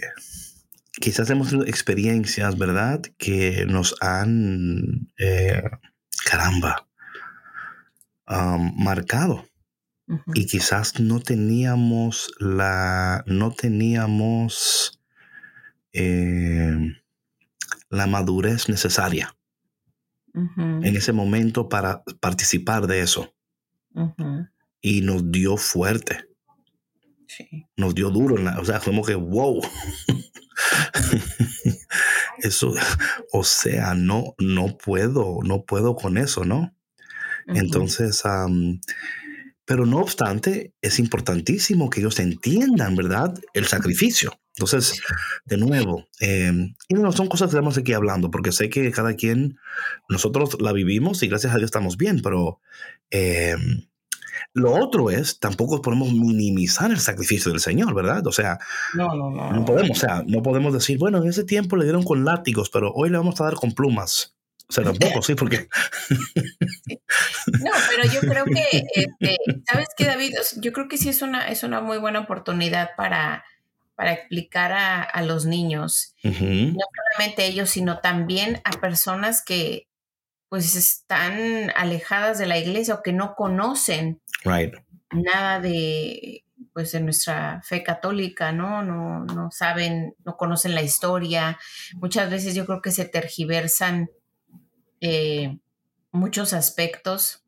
quizás 0.92 1.28
hemos 1.30 1.50
tenido 1.50 1.66
experiencias, 1.66 2.56
¿verdad? 2.56 3.02
Que 3.18 3.66
nos 3.66 3.96
han, 4.00 5.08
eh, 5.18 5.62
caramba, 6.24 6.88
marcado. 8.76 9.44
Y 10.34 10.46
quizás 10.46 11.00
no 11.00 11.20
teníamos 11.20 12.32
la, 12.38 13.24
no 13.26 13.50
teníamos 13.50 15.00
eh, 15.92 16.76
la 17.88 18.06
madurez 18.06 18.68
necesaria 18.68 19.34
en 20.34 20.96
ese 20.96 21.12
momento 21.12 21.68
para 21.68 22.04
participar 22.20 22.86
de 22.86 23.00
eso. 23.00 23.34
Y 24.80 25.00
nos 25.02 25.30
dio 25.30 25.56
fuerte. 25.56 26.31
Nos 27.76 27.94
dio 27.94 28.10
duro, 28.10 28.36
o 28.60 28.64
sea, 28.64 28.80
como 28.80 29.04
que, 29.04 29.14
wow. 29.14 29.60
eso, 32.38 32.74
o 33.32 33.44
sea, 33.44 33.94
no, 33.94 34.34
no 34.38 34.76
puedo, 34.76 35.38
no 35.44 35.64
puedo 35.64 35.94
con 35.94 36.18
eso, 36.18 36.44
¿no? 36.44 36.74
Entonces, 37.46 38.22
pero 39.64 39.86
no 39.86 39.98
obstante, 39.98 40.74
es 40.80 40.98
importantísimo 40.98 41.90
que 41.90 42.00
ellos 42.00 42.18
entiendan, 42.20 42.96
¿verdad? 42.96 43.34
El 43.54 43.66
sacrificio. 43.66 44.32
Entonces, 44.56 45.00
de 45.46 45.56
nuevo, 45.56 46.06
eh, 46.20 46.52
y 46.88 46.94
no 46.94 47.10
son 47.12 47.28
cosas 47.28 47.48
que 47.48 47.56
estamos 47.56 47.78
aquí 47.78 47.94
hablando, 47.94 48.30
porque 48.30 48.52
sé 48.52 48.68
que 48.68 48.90
cada 48.90 49.14
quien, 49.14 49.56
nosotros 50.08 50.60
la 50.60 50.72
vivimos 50.72 51.22
y 51.22 51.28
gracias 51.28 51.54
a 51.54 51.56
Dios 51.56 51.68
estamos 51.68 51.96
bien, 51.96 52.20
pero 52.22 52.60
eh, 53.10 53.56
lo 54.54 54.72
otro 54.74 55.10
es, 55.10 55.38
tampoco 55.38 55.80
podemos 55.80 56.12
minimizar 56.12 56.90
el 56.90 57.00
sacrificio 57.00 57.50
del 57.50 57.60
Señor, 57.60 57.94
¿verdad? 57.94 58.26
O 58.26 58.32
sea, 58.32 58.58
no, 58.94 59.14
no, 59.14 59.30
no, 59.30 59.52
no 59.52 59.64
podemos, 59.64 59.90
o 59.96 60.00
sea, 60.00 60.22
no 60.26 60.42
podemos 60.42 60.74
decir, 60.74 60.98
bueno, 60.98 61.18
en 61.22 61.28
ese 61.28 61.44
tiempo 61.44 61.76
le 61.76 61.84
dieron 61.84 62.02
con 62.02 62.24
látigos, 62.24 62.68
pero 62.68 62.92
hoy 62.92 63.10
le 63.10 63.16
vamos 63.16 63.40
a 63.40 63.44
dar 63.44 63.54
con 63.54 63.72
plumas. 63.72 64.36
O 64.68 64.72
sea, 64.74 64.84
tampoco, 64.84 65.20
sí, 65.22 65.34
porque... 65.34 65.68
No, 67.60 67.70
pero 67.90 68.10
yo 68.10 68.20
creo 68.20 68.44
que, 68.46 68.64
este, 68.94 69.36
¿sabes 69.70 69.88
qué, 69.96 70.06
David? 70.06 70.34
Yo 70.58 70.72
creo 70.72 70.88
que 70.88 70.96
sí 70.96 71.08
es 71.08 71.20
una, 71.20 71.48
es 71.48 71.62
una 71.62 71.80
muy 71.80 71.98
buena 71.98 72.20
oportunidad 72.20 72.90
para, 72.96 73.44
para 73.94 74.12
explicar 74.12 74.72
a, 74.72 75.22
los 75.22 75.44
niños, 75.44 76.14
no 76.22 76.32
solamente 76.32 77.46
ellos, 77.46 77.68
sino 77.70 77.98
también 78.00 78.62
a 78.64 78.72
personas 78.80 79.44
que 79.44 79.88
pues 80.52 80.76
están 80.76 81.72
alejadas 81.76 82.36
de 82.36 82.44
la 82.44 82.58
iglesia 82.58 82.96
o 82.96 83.02
que 83.02 83.14
no 83.14 83.34
conocen 83.36 84.20
nada 85.10 85.60
de 85.60 86.44
pues 86.74 86.92
de 86.92 87.00
nuestra 87.00 87.62
fe 87.62 87.82
católica, 87.82 88.52
¿no? 88.52 88.82
¿no? 88.82 89.24
No 89.24 89.50
saben, 89.50 90.14
no 90.26 90.36
conocen 90.36 90.74
la 90.74 90.82
historia. 90.82 91.58
Muchas 91.94 92.30
veces 92.30 92.54
yo 92.54 92.66
creo 92.66 92.82
que 92.82 92.90
se 92.90 93.06
tergiversan 93.06 94.10
eh, 95.00 95.56
muchos 96.10 96.52
aspectos, 96.52 97.44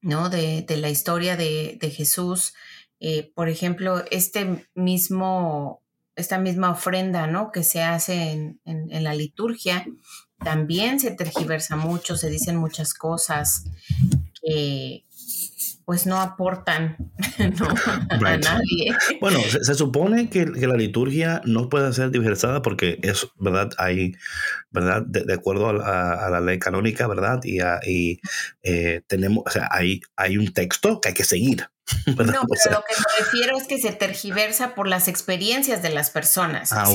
¿no? 0.00 0.30
De, 0.30 0.64
la 0.68 0.90
historia 0.90 1.36
de, 1.36 1.92
Jesús. 1.92 2.54
Eh, 3.00 3.32
por 3.34 3.48
ejemplo, 3.48 4.04
este 4.12 4.68
mismo, 4.76 5.82
esta 6.14 6.38
misma 6.38 6.70
ofrenda, 6.70 7.26
¿no? 7.26 7.50
Que 7.50 7.64
se 7.64 7.82
hace 7.82 8.30
en, 8.30 8.60
en 8.64 9.02
la 9.02 9.14
liturgia, 9.14 9.84
también 10.44 11.00
se 11.00 11.10
tergiversa 11.10 11.76
mucho, 11.76 12.16
se 12.16 12.30
dicen 12.30 12.56
muchas 12.56 12.94
cosas 12.94 13.64
que 14.42 15.04
pues 15.84 16.06
no 16.06 16.20
aportan 16.20 16.96
a 17.38 18.36
nadie. 18.36 18.92
Bueno, 19.20 19.38
se, 19.40 19.74
supone 19.74 20.30
que, 20.30 20.46
la 20.46 20.76
liturgia 20.76 21.42
no 21.44 21.68
puede 21.68 21.92
ser 21.92 22.10
diversada 22.10 22.62
porque 22.62 22.98
es, 23.02 23.26
¿verdad? 23.36 23.70
Hay, 23.76 24.12
¿verdad? 24.70 25.02
De, 25.02 25.32
acuerdo 25.34 25.68
a 25.68 26.30
la, 26.30 26.40
ley 26.40 26.58
canónica, 26.58 27.06
¿verdad? 27.06 27.40
Y, 27.44 27.60
y 27.86 28.20
eh, 28.62 29.02
tenemos, 29.06 29.44
o 29.46 29.50
sea, 29.50 29.68
hay, 29.70 30.00
hay 30.16 30.38
un 30.38 30.52
texto 30.52 31.00
que 31.00 31.08
hay 31.08 31.14
que 31.14 31.24
seguir. 31.24 31.68
No, 32.06 32.14
pero 32.16 32.70
lo 32.70 32.84
que 32.84 32.94
me 32.96 33.24
refiero 33.24 33.58
es 33.58 33.66
que 33.66 33.78
se 33.78 33.92
tergiversa 33.92 34.74
por 34.74 34.88
las 34.88 35.06
experiencias 35.06 35.82
de 35.82 35.90
las 35.90 36.10
personas. 36.10 36.72
Ah, 36.72 36.86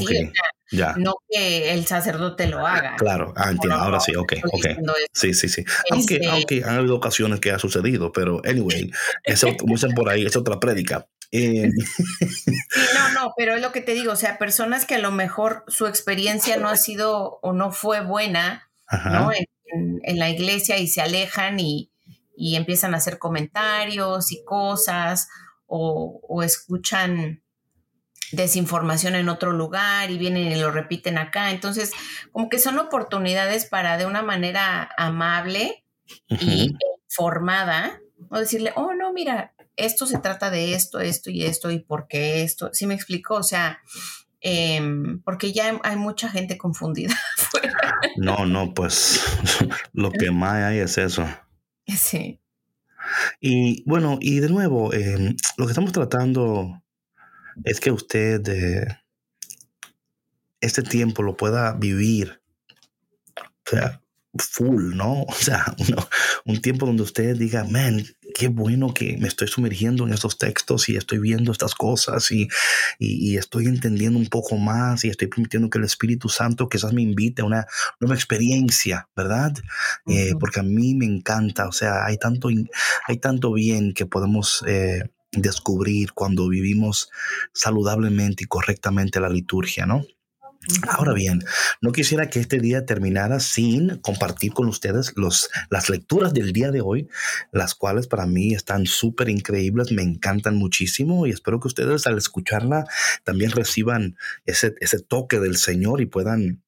ya. 0.71 0.95
No 0.97 1.15
que 1.29 1.71
el 1.73 1.85
sacerdote 1.85 2.47
lo 2.47 2.65
haga. 2.65 2.95
Claro, 2.97 3.33
ah, 3.35 3.53
ahora 3.71 3.99
sí, 3.99 4.15
ok, 4.15 4.33
ok. 4.51 4.65
Sí, 5.13 5.33
sí, 5.33 5.49
sí. 5.49 5.63
Aunque, 5.91 6.15
este 6.15 6.27
aunque 6.27 6.63
han 6.63 6.77
habido 6.77 6.95
ocasiones 6.95 7.39
que 7.39 7.51
ha 7.51 7.59
sucedido, 7.59 8.11
pero 8.11 8.41
anyway, 8.45 8.91
eso, 9.23 9.55
como 9.57 9.73
dicen 9.73 9.93
por 9.93 10.09
ahí, 10.09 10.25
es 10.25 10.35
otra 10.35 10.59
prédica. 10.59 11.07
Eh, 11.31 11.69
no, 12.95 13.13
no, 13.13 13.33
pero 13.37 13.55
es 13.55 13.61
lo 13.61 13.71
que 13.71 13.81
te 13.81 13.93
digo, 13.93 14.13
o 14.13 14.17
sea, 14.17 14.37
personas 14.37 14.85
que 14.85 14.95
a 14.95 14.99
lo 14.99 15.11
mejor 15.11 15.63
su 15.67 15.87
experiencia 15.87 16.57
no 16.57 16.69
ha 16.69 16.77
sido 16.77 17.39
o 17.41 17.53
no 17.53 17.71
fue 17.71 18.01
buena, 18.01 18.69
¿no? 19.05 19.31
en, 19.31 20.19
la 20.19 20.29
iglesia 20.29 20.79
y 20.79 20.87
se 20.87 21.01
alejan 21.01 21.59
y, 21.59 21.91
y 22.35 22.55
empiezan 22.55 22.93
a 22.93 22.97
hacer 22.97 23.19
comentarios 23.19 24.31
y 24.31 24.43
cosas 24.43 25.27
o, 25.69 26.41
escuchan 26.43 27.43
desinformación 28.31 29.15
en 29.15 29.29
otro 29.29 29.51
lugar 29.51 30.11
y 30.11 30.17
vienen 30.17 30.51
y 30.51 30.55
lo 30.55 30.71
repiten 30.71 31.17
acá. 31.17 31.51
Entonces, 31.51 31.91
como 32.31 32.49
que 32.49 32.59
son 32.59 32.79
oportunidades 32.79 33.65
para 33.65 33.97
de 33.97 34.05
una 34.05 34.21
manera 34.21 34.89
amable 34.97 35.83
y 36.27 36.75
informada, 37.05 38.01
o 38.29 38.39
decirle, 38.39 38.73
oh, 38.75 38.93
no, 38.93 39.13
mira, 39.13 39.53
esto 39.75 40.05
se 40.05 40.19
trata 40.19 40.49
de 40.49 40.73
esto, 40.73 40.99
esto 40.99 41.29
y 41.29 41.43
esto, 41.43 41.71
y 41.71 41.79
por 41.79 42.07
qué 42.07 42.43
esto. 42.43 42.69
¿Sí 42.73 42.85
me 42.85 42.93
explico? 42.93 43.35
O 43.35 43.43
sea, 43.43 43.79
em, 44.41 45.21
porque 45.23 45.53
ya 45.53 45.79
hay 45.83 45.95
mucha 45.95 46.29
gente 46.29 46.57
confundida. 46.57 47.15
no, 48.17 48.45
no, 48.45 48.73
pues 48.73 49.21
lo 49.93 50.11
que 50.11 50.31
más 50.31 50.55
hay 50.55 50.79
es 50.79 50.97
eso. 50.97 51.25
Sí. 51.87 52.39
Y 53.39 53.83
bueno, 53.85 54.17
y 54.21 54.39
de 54.39 54.49
nuevo, 54.49 54.93
em, 54.93 55.35
lo 55.57 55.65
que 55.65 55.71
estamos 55.71 55.91
tratando 55.91 56.81
es 57.63 57.79
que 57.79 57.91
usted 57.91 58.47
eh, 58.47 58.99
este 60.61 60.83
tiempo 60.83 61.23
lo 61.23 61.37
pueda 61.37 61.73
vivir. 61.73 62.41
O 63.37 63.69
sea, 63.69 64.01
full, 64.37 64.95
¿no? 64.95 65.23
O 65.27 65.33
sea, 65.33 65.75
un 66.45 66.61
tiempo 66.61 66.85
donde 66.85 67.03
usted 67.03 67.35
diga, 67.35 67.63
man, 67.63 68.03
qué 68.35 68.47
bueno 68.47 68.93
que 68.93 69.17
me 69.17 69.27
estoy 69.27 69.47
sumergiendo 69.47 70.05
en 70.05 70.13
estos 70.13 70.37
textos 70.37 70.89
y 70.89 70.95
estoy 70.95 71.19
viendo 71.19 71.51
estas 71.51 71.75
cosas 71.75 72.31
y, 72.31 72.47
y, 72.99 73.37
estoy 73.37 73.65
entendiendo 73.65 74.19
un 74.19 74.27
poco 74.27 74.57
más 74.57 75.03
y 75.03 75.09
estoy 75.09 75.27
permitiendo 75.27 75.69
que 75.69 75.79
el 75.79 75.85
Espíritu 75.85 76.29
Santo 76.29 76.69
quizás 76.69 76.93
me 76.93 77.01
invite 77.01 77.41
a 77.41 77.45
una 77.45 77.65
nueva 77.99 78.15
experiencia, 78.15 79.09
¿verdad? 79.15 79.53
Eh, 80.07 80.33
porque 80.39 80.59
a 80.59 80.63
mí 80.63 80.93
me 80.95 81.05
encanta, 81.05 81.67
o 81.67 81.71
sea, 81.71 82.05
hay 82.05 82.17
tanto, 82.17 82.49
hay 83.07 83.17
tanto 83.17 83.53
bien 83.53 83.93
que 83.93 84.05
podemos... 84.05 84.63
Eh, 84.67 85.03
descubrir 85.31 86.13
cuando 86.13 86.47
vivimos 86.49 87.09
saludablemente 87.53 88.43
y 88.43 88.47
correctamente 88.47 89.19
la 89.19 89.29
liturgia, 89.29 89.85
¿no? 89.85 90.05
Ahora 90.89 91.13
bien, 91.13 91.41
no 91.81 91.93
quisiera 91.93 92.29
que 92.29 92.39
este 92.39 92.59
día 92.59 92.85
terminara 92.85 93.39
sin 93.39 93.97
compartir 93.99 94.53
con 94.53 94.67
ustedes 94.67 95.13
los, 95.15 95.49
las 95.69 95.89
lecturas 95.89 96.33
del 96.33 96.51
día 96.51 96.69
de 96.71 96.81
hoy, 96.81 97.07
las 97.53 97.75
cuales 97.75 98.07
para 98.07 98.25
mí 98.25 98.53
están 98.53 98.85
súper 98.85 99.29
increíbles, 99.29 99.91
me 99.93 100.03
encantan 100.03 100.57
muchísimo 100.57 101.25
y 101.25 101.31
espero 101.31 101.61
que 101.61 101.69
ustedes 101.69 102.05
al 102.07 102.17
escucharla 102.17 102.85
también 103.23 103.51
reciban 103.51 104.17
ese, 104.45 104.75
ese 104.81 104.99
toque 104.99 105.39
del 105.39 105.55
Señor 105.55 106.01
y 106.01 106.07
puedan 106.07 106.61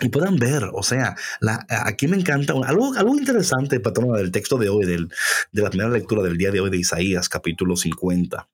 y 0.00 0.08
puedan 0.08 0.36
ver, 0.36 0.64
o 0.72 0.82
sea, 0.82 1.14
la, 1.40 1.64
aquí 1.68 2.08
me 2.08 2.16
encanta 2.16 2.54
algo, 2.64 2.94
algo 2.94 3.16
interesante, 3.16 3.80
patrona, 3.80 4.18
del 4.18 4.32
texto 4.32 4.58
de 4.58 4.68
hoy, 4.68 4.84
del, 4.84 5.08
de 5.52 5.62
la 5.62 5.70
primera 5.70 5.90
lectura 5.90 6.22
del 6.22 6.38
día 6.38 6.50
de 6.50 6.60
hoy 6.60 6.70
de 6.70 6.78
Isaías, 6.78 7.28
capítulo 7.28 7.76
50. 7.76 8.48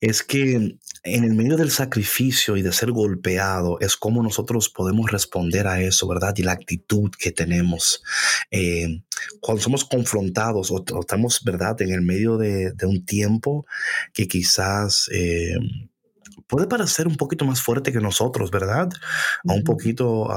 Es 0.00 0.22
que 0.22 0.76
en 1.02 1.24
el 1.24 1.34
medio 1.34 1.56
del 1.56 1.70
sacrificio 1.70 2.56
y 2.56 2.62
de 2.62 2.72
ser 2.72 2.92
golpeado 2.92 3.78
es 3.80 3.96
como 3.96 4.22
nosotros 4.22 4.68
podemos 4.68 5.10
responder 5.10 5.66
a 5.66 5.80
eso, 5.80 6.06
¿verdad? 6.06 6.34
Y 6.36 6.42
la 6.42 6.52
actitud 6.52 7.10
que 7.18 7.32
tenemos. 7.32 8.02
Eh, 8.50 9.02
cuando 9.40 9.62
somos 9.62 9.84
confrontados 9.84 10.70
o, 10.70 10.84
estamos, 11.00 11.42
¿verdad? 11.44 11.80
En 11.80 11.92
el 11.92 12.02
medio 12.02 12.36
de, 12.36 12.74
un 12.82 13.04
tiempo 13.04 13.66
que 14.12 14.28
quizás... 14.28 15.08
Eh, 15.12 15.56
puede 16.50 16.66
parecer 16.66 17.06
un 17.06 17.16
poquito 17.16 17.44
más 17.44 17.62
fuerte 17.62 17.92
que 17.92 18.00
nosotros, 18.00 18.50
¿verdad? 18.50 18.88
O 19.44 19.54
un 19.54 19.62
poquito, 19.62 20.28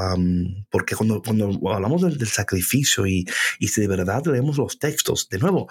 porque 0.69 0.95
cuando, 0.95 1.21
cuando 1.21 1.59
hablamos 1.73 2.01
del, 2.03 2.27
sacrificio 2.27 3.05
y, 3.05 3.25
y, 3.59 3.67
si 3.67 3.81
de 3.81 3.87
verdad 3.87 4.23
leemos 4.25 4.57
los 4.57 4.79
textos, 4.79 5.27
de 5.29 5.39
nuevo, 5.39 5.67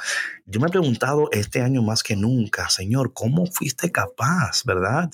yo 0.47 0.61
me 0.61 0.67
he 0.67 0.71
preguntado 0.71 1.29
este 1.33 1.63
año 1.63 1.83
más 1.83 2.03
que 2.03 2.17
nunca, 2.17 2.69
Señor, 2.69 3.13
¿cómo 3.15 3.47
fuiste 3.47 3.91
capaz, 3.91 4.65
verdad? 4.65 5.11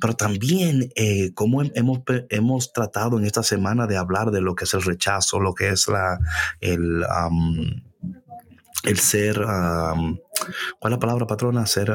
pero 0.00 0.14
también, 0.14 0.90
eh, 0.94 1.32
¿cómo 1.34 1.62
hemos, 1.62 2.00
hemos 2.28 2.72
tratado 2.72 3.18
en 3.18 3.24
esta 3.24 3.42
semana 3.42 3.86
de 3.86 3.96
hablar 3.96 4.30
de 4.30 4.40
lo 4.40 4.54
que 4.54 4.64
es 4.64 4.74
el 4.74 4.82
rechazo, 4.82 5.40
lo 5.40 5.54
que 5.54 5.70
es 5.70 5.88
la, 5.88 6.18
el 6.60 7.04
el 8.84 8.98
ser, 8.98 9.36
¿cuál 9.36 10.20
es 10.84 10.90
la 10.90 10.98
palabra 10.98 11.26
patrona? 11.26 11.66
Ser 11.66 11.92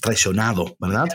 traicionado, 0.00 0.76
¿verdad? 0.80 1.06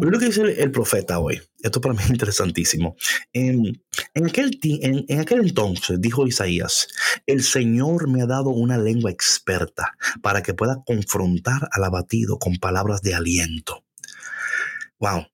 lo 0.00 0.18
que 0.18 0.26
dice 0.26 0.42
el, 0.42 0.70
profeta 0.70 1.18
hoy, 1.18 1.40
esto 1.62 1.80
para 1.80 1.94
mí 1.94 2.00
es 2.02 2.10
interesantísimo. 2.10 2.96
En, 3.32 3.82
aquel, 4.24 4.58
en, 4.62 5.20
aquel 5.20 5.40
entonces, 5.40 6.00
dijo 6.00 6.26
Isaías, 6.26 6.88
el 7.26 7.42
Señor 7.42 8.08
me 8.08 8.22
ha 8.22 8.26
dado 8.26 8.50
una 8.50 8.78
lengua 8.78 9.10
experta 9.10 9.96
para 10.22 10.42
que 10.42 10.54
pueda 10.54 10.82
confrontar 10.84 11.68
al 11.72 11.84
abatido 11.84 12.38
con 12.38 12.56
palabras 12.56 13.02
de 13.02 13.14
aliento. 13.14 13.84
Wow, 14.98 15.26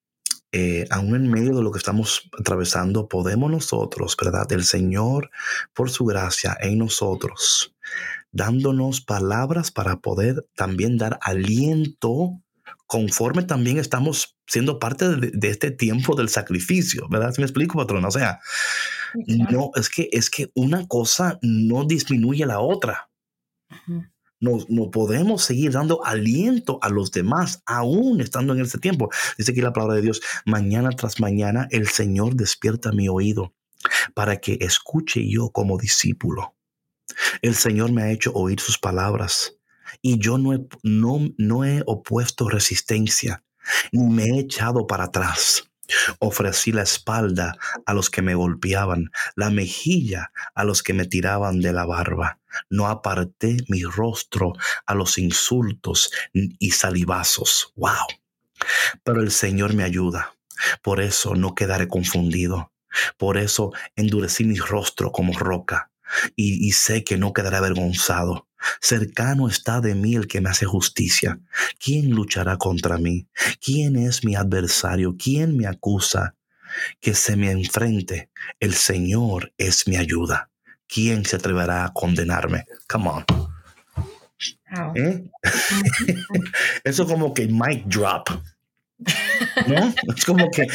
eh, 0.53 0.87
aún 0.91 1.17
en 1.17 1.31
medio 1.31 1.57
de 1.57 1.63
lo 1.63 1.73
que 1.73 1.79
estamos 1.79 2.31
atravesando, 2.39 3.09
podemos 3.09 3.51
nosotros, 3.51 4.17
¿verdad? 4.23 4.51
El 4.53 4.65
Señor, 4.65 5.31
por 5.75 5.91
su 5.91 6.05
gracia 6.05 6.57
en 6.61 6.79
nosotros, 6.79 7.75
dándonos 8.35 9.01
palabras 9.01 9.71
para 9.71 10.01
poder 10.01 10.47
también 10.57 10.99
dar 10.99 11.19
aliento 11.23 12.43
conforme 12.87 13.45
también 13.45 13.79
estamos 13.79 14.37
siendo 14.47 14.79
parte 14.79 15.09
de, 15.09 15.49
este 15.49 15.71
tiempo 15.71 16.17
del 16.17 16.29
sacrificio, 16.29 17.09
¿verdad? 17.09 17.33
¿Me 17.39 17.45
explico, 17.45 17.79
patrón? 17.79 18.05
O 18.05 18.11
sea, 18.11 18.41
no, 19.27 19.71
es 19.77 19.89
que, 19.89 20.09
es 20.13 20.31
que 20.31 20.51
una 20.55 20.87
cosa 20.87 21.39
no 21.43 21.85
disminuye 21.85 22.45
la 22.45 22.59
otra. 22.59 23.09
no, 24.41 24.59
no 24.69 24.91
podemos 24.91 25.43
seguir 25.43 25.71
dando 25.71 26.05
aliento 26.05 26.79
a 26.83 26.89
los 26.89 27.13
demás, 27.13 27.63
aún 27.67 28.21
estando 28.21 28.53
en 28.53 28.61
este 28.61 28.79
tiempo. 28.79 29.11
Dice 29.39 29.53
aquí 29.53 29.61
la 29.61 29.73
palabra 29.73 29.95
de 29.95 30.03
Dios, 30.03 30.21
mañana 30.45 30.91
tras 30.91 31.21
mañana 31.21 31.69
el 31.71 31.87
Señor 31.89 32.35
despierta 32.35 32.91
mi 32.91 33.09
oído 33.09 33.55
para 34.13 34.39
que 34.39 34.59
escuche 34.61 35.27
yo 35.29 35.51
como 35.51 35.79
discípulo. 35.79 36.55
El 37.43 37.55
Señor 37.55 37.93
me 37.93 38.03
ha 38.03 38.11
hecho 38.11 38.33
oír 38.33 38.61
sus 38.61 38.79
palabras 38.79 39.57
y 40.03 40.19
yo 40.19 40.39
no 40.39 40.55
he, 40.55 40.67
no, 40.83 41.21
no 41.39 41.65
he 41.65 41.83
opuesto 41.87 42.49
resistencia, 42.49 43.45
ni 43.93 44.05
me 44.05 44.25
he 44.25 44.41
echado 44.41 44.87
para 44.87 45.05
atrás. 45.05 45.65
Ofrecí 46.19 46.73
la 46.73 46.83
espalda 46.83 47.57
a 47.85 47.93
los 47.93 48.09
que 48.09 48.23
me 48.23 48.35
golpeaban, 48.35 49.11
la 49.37 49.51
mejilla 49.51 50.33
a 50.55 50.65
los 50.65 50.83
que 50.83 50.95
me 50.95 51.05
tiraban 51.05 51.61
de 51.61 51.73
la 51.73 51.85
barba. 51.85 52.39
No 52.71 52.87
aparté 52.87 53.59
mi 53.69 53.83
rostro 53.83 54.55
a 54.87 54.95
los 54.95 55.19
insultos 55.19 56.11
y 56.33 56.71
salivazos. 56.71 57.73
¡Wow! 57.77 58.07
Pero 59.03 59.21
el 59.21 59.31
Señor 59.31 59.75
me 59.75 59.85
ayuda. 59.85 60.35
Por 60.83 61.01
eso 61.03 61.35
no 61.35 61.55
quedaré 61.55 61.87
confundido. 61.87 62.73
Por 63.19 63.37
eso 63.37 63.73
endurecí 63.97 64.45
mi 64.45 64.57
rostro 64.57 65.13
como 65.13 65.37
roca 65.39 65.91
y, 66.37 66.67
y 66.67 66.73
sé 66.73 67.05
que 67.05 67.17
no 67.17 67.33
quedaré 67.33 67.57
avergonzado. 67.57 68.49
Cercano 68.81 69.49
está 69.49 69.81
de 69.81 69.95
mí 69.95 70.15
el 70.15 70.27
que 70.27 70.41
me 70.41 70.51
hace 70.51 70.67
justicia. 70.67 71.41
¿Quién 71.79 72.11
luchará 72.11 72.57
contra 72.57 72.99
mí? 72.99 73.29
¿Quién 73.61 73.97
es 73.97 74.25
mi 74.25 74.37
adversario? 74.37 75.17
¿Quién 75.19 75.57
me 75.57 75.67
acusa? 75.67 76.35
Que 77.01 77.15
se 77.15 77.37
me 77.37 77.51
enfrente. 77.51 78.31
El 78.61 78.75
Señor 78.75 79.53
es 79.59 79.87
mi 79.87 79.97
ayuda. 79.97 80.51
¿Quién 80.87 81.25
se 81.25 81.37
atreverá 81.37 81.85
a 81.85 81.93
condenarme? 81.93 82.67
Come 82.89 83.09
on. 83.09 83.25
¿Eh? 84.95 85.25
Eso 86.85 87.07
como 87.07 87.33
que 87.33 87.47
mic 87.47 87.85
drop. 87.87 88.29
¿No? 89.67 89.95
Es 90.17 90.25
como 90.25 90.51
que 90.51 90.67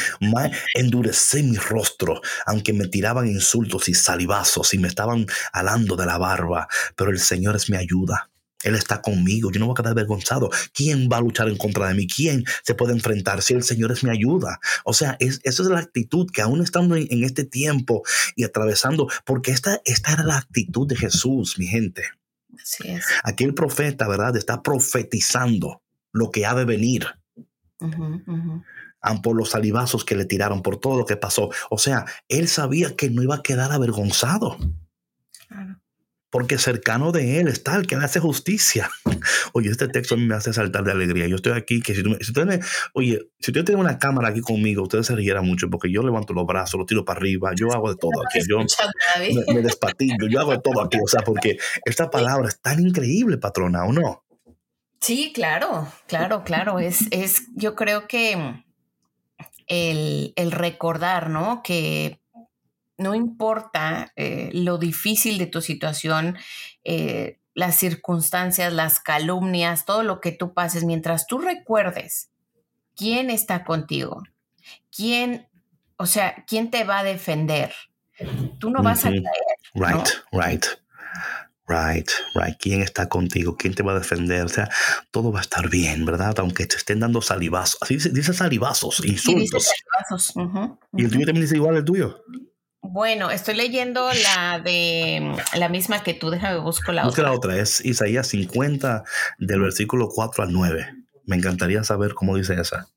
endurecí 0.74 1.44
mi 1.44 1.58
rostro, 1.58 2.22
aunque 2.46 2.74
me 2.74 2.88
tiraban 2.88 3.28
insultos 3.28 3.90
y 3.90 3.94
salivazos 3.94 4.74
y 4.74 4.78
me 4.78 4.88
estaban 4.88 5.26
alando 5.54 5.96
de 5.96 6.06
la 6.06 6.18
barba, 6.18 6.68
pero 6.96 7.12
el 7.12 7.20
Señor 7.20 7.56
es 7.56 7.70
mi 7.70 7.78
ayuda. 7.78 8.30
Él 8.64 8.76
está 8.76 9.02
conmigo, 9.02 9.52
yo 9.52 9.60
no 9.60 9.68
voy 9.68 9.74
a 9.74 9.82
quedar 9.82 9.92
avergonzado. 9.92 10.50
¿Quién 10.74 11.08
va 11.12 11.18
a 11.18 11.22
luchar 11.22 11.48
en 11.48 11.56
contra 11.56 11.88
de 11.88 11.94
mí? 11.94 12.08
¿Quién 12.08 12.44
se 12.64 12.76
puede 12.76 12.92
enfrentar 12.92 13.42
si 13.42 13.54
el 13.54 13.64
Señor 13.64 13.92
es 13.92 14.04
mi 14.04 14.10
ayuda? 14.10 14.60
O 14.84 14.94
sea, 14.94 15.16
es, 15.20 15.40
esa 15.44 15.64
es 15.64 15.70
la 15.70 15.80
actitud 15.80 16.30
que 16.30 16.42
aún 16.42 16.62
estando 16.62 16.96
en, 16.96 17.24
este 17.24 17.46
tiempo 17.46 18.04
y 18.36 18.44
atravesando, 18.44 19.08
porque 19.26 19.52
esta, 19.52 19.82
esta 19.86 20.14
era 20.14 20.24
la 20.24 20.38
actitud 20.38 20.88
de 20.88 20.98
Jesús, 20.98 21.58
mi 21.58 21.68
gente. 21.68 22.04
Así 22.62 22.90
es. 22.90 23.06
Aquí 23.24 23.46
el 23.46 23.54
profeta, 23.54 24.08
¿verdad? 24.10 24.36
Está 24.36 24.62
profetizando 24.62 25.82
lo 26.12 26.30
que 26.30 26.46
ha 26.46 26.54
de 26.54 26.66
venir 26.66 27.19
por 29.24 29.36
los 29.36 29.50
salivazos 29.52 30.06
que 30.06 30.16
le 30.16 30.26
tiraron, 30.26 30.62
por 30.62 30.78
todo 30.78 30.98
lo 30.98 31.06
que 31.06 31.18
pasó. 31.18 31.50
O 31.70 31.78
sea, 31.78 32.06
él 32.28 32.48
sabía 32.48 32.96
que 32.96 33.10
no 33.10 33.24
iba 33.24 33.36
a 33.36 33.44
quedar 33.44 33.72
avergonzado. 33.72 34.58
Porque 36.32 36.60
cercano 36.60 37.12
de 37.12 37.40
él 37.40 37.48
está 37.48 37.76
el 37.76 37.88
que 37.88 37.98
le 37.98 38.06
hace 38.06 38.20
justicia. 38.20 38.88
Oye, 39.54 39.72
este 39.72 39.88
texto 39.88 40.16
me 40.16 40.36
hace 40.36 40.54
saltar 40.54 40.84
de 40.84 40.92
alegría. 40.92 41.26
Yo 41.26 41.38
estoy 41.38 41.54
aquí, 41.54 41.82
que 41.82 41.96
si, 41.96 42.04
tú, 42.04 42.16
si 42.22 42.32
oye, 42.94 43.32
si 43.40 43.50
usted 43.50 43.66
tiene 43.66 43.82
una 43.82 43.98
cámara 43.98 44.28
aquí 44.28 44.42
conmigo, 44.42 44.84
ustedes 44.84 45.08
se 45.08 45.16
rieran 45.16 45.44
mucho 45.44 45.72
porque 45.72 45.92
yo 45.92 46.04
levanto 46.04 46.34
los 46.34 46.46
brazos, 46.46 46.78
los 46.78 46.86
tiro 46.86 47.04
para 47.04 47.20
arriba, 47.20 47.52
yo 47.56 47.72
hago 47.74 47.90
de 47.90 47.96
todo 47.96 48.12
aquí. 48.28 48.46
Yo 48.48 48.60
me, 48.60 49.56
me 49.56 49.62
despatillo, 49.64 50.28
yo 50.30 50.40
hago 50.40 50.52
de 50.52 50.60
todo 50.60 50.84
aquí. 50.84 51.00
O 51.04 51.08
sea, 51.08 51.22
porque 51.22 51.58
esta 51.84 52.10
palabra 52.12 52.50
es 52.50 52.62
tan 52.62 52.80
increíble, 52.80 53.40
patrona, 53.40 53.86
¿o 53.86 53.92
no? 53.92 54.24
Sí, 55.02 55.32
claro, 55.34 55.88
claro, 56.08 56.44
claro. 56.44 56.80
Es, 56.80 57.08
es, 57.12 57.48
yo 57.56 57.76
creo 57.76 58.08
que 58.08 58.64
el, 59.68 60.34
el 60.36 60.52
recordar, 60.52 61.30
¿no? 61.30 61.62
Que 61.64 62.20
no 62.98 63.16
importa 63.16 64.12
eh, 64.16 64.50
lo 64.54 64.78
difícil 64.78 65.38
de 65.38 65.48
tu 65.48 65.62
situación, 65.62 66.38
eh, 66.84 67.40
las 67.56 67.76
circunstancias, 67.76 68.74
las 68.74 69.00
calumnias, 69.00 69.86
todo 69.86 70.04
lo 70.04 70.20
que 70.20 70.32
tú 70.32 70.54
pases, 70.54 70.84
mientras 70.84 71.26
tú 71.26 71.40
recuerdes 71.40 72.30
quién 72.96 73.30
está 73.30 73.64
contigo, 73.64 74.24
quién, 74.96 75.48
o 75.98 76.06
sea, 76.06 76.44
quién 76.46 76.70
te 76.70 76.84
va 76.84 77.00
a 77.00 77.04
defender, 77.04 77.74
tú 78.60 78.70
no 78.70 78.84
vas 78.84 79.06
a 79.06 79.10
caer. 79.10 79.24
Right, 79.74 80.08
right. 80.32 80.66
Right, 81.70 82.10
right. 82.34 82.58
¿Quién 82.60 82.82
está 82.82 83.08
contigo? 83.08 83.56
¿Quién 83.56 83.76
te 83.76 83.84
va 83.84 83.92
a 83.92 84.00
defender? 84.00 84.44
O 84.44 84.50
sea, 84.50 84.68
todo 85.12 85.32
va 85.32 85.38
a 85.38 85.42
estar 85.44 85.70
bien, 85.70 86.04
¿verdad? 86.04 86.34
Aunque 86.40 86.66
te 86.66 86.76
estén 86.78 87.00
dando 87.00 87.22
salivazos. 87.22 87.78
Así 87.82 87.98
dice, 87.98 88.34
salivazos, 88.34 89.06
insultos. 89.06 89.70
salivazos. 90.00 90.34
¿Y 90.98 91.04
el 91.06 91.12
tuyo 91.12 91.28
también 91.28 91.44
dice 91.44 91.58
igual 91.58 91.78
el 91.78 91.86
tuyo? 91.86 92.24
Bueno, 92.82 93.30
estoy 93.30 93.54
leyendo 93.56 94.10
la 94.12 94.60
de 94.60 95.36
la 95.56 95.70
misma 95.70 96.02
que 96.02 96.16
tú. 96.16 96.32
Déjame 96.32 96.58
buscar 96.58 96.96
la 96.96 97.04
Busca 97.04 97.22
otra. 97.22 97.30
la 97.32 97.38
otra. 97.38 97.58
Es 97.58 97.86
Isaías 97.86 98.28
50 98.30 99.04
del 99.38 99.62
versículo 99.62 100.10
4 100.10 100.46
al 100.46 100.52
9. 100.52 100.88
Me 101.26 101.36
encantaría 101.36 101.84
saber 101.84 102.16
cómo 102.16 102.36
dice 102.36 102.60
esa. 102.60 102.88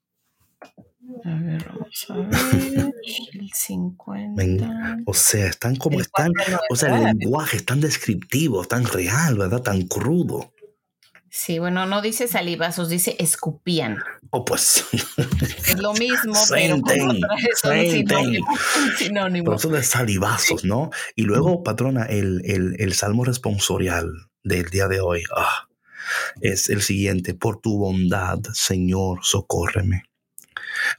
A 1.24 1.34
ver, 1.40 1.62
vamos 1.68 2.06
a 2.08 2.14
ver. 2.16 2.88
El 3.04 3.50
50. 3.52 4.98
o 5.06 5.14
sea, 5.14 5.46
están 5.46 5.76
como 5.76 6.00
están. 6.00 6.32
O 6.70 6.76
sea, 6.76 6.96
el 6.96 7.18
lenguaje 7.18 7.56
es 7.58 7.66
tan 7.66 7.80
descriptivo, 7.80 8.64
tan 8.64 8.84
real, 8.84 9.36
¿verdad? 9.36 9.62
Tan 9.62 9.82
crudo. 9.82 10.52
Sí, 11.34 11.58
bueno, 11.58 11.86
no 11.86 12.02
dice 12.02 12.28
salivazos, 12.28 12.90
dice 12.90 13.16
escupían. 13.18 13.96
Oh, 14.28 14.44
pues. 14.44 14.84
Es 15.66 15.80
lo 15.80 15.94
mismo, 15.94 16.34
pero 16.50 16.76
sinónimo. 18.98 19.46
Por 19.46 19.54
eso 19.54 19.70
de 19.70 19.82
salivazos, 19.82 20.62
¿no? 20.64 20.90
Y 21.16 21.22
luego, 21.22 21.62
patrona, 21.62 22.04
el, 22.04 22.42
el, 22.44 22.76
el 22.78 22.92
salmo 22.92 23.24
responsorial 23.24 24.12
del 24.44 24.68
día 24.68 24.88
de 24.88 25.00
hoy 25.00 25.22
ah, 25.34 25.68
es 26.42 26.68
el 26.68 26.82
siguiente. 26.82 27.32
Por 27.32 27.62
tu 27.62 27.78
bondad, 27.78 28.40
Señor, 28.52 29.20
socórreme. 29.22 30.02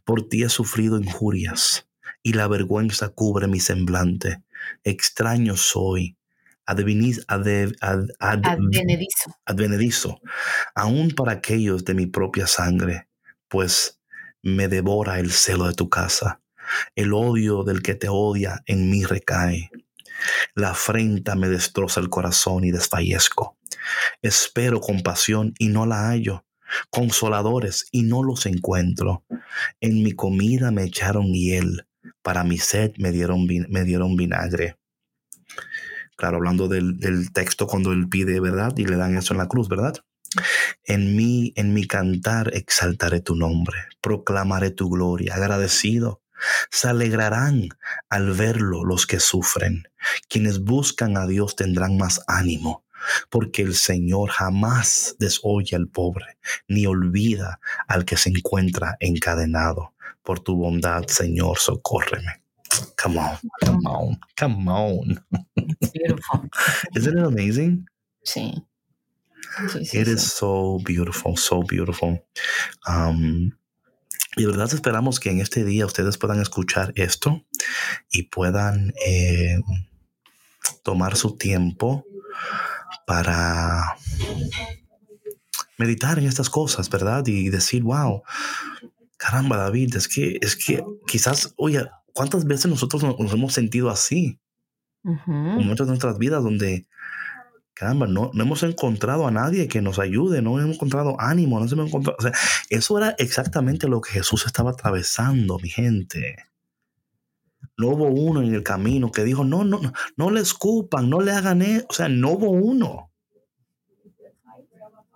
Por 0.03 0.27
ti 0.27 0.41
he 0.41 0.49
sufrido 0.49 0.97
injurias 0.97 1.87
y 2.23 2.33
la 2.33 2.47
vergüenza 2.47 3.09
cubre 3.09 3.47
mi 3.47 3.59
semblante. 3.59 4.41
Extraño 4.83 5.57
soy, 5.57 6.17
advenedizo, 6.65 7.23
advenedizo, 9.45 10.21
aún 10.73 11.11
para 11.11 11.33
aquellos 11.33 11.85
de 11.85 11.93
mi 11.93 12.07
propia 12.07 12.47
sangre, 12.47 13.07
pues 13.47 13.99
me 14.41 14.67
devora 14.67 15.19
el 15.19 15.31
celo 15.31 15.67
de 15.67 15.73
tu 15.73 15.89
casa. 15.89 16.41
El 16.95 17.13
odio 17.13 17.63
del 17.63 17.83
que 17.83 17.93
te 17.93 18.07
odia 18.09 18.63
en 18.65 18.89
mí 18.89 19.03
recae. 19.03 19.69
La 20.55 20.71
afrenta 20.71 21.35
me 21.35 21.49
destroza 21.49 21.99
el 21.99 22.09
corazón 22.09 22.63
y 22.63 22.71
desfallezco. 22.71 23.57
Espero 24.21 24.79
compasión 24.79 25.53
y 25.59 25.67
no 25.67 25.85
la 25.85 26.07
hallo 26.07 26.45
consoladores 26.89 27.87
y 27.91 28.03
no 28.03 28.23
los 28.23 28.45
encuentro. 28.45 29.23
En 29.81 30.03
mi 30.03 30.13
comida 30.13 30.71
me 30.71 30.83
echaron 30.83 31.33
hiel, 31.33 31.85
para 32.23 32.43
mi 32.43 32.57
sed 32.57 32.93
me 32.97 33.11
dieron, 33.11 33.45
me 33.45 33.83
dieron 33.83 34.15
vinagre. 34.15 34.77
Claro, 36.15 36.37
hablando 36.37 36.67
del, 36.67 36.97
del, 36.97 37.31
texto 37.31 37.67
cuando 37.67 37.91
él 37.91 38.07
pide, 38.09 38.39
¿verdad? 38.39 38.75
Y 38.77 38.85
le 38.85 38.95
dan 38.95 39.17
eso 39.17 39.33
en 39.33 39.39
la 39.39 39.47
cruz, 39.47 39.67
¿verdad? 39.67 39.95
En 40.85 41.15
mí, 41.15 41.53
en 41.55 41.73
mi 41.73 41.85
cantar 41.85 42.51
exaltaré 42.53 43.19
tu 43.19 43.35
nombre, 43.35 43.77
proclamaré 44.01 44.71
tu 44.71 44.89
gloria, 44.89 45.35
agradecido. 45.35 46.21
Se 46.71 46.87
alegrarán 46.87 47.69
al 48.09 48.33
verlo 48.33 48.83
los 48.83 49.05
que 49.05 49.19
sufren. 49.19 49.83
Quienes 50.27 50.59
buscan 50.59 51.17
a 51.17 51.27
Dios 51.27 51.55
tendrán 51.55 51.97
más 51.97 52.21
ánimo 52.27 52.83
porque 53.29 53.61
el 53.61 53.75
Señor 53.75 54.29
jamás 54.29 55.15
desoye 55.19 55.75
al 55.75 55.87
pobre, 55.87 56.37
ni 56.67 56.85
olvida 56.85 57.59
al 57.87 58.05
que 58.05 58.17
se 58.17 58.29
encuentra 58.29 58.97
encadenado. 58.99 59.92
Por 60.23 60.39
tu 60.39 60.55
bondad, 60.55 61.05
Señor, 61.07 61.59
socórreme. 61.59 62.41
Come 63.01 63.19
on, 63.19 63.37
come 63.65 63.87
on, 63.87 64.19
come 64.35 64.71
on. 64.71 65.25
Beautiful. 65.93 66.49
Isn't 66.95 67.17
it 67.17 67.25
amazing? 67.25 67.85
Sí. 68.23 68.65
sí, 69.69 69.85
sí 69.85 69.99
it 69.99 70.07
is 70.07 70.23
so 70.23 70.79
beautiful, 70.85 71.37
so 71.37 71.61
beautiful. 71.61 72.23
Um, 72.87 73.51
y 74.35 74.43
de 74.43 74.47
verdad 74.47 74.73
esperamos 74.73 75.19
que 75.19 75.29
en 75.29 75.41
este 75.41 75.63
día 75.63 75.85
ustedes 75.85 76.17
puedan 76.17 76.41
escuchar 76.41 76.93
esto 76.95 77.45
y 78.09 78.23
puedan 78.23 78.93
eh, 79.05 79.59
tomar 80.83 81.15
su 81.15 81.37
tiempo 81.37 82.05
para 83.05 83.97
meditar 85.77 86.17
en 86.17 86.25
estas 86.25 86.49
cosas, 86.49 86.89
¿verdad? 86.89 87.25
Y 87.27 87.49
decir, 87.49 87.83
wow, 87.83 88.23
caramba, 89.23 89.55
David, 89.55 89.95
es 89.95 90.09
que, 90.09 90.37
es 90.41 90.57
que 90.57 90.83
quizás, 91.07 91.53
oye, 91.55 91.87
¿cuántas 92.13 92.45
veces 92.45 92.65
nosotros 92.65 93.03
nos, 93.03 93.33
hemos 93.33 93.53
sentido 93.53 93.89
así? 93.89 94.39
En 95.03 95.67
muchas 95.67 95.87
de 95.87 95.91
nuestras 95.91 96.17
vidas 96.17 96.43
donde 96.43 96.87
caramba, 97.73 98.05
no, 98.05 98.31
no 98.33 98.43
hemos 98.43 98.63
encontrado 98.63 99.25
a 99.25 99.31
nadie 99.31 99.67
que 99.67 99.81
nos 99.81 99.97
ayude, 99.99 100.41
no 100.41 100.59
hemos 100.59 100.75
encontrado 100.75 101.15
ánimo, 101.19 101.59
no 101.59 101.67
se 101.67 101.75
hemos 101.75 101.87
encontrado. 101.87 102.17
O 102.19 102.21
sea, 102.21 102.33
eso 102.69 102.97
era 102.97 103.15
exactamente 103.17 103.87
lo 103.87 104.01
que 104.01 104.11
Jesús 104.11 104.45
estaba 104.45 104.71
atravesando, 104.71 105.57
mi 105.59 105.69
gente. 105.69 106.35
No 107.77 107.89
hubo 107.89 108.07
uno 108.07 108.41
en 108.41 108.53
el 108.53 108.61
camino 108.61 109.11
que 109.11 109.23
dijo, 109.23 109.45
no, 109.45 109.63
no, 109.63 109.79
no, 109.79 109.93
no 110.17 110.31
le 110.31 110.41
escupan, 110.41 111.09
no 111.09 111.21
le 111.21 111.31
hagan 111.31 111.61
eso. 111.61 111.85
O 111.89 111.93
sea, 111.93 112.09
no 112.09 112.31
hubo 112.31 112.51
uno. 112.51 113.12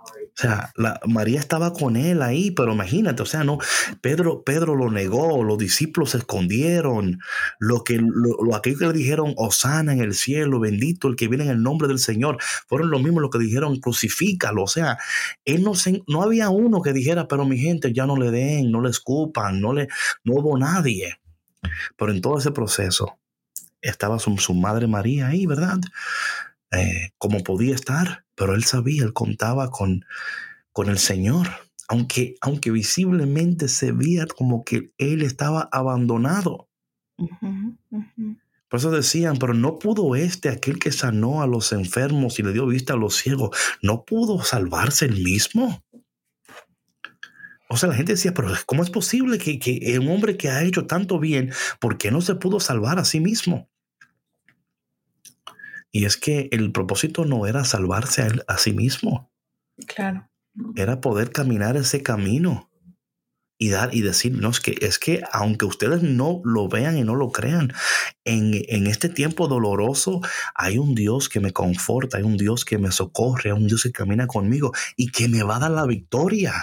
O 0.07 0.39
sea, 0.39 0.71
la, 0.75 0.99
María 1.05 1.39
estaba 1.39 1.73
con 1.73 1.95
él 1.95 2.21
ahí, 2.21 2.51
pero 2.51 2.73
imagínate, 2.73 3.23
o 3.23 3.25
sea, 3.25 3.43
no, 3.43 3.57
Pedro, 4.01 4.43
Pedro 4.43 4.75
lo 4.75 4.91
negó, 4.91 5.43
los 5.43 5.57
discípulos 5.57 6.11
se 6.11 6.19
escondieron, 6.19 7.19
lo 7.59 7.83
que, 7.83 7.99
lo, 7.99 8.55
aquello 8.55 8.77
que 8.77 8.87
le 8.87 8.93
dijeron, 8.93 9.33
Osana 9.37 9.93
en 9.93 10.01
el 10.01 10.13
cielo, 10.13 10.59
bendito 10.59 11.07
el 11.07 11.15
que 11.15 11.27
viene 11.27 11.45
en 11.45 11.49
el 11.49 11.63
nombre 11.63 11.87
del 11.87 11.99
Señor, 11.99 12.37
fueron 12.67 12.91
los 12.91 13.01
mismos 13.01 13.21
los 13.21 13.31
que 13.31 13.39
dijeron, 13.39 13.79
crucifícalo, 13.79 14.63
o 14.63 14.67
sea, 14.67 14.97
él 15.45 15.63
no, 15.63 15.75
se, 15.75 16.03
no 16.07 16.21
había 16.21 16.49
uno 16.49 16.81
que 16.81 16.93
dijera, 16.93 17.27
pero 17.27 17.45
mi 17.45 17.57
gente, 17.57 17.93
ya 17.93 18.05
no 18.05 18.15
le 18.15 18.31
den, 18.31 18.71
no 18.71 18.81
le 18.81 18.89
escupan, 18.89 19.59
no 19.59 19.73
le, 19.73 19.87
no 20.23 20.35
hubo 20.35 20.57
nadie. 20.57 21.19
Pero 21.97 22.11
en 22.11 22.21
todo 22.21 22.37
ese 22.37 22.51
proceso 22.51 23.17
estaba 23.81 24.19
su, 24.19 24.37
su 24.37 24.53
madre 24.53 24.87
María 24.87 25.27
ahí, 25.27 25.45
¿verdad? 25.45 25.79
Eh, 26.71 27.11
como 27.17 27.43
podía 27.43 27.75
estar, 27.75 28.25
pero 28.37 28.53
él 28.53 28.63
sabía, 28.63 29.03
él 29.03 29.13
contaba 29.13 29.71
con, 29.71 30.05
con 30.71 30.89
el 30.89 30.99
Señor, 30.99 31.47
aunque, 31.87 32.35
aunque 32.39 32.69
visiblemente 32.69 33.67
se 33.67 33.91
veía 33.91 34.27
como 34.27 34.63
que 34.63 34.93
él 34.99 35.23
estaba 35.23 35.67
abandonado. 35.71 36.69
Por 38.69 38.79
eso 38.79 38.91
decían, 38.91 39.37
pero 39.37 39.55
no 39.55 39.79
pudo 39.79 40.15
este, 40.15 40.49
aquel 40.49 40.77
que 40.77 40.91
sanó 40.91 41.41
a 41.41 41.47
los 41.47 41.71
enfermos 41.71 42.37
y 42.37 42.43
le 42.43 42.53
dio 42.53 42.67
vista 42.67 42.93
a 42.93 42.97
los 42.97 43.15
ciegos, 43.15 43.57
no 43.81 44.05
pudo 44.05 44.43
salvarse 44.43 45.05
él 45.05 45.23
mismo. 45.23 45.83
O 47.69 47.75
sea, 47.75 47.89
la 47.89 47.95
gente 47.95 48.13
decía, 48.13 48.33
pero 48.33 48.49
¿cómo 48.67 48.83
es 48.83 48.91
posible 48.91 49.39
que, 49.39 49.57
que 49.57 49.97
un 49.99 50.09
hombre 50.09 50.37
que 50.37 50.49
ha 50.49 50.63
hecho 50.63 50.85
tanto 50.85 51.19
bien, 51.19 51.51
¿por 51.79 51.97
qué 51.97 52.11
no 52.11 52.21
se 52.21 52.35
pudo 52.35 52.59
salvar 52.59 52.99
a 52.99 53.05
sí 53.05 53.19
mismo? 53.19 53.67
Y 55.91 56.05
es 56.05 56.17
que 56.17 56.49
el 56.51 56.71
propósito 56.71 57.25
no 57.25 57.47
era 57.47 57.63
salvarse 57.63 58.27
a, 58.47 58.57
sí 58.57 58.73
mismo. 58.73 59.31
Claro. 59.87 60.29
Era 60.75 61.01
poder 61.01 61.31
caminar 61.31 61.77
ese 61.77 62.03
camino 62.03 62.71
y 63.59 63.69
dar 63.69 63.93
y 63.93 64.01
decirnos 64.01 64.59
que 64.59 64.77
es 64.81 64.99
que 64.99 65.21
aunque 65.31 65.65
ustedes 65.65 66.03
no 66.03 66.41
lo 66.43 66.67
vean 66.67 66.97
y 66.97 67.03
no 67.03 67.15
lo 67.15 67.31
crean, 67.31 67.73
en, 68.23 68.53
en, 68.67 68.87
este 68.87 69.09
tiempo 69.09 69.47
doloroso 69.47 70.21
hay 70.53 70.77
un 70.77 70.93
Dios 70.93 71.29
que 71.29 71.39
me 71.39 71.53
conforta, 71.53 72.17
hay 72.17 72.23
un 72.23 72.37
Dios 72.37 72.65
que 72.65 72.77
me 72.77 72.91
socorre, 72.91 73.51
hay 73.51 73.57
un 73.57 73.67
Dios 73.67 73.83
que 73.83 73.91
camina 73.91 74.27
conmigo 74.27 74.73
y 74.95 75.11
que 75.11 75.27
me 75.27 75.43
va 75.43 75.55
a 75.55 75.59
dar 75.59 75.71
la 75.71 75.85
victoria. 75.85 76.53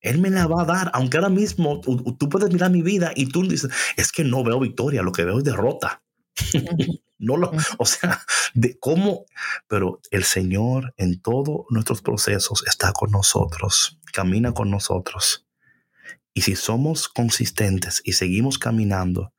Él 0.00 0.18
me 0.18 0.30
la 0.30 0.46
va 0.46 0.62
a 0.62 0.66
dar, 0.66 0.90
aunque 0.94 1.16
ahora 1.16 1.30
mismo 1.30 1.80
tú, 1.80 1.96
tú 2.16 2.28
puedes 2.28 2.52
mirar 2.52 2.70
mi 2.70 2.80
vida 2.80 3.12
y 3.16 3.26
tú 3.26 3.42
dices, 3.42 3.70
es 3.96 4.12
que 4.12 4.24
no 4.24 4.44
veo 4.44 4.60
victoria, 4.60 5.02
lo 5.02 5.12
que 5.12 5.24
veo 5.24 5.38
es 5.38 5.44
derrota. 5.44 6.05
No 7.18 7.38
lo, 7.38 7.50
o 7.78 7.86
sea, 7.86 8.20
de 8.52 8.78
cómo, 8.78 9.24
pero 9.68 10.02
el 10.10 10.24
Señor 10.24 10.92
en 10.98 11.22
todos 11.22 11.64
nuestros 11.70 12.02
procesos 12.02 12.62
está 12.66 12.92
con 12.92 13.10
nosotros, 13.10 13.98
camina 14.12 14.52
con 14.52 14.70
nosotros. 14.70 15.46
Y 16.34 16.42
si 16.42 16.56
somos 16.56 17.08
consistentes 17.08 18.02
y 18.04 18.12
seguimos 18.12 18.58
caminando, 18.58 19.32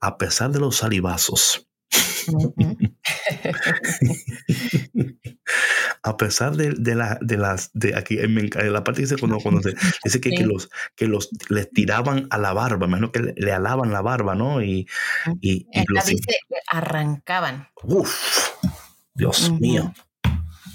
a 0.00 0.16
pesar 0.16 0.52
de 0.52 0.60
los 0.60 0.76
salivazos, 0.76 1.68
a 6.02 6.16
pesar 6.16 6.56
de, 6.56 6.94
la, 6.94 7.18
de 7.20 7.36
las, 7.36 7.70
de 7.74 7.96
aquí, 7.96 8.18
en 8.18 8.72
la 8.72 8.84
parte 8.84 9.02
dice 9.02 9.16
cuando, 9.16 9.38
cuando 9.38 9.62
se, 9.62 9.74
dice 10.04 10.20
que, 10.20 10.30
que, 10.30 10.44
los, 10.44 10.68
que 10.96 11.06
los 11.06 11.30
les 11.48 11.70
tiraban 11.70 12.26
a 12.30 12.38
la 12.38 12.52
barba, 12.52 12.86
menos 12.86 13.10
que 13.10 13.34
le, 13.36 13.52
alaban 13.52 13.92
la 13.92 14.02
barba, 14.02 14.34
¿no? 14.34 14.62
Y, 14.62 14.88
y, 15.40 15.66
dice, 16.06 16.38
arrancaban. 16.68 17.68
Uf, 17.82 18.50
Dios 19.14 19.50
mío, 19.52 19.92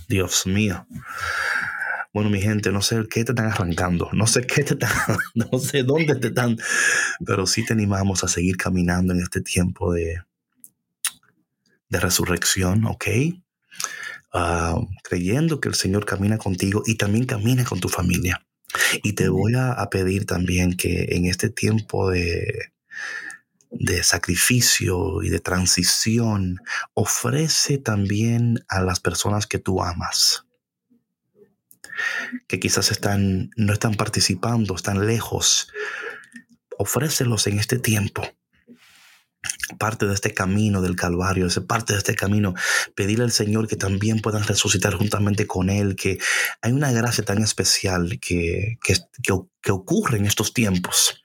Dios 0.08 0.48
mío. 0.48 0.88
Bueno, 2.14 2.30
mi 2.30 2.42
gente, 2.42 2.72
no 2.72 2.82
sé 2.82 3.04
qué 3.10 3.24
te 3.24 3.34
están 3.34 3.48
arrancando, 3.48 4.10
no 4.14 4.26
sé 4.26 4.42
qué 4.42 4.64
te 4.64 4.74
están, 4.74 4.90
no 5.36 5.60
sé 5.60 5.84
dónde 5.84 6.16
te 6.16 6.28
están, 6.28 6.58
pero 7.26 7.46
sí 7.46 7.66
te 7.66 7.74
animamos 7.74 8.24
a 8.24 8.28
seguir 8.28 8.58
caminando 8.58 9.14
en 9.14 9.20
este 9.20 9.42
tiempo 9.42 9.94
de, 9.94 10.22
de 11.90 12.00
resurrección, 12.00 12.86
¿ok? 12.86 13.06
Ah, 14.34 14.80
creyendo 15.04 15.62
que 15.62 15.70
el 15.70 15.76
Señor 15.76 16.06
camina 16.06 16.38
contigo 16.38 16.84
y 16.86 16.96
también 16.96 17.26
camina 17.26 17.64
con 17.64 17.80
tu 17.80 17.90
familia. 17.90 18.46
Y 19.04 19.14
te 19.14 19.30
voy 19.30 19.54
a, 19.56 19.88
pedir 19.90 20.26
también 20.26 20.76
que 20.76 21.08
en 21.12 21.26
este 21.26 21.50
tiempo 21.50 22.12
de, 22.12 22.74
de 23.72 24.04
sacrificio 24.04 25.24
y 25.24 25.30
de 25.30 25.40
transición, 25.40 26.60
ofrece 26.94 27.78
también 27.78 28.64
a 28.68 28.82
las 28.82 29.00
personas 29.00 29.48
que 29.48 29.60
tú 29.60 29.82
amas, 29.82 30.46
que 32.48 32.60
quizás 32.60 32.92
están, 32.92 33.50
no 33.56 33.74
están 33.74 33.96
participando, 33.96 34.76
están 34.76 35.08
lejos, 35.08 35.72
ofrécelos 36.78 37.48
en 37.48 37.60
este 37.60 37.80
tiempo 37.80 38.24
parte 39.78 40.06
de 40.06 40.14
este 40.14 40.34
camino 40.34 40.82
del 40.82 40.96
Calvario, 40.96 41.46
es 41.46 41.60
parte 41.60 41.94
de 41.94 42.00
este 42.00 42.16
camino, 42.16 42.54
pedirle 42.96 43.26
al 43.26 43.32
Señor 43.32 43.68
que 43.68 43.76
también 43.76 44.22
puedan 44.22 44.44
resucitar 44.44 44.94
juntamente 44.96 45.46
con 45.46 45.70
Él, 45.70 45.96
que 45.96 46.18
hay 46.62 46.72
una 46.72 46.92
gracia 46.92 47.24
tan 47.24 47.42
especial 47.42 48.20
que, 48.22 48.78
que, 48.84 48.96
que, 49.22 49.72
ocurre 49.72 50.18
en 50.18 50.26
estos 50.26 50.54
tiempos. 50.54 51.22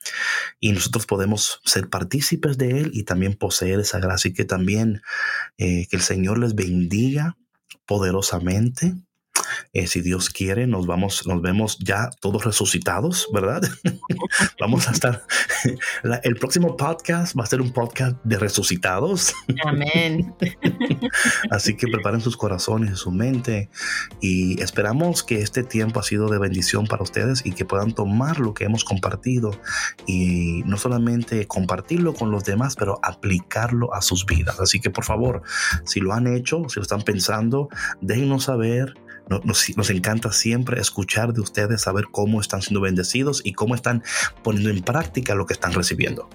Y 0.59 0.73
nosotros 0.73 1.05
podemos 1.05 1.61
ser 1.63 1.89
partícipes 1.89 2.57
de 2.57 2.81
Él 2.81 2.91
y 2.93 3.03
también 3.03 3.35
poseer 3.35 3.79
esa 3.79 3.99
gracia. 3.99 4.29
Y 4.29 4.33
que 4.33 4.45
también 4.45 5.01
eh, 5.57 5.87
que 5.89 5.95
el 5.95 6.01
Señor 6.01 6.39
les 6.39 6.53
bendiga 6.53 7.37
poderosamente 7.85 8.95
eh, 9.73 9.87
si 9.87 10.01
Dios 10.01 10.29
quiere, 10.29 10.67
nos 10.67 10.85
vamos, 10.85 11.25
nos 11.27 11.41
vemos 11.41 11.77
ya 11.79 12.09
todos 12.19 12.45
resucitados, 12.45 13.27
¿verdad? 13.33 13.61
vamos 14.59 14.87
a 14.87 14.91
estar. 14.91 15.23
el 16.23 16.35
próximo 16.35 16.77
podcast 16.77 17.37
va 17.37 17.43
a 17.43 17.47
ser 17.47 17.61
un 17.61 17.71
podcast 17.71 18.17
de 18.23 18.37
resucitados. 18.37 19.33
Amén. 19.65 20.33
Así 21.51 21.75
que 21.75 21.87
preparen 21.87 22.21
sus 22.21 22.37
corazones 22.37 22.91
y 22.91 22.95
su 22.95 23.11
mente 23.11 23.69
y 24.21 24.61
esperamos 24.61 25.23
que 25.23 25.41
este 25.41 25.63
tiempo 25.63 25.99
ha 25.99 26.03
sido 26.03 26.27
de 26.29 26.39
bendición 26.39 26.85
para 26.87 27.03
ustedes 27.03 27.45
y 27.45 27.51
que 27.51 27.65
puedan 27.65 27.93
tomar 27.93 28.39
lo 28.39 28.53
que 28.53 28.65
hemos 28.65 28.83
compartido 28.83 29.51
y 30.05 30.63
no 30.65 30.77
solamente 30.77 31.47
compartirlo 31.47 32.13
con 32.13 32.31
los 32.31 32.43
demás, 32.43 32.75
pero 32.75 32.99
aplicarlo 33.03 33.93
a 33.93 34.01
sus 34.01 34.25
vidas. 34.25 34.59
Así 34.59 34.79
que 34.79 34.89
por 34.89 35.03
favor, 35.03 35.41
si 35.85 35.99
lo 35.99 36.13
han 36.13 36.27
hecho, 36.27 36.63
si 36.69 36.79
lo 36.79 36.83
están 36.83 37.01
pensando, 37.01 37.69
déjenos 38.01 38.43
saber 38.43 38.93
nos, 39.27 39.89
encanta 39.89 40.31
siempre 40.31 40.79
escuchar 40.79 41.33
de 41.33 41.41
ustedes, 41.41 41.81
saber 41.81 42.05
cómo 42.11 42.41
están 42.41 42.61
siendo 42.61 42.81
bendecidos 42.81 43.41
y 43.43 43.53
cómo 43.53 43.75
están 43.75 44.03
poniendo 44.43 44.69
en 44.69 44.81
práctica 44.81 45.35
lo 45.35 45.45
que 45.45 45.53
están 45.53 45.73
recibiendo. 45.73 46.29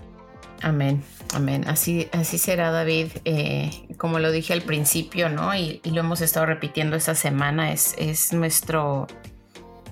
Amén, 0.61 1.05
amén. 1.35 1.65
Así, 1.69 2.09
será, 2.25 2.71
David. 2.71 3.09
Eh, 3.25 3.71
como 3.97 4.19
lo 4.19 4.33
dije 4.33 4.53
al 4.53 4.63
principio, 4.63 5.29
¿no? 5.29 5.55
Y, 5.55 5.81
lo 5.85 6.01
hemos 6.01 6.21
estado 6.21 6.47
repitiendo 6.47 6.97
esta 6.97 7.15
semana, 7.15 7.73
es, 7.73 7.95
es, 7.99 8.33
nuestro, 8.33 9.07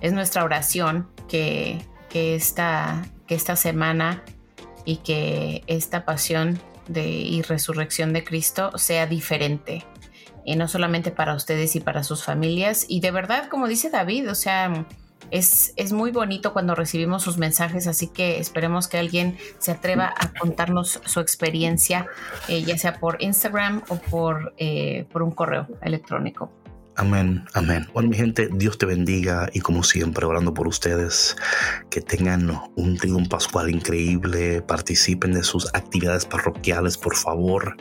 es 0.00 0.12
nuestra 0.12 0.42
oración 0.42 1.08
que, 1.28 1.78
que, 2.08 2.34
esta, 2.34 3.06
que 3.28 3.36
esta 3.36 3.54
semana 3.54 4.24
y 4.84 4.96
que 4.98 5.62
esta 5.68 6.04
pasión 6.04 6.58
de, 6.88 7.08
y 7.08 7.42
resurrección 7.42 8.12
de 8.12 8.24
Cristo 8.24 8.76
sea 8.76 9.06
diferente 9.06 9.84
y 10.46 10.56
no 10.56 10.68
solamente 10.68 11.10
para 11.10 11.34
ustedes 11.34 11.76
y 11.76 11.80
para 11.80 12.04
sus 12.04 12.24
familias. 12.24 12.86
Y 12.88 13.00
de 13.00 13.10
verdad, 13.10 13.48
como 13.48 13.66
dice 13.66 13.90
David, 13.90 14.30
o 14.30 14.34
sea, 14.34 14.86
es, 15.32 15.74
es, 15.76 15.92
muy 15.92 16.12
bonito 16.12 16.52
cuando 16.52 16.76
recibimos 16.76 17.24
sus 17.24 17.36
mensajes, 17.36 17.88
así 17.88 18.06
que 18.06 18.38
esperemos 18.38 18.86
que 18.86 18.96
alguien 18.96 19.36
se 19.58 19.72
atreva 19.72 20.14
a 20.16 20.32
contarnos 20.32 21.00
su 21.04 21.20
experiencia, 21.20 22.06
eh, 22.48 22.62
ya 22.62 22.78
sea 22.78 22.98
por 23.00 23.20
Instagram 23.20 23.82
o 23.88 23.96
por, 23.96 24.54
eh, 24.56 25.04
por 25.12 25.24
un 25.24 25.32
correo 25.32 25.66
electrónico. 25.82 26.52
Amén, 26.96 27.44
amén. 27.52 27.86
Bueno, 27.92 28.08
mi 28.08 28.16
gente, 28.16 28.48
Dios 28.52 28.78
te 28.78 28.86
bendiga 28.86 29.50
y 29.52 29.60
como 29.60 29.82
siempre, 29.82 30.24
orando 30.24 30.54
por 30.54 30.66
ustedes, 30.66 31.36
que 31.90 32.00
tengan 32.00 32.50
un 32.74 32.96
un 33.06 33.28
pascual 33.28 33.70
increíble, 33.70 34.62
participen 34.62 35.32
de 35.32 35.42
sus 35.42 35.66
actividades 35.74 36.24
parroquiales, 36.24 36.96
por 36.96 37.14
favor. 37.14 37.76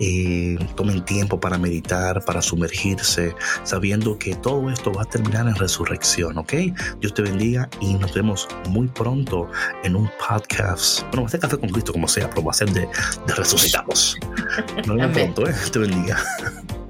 Eh, 0.00 0.58
tomen 0.74 1.04
tiempo 1.04 1.38
para 1.38 1.58
meditar, 1.58 2.24
para 2.24 2.42
sumergirse, 2.42 3.34
sabiendo 3.62 4.18
que 4.18 4.34
todo 4.34 4.68
esto 4.70 4.92
va 4.92 5.02
a 5.02 5.04
terminar 5.04 5.46
en 5.46 5.54
resurrección, 5.54 6.36
¿ok? 6.38 6.52
Dios 7.00 7.14
te 7.14 7.22
bendiga 7.22 7.68
y 7.80 7.94
nos 7.94 8.12
vemos 8.12 8.48
muy 8.68 8.88
pronto 8.88 9.48
en 9.84 9.96
un 9.96 10.10
podcast. 10.18 11.02
Bueno, 11.08 11.22
va 11.22 11.28
a 11.28 11.30
ser 11.30 11.40
café 11.40 11.58
con 11.58 11.68
Cristo, 11.70 11.92
como 11.92 12.08
sea, 12.08 12.28
pero 12.28 12.42
va 12.42 12.50
a 12.50 12.54
ser 12.54 12.70
de, 12.72 12.88
de 13.26 13.34
resucitados. 13.34 14.18
Nos 14.86 14.96
vemos 14.96 15.16
pronto, 15.16 15.48
¿eh? 15.48 15.54
Te 15.72 15.78
bendiga. 15.78 16.18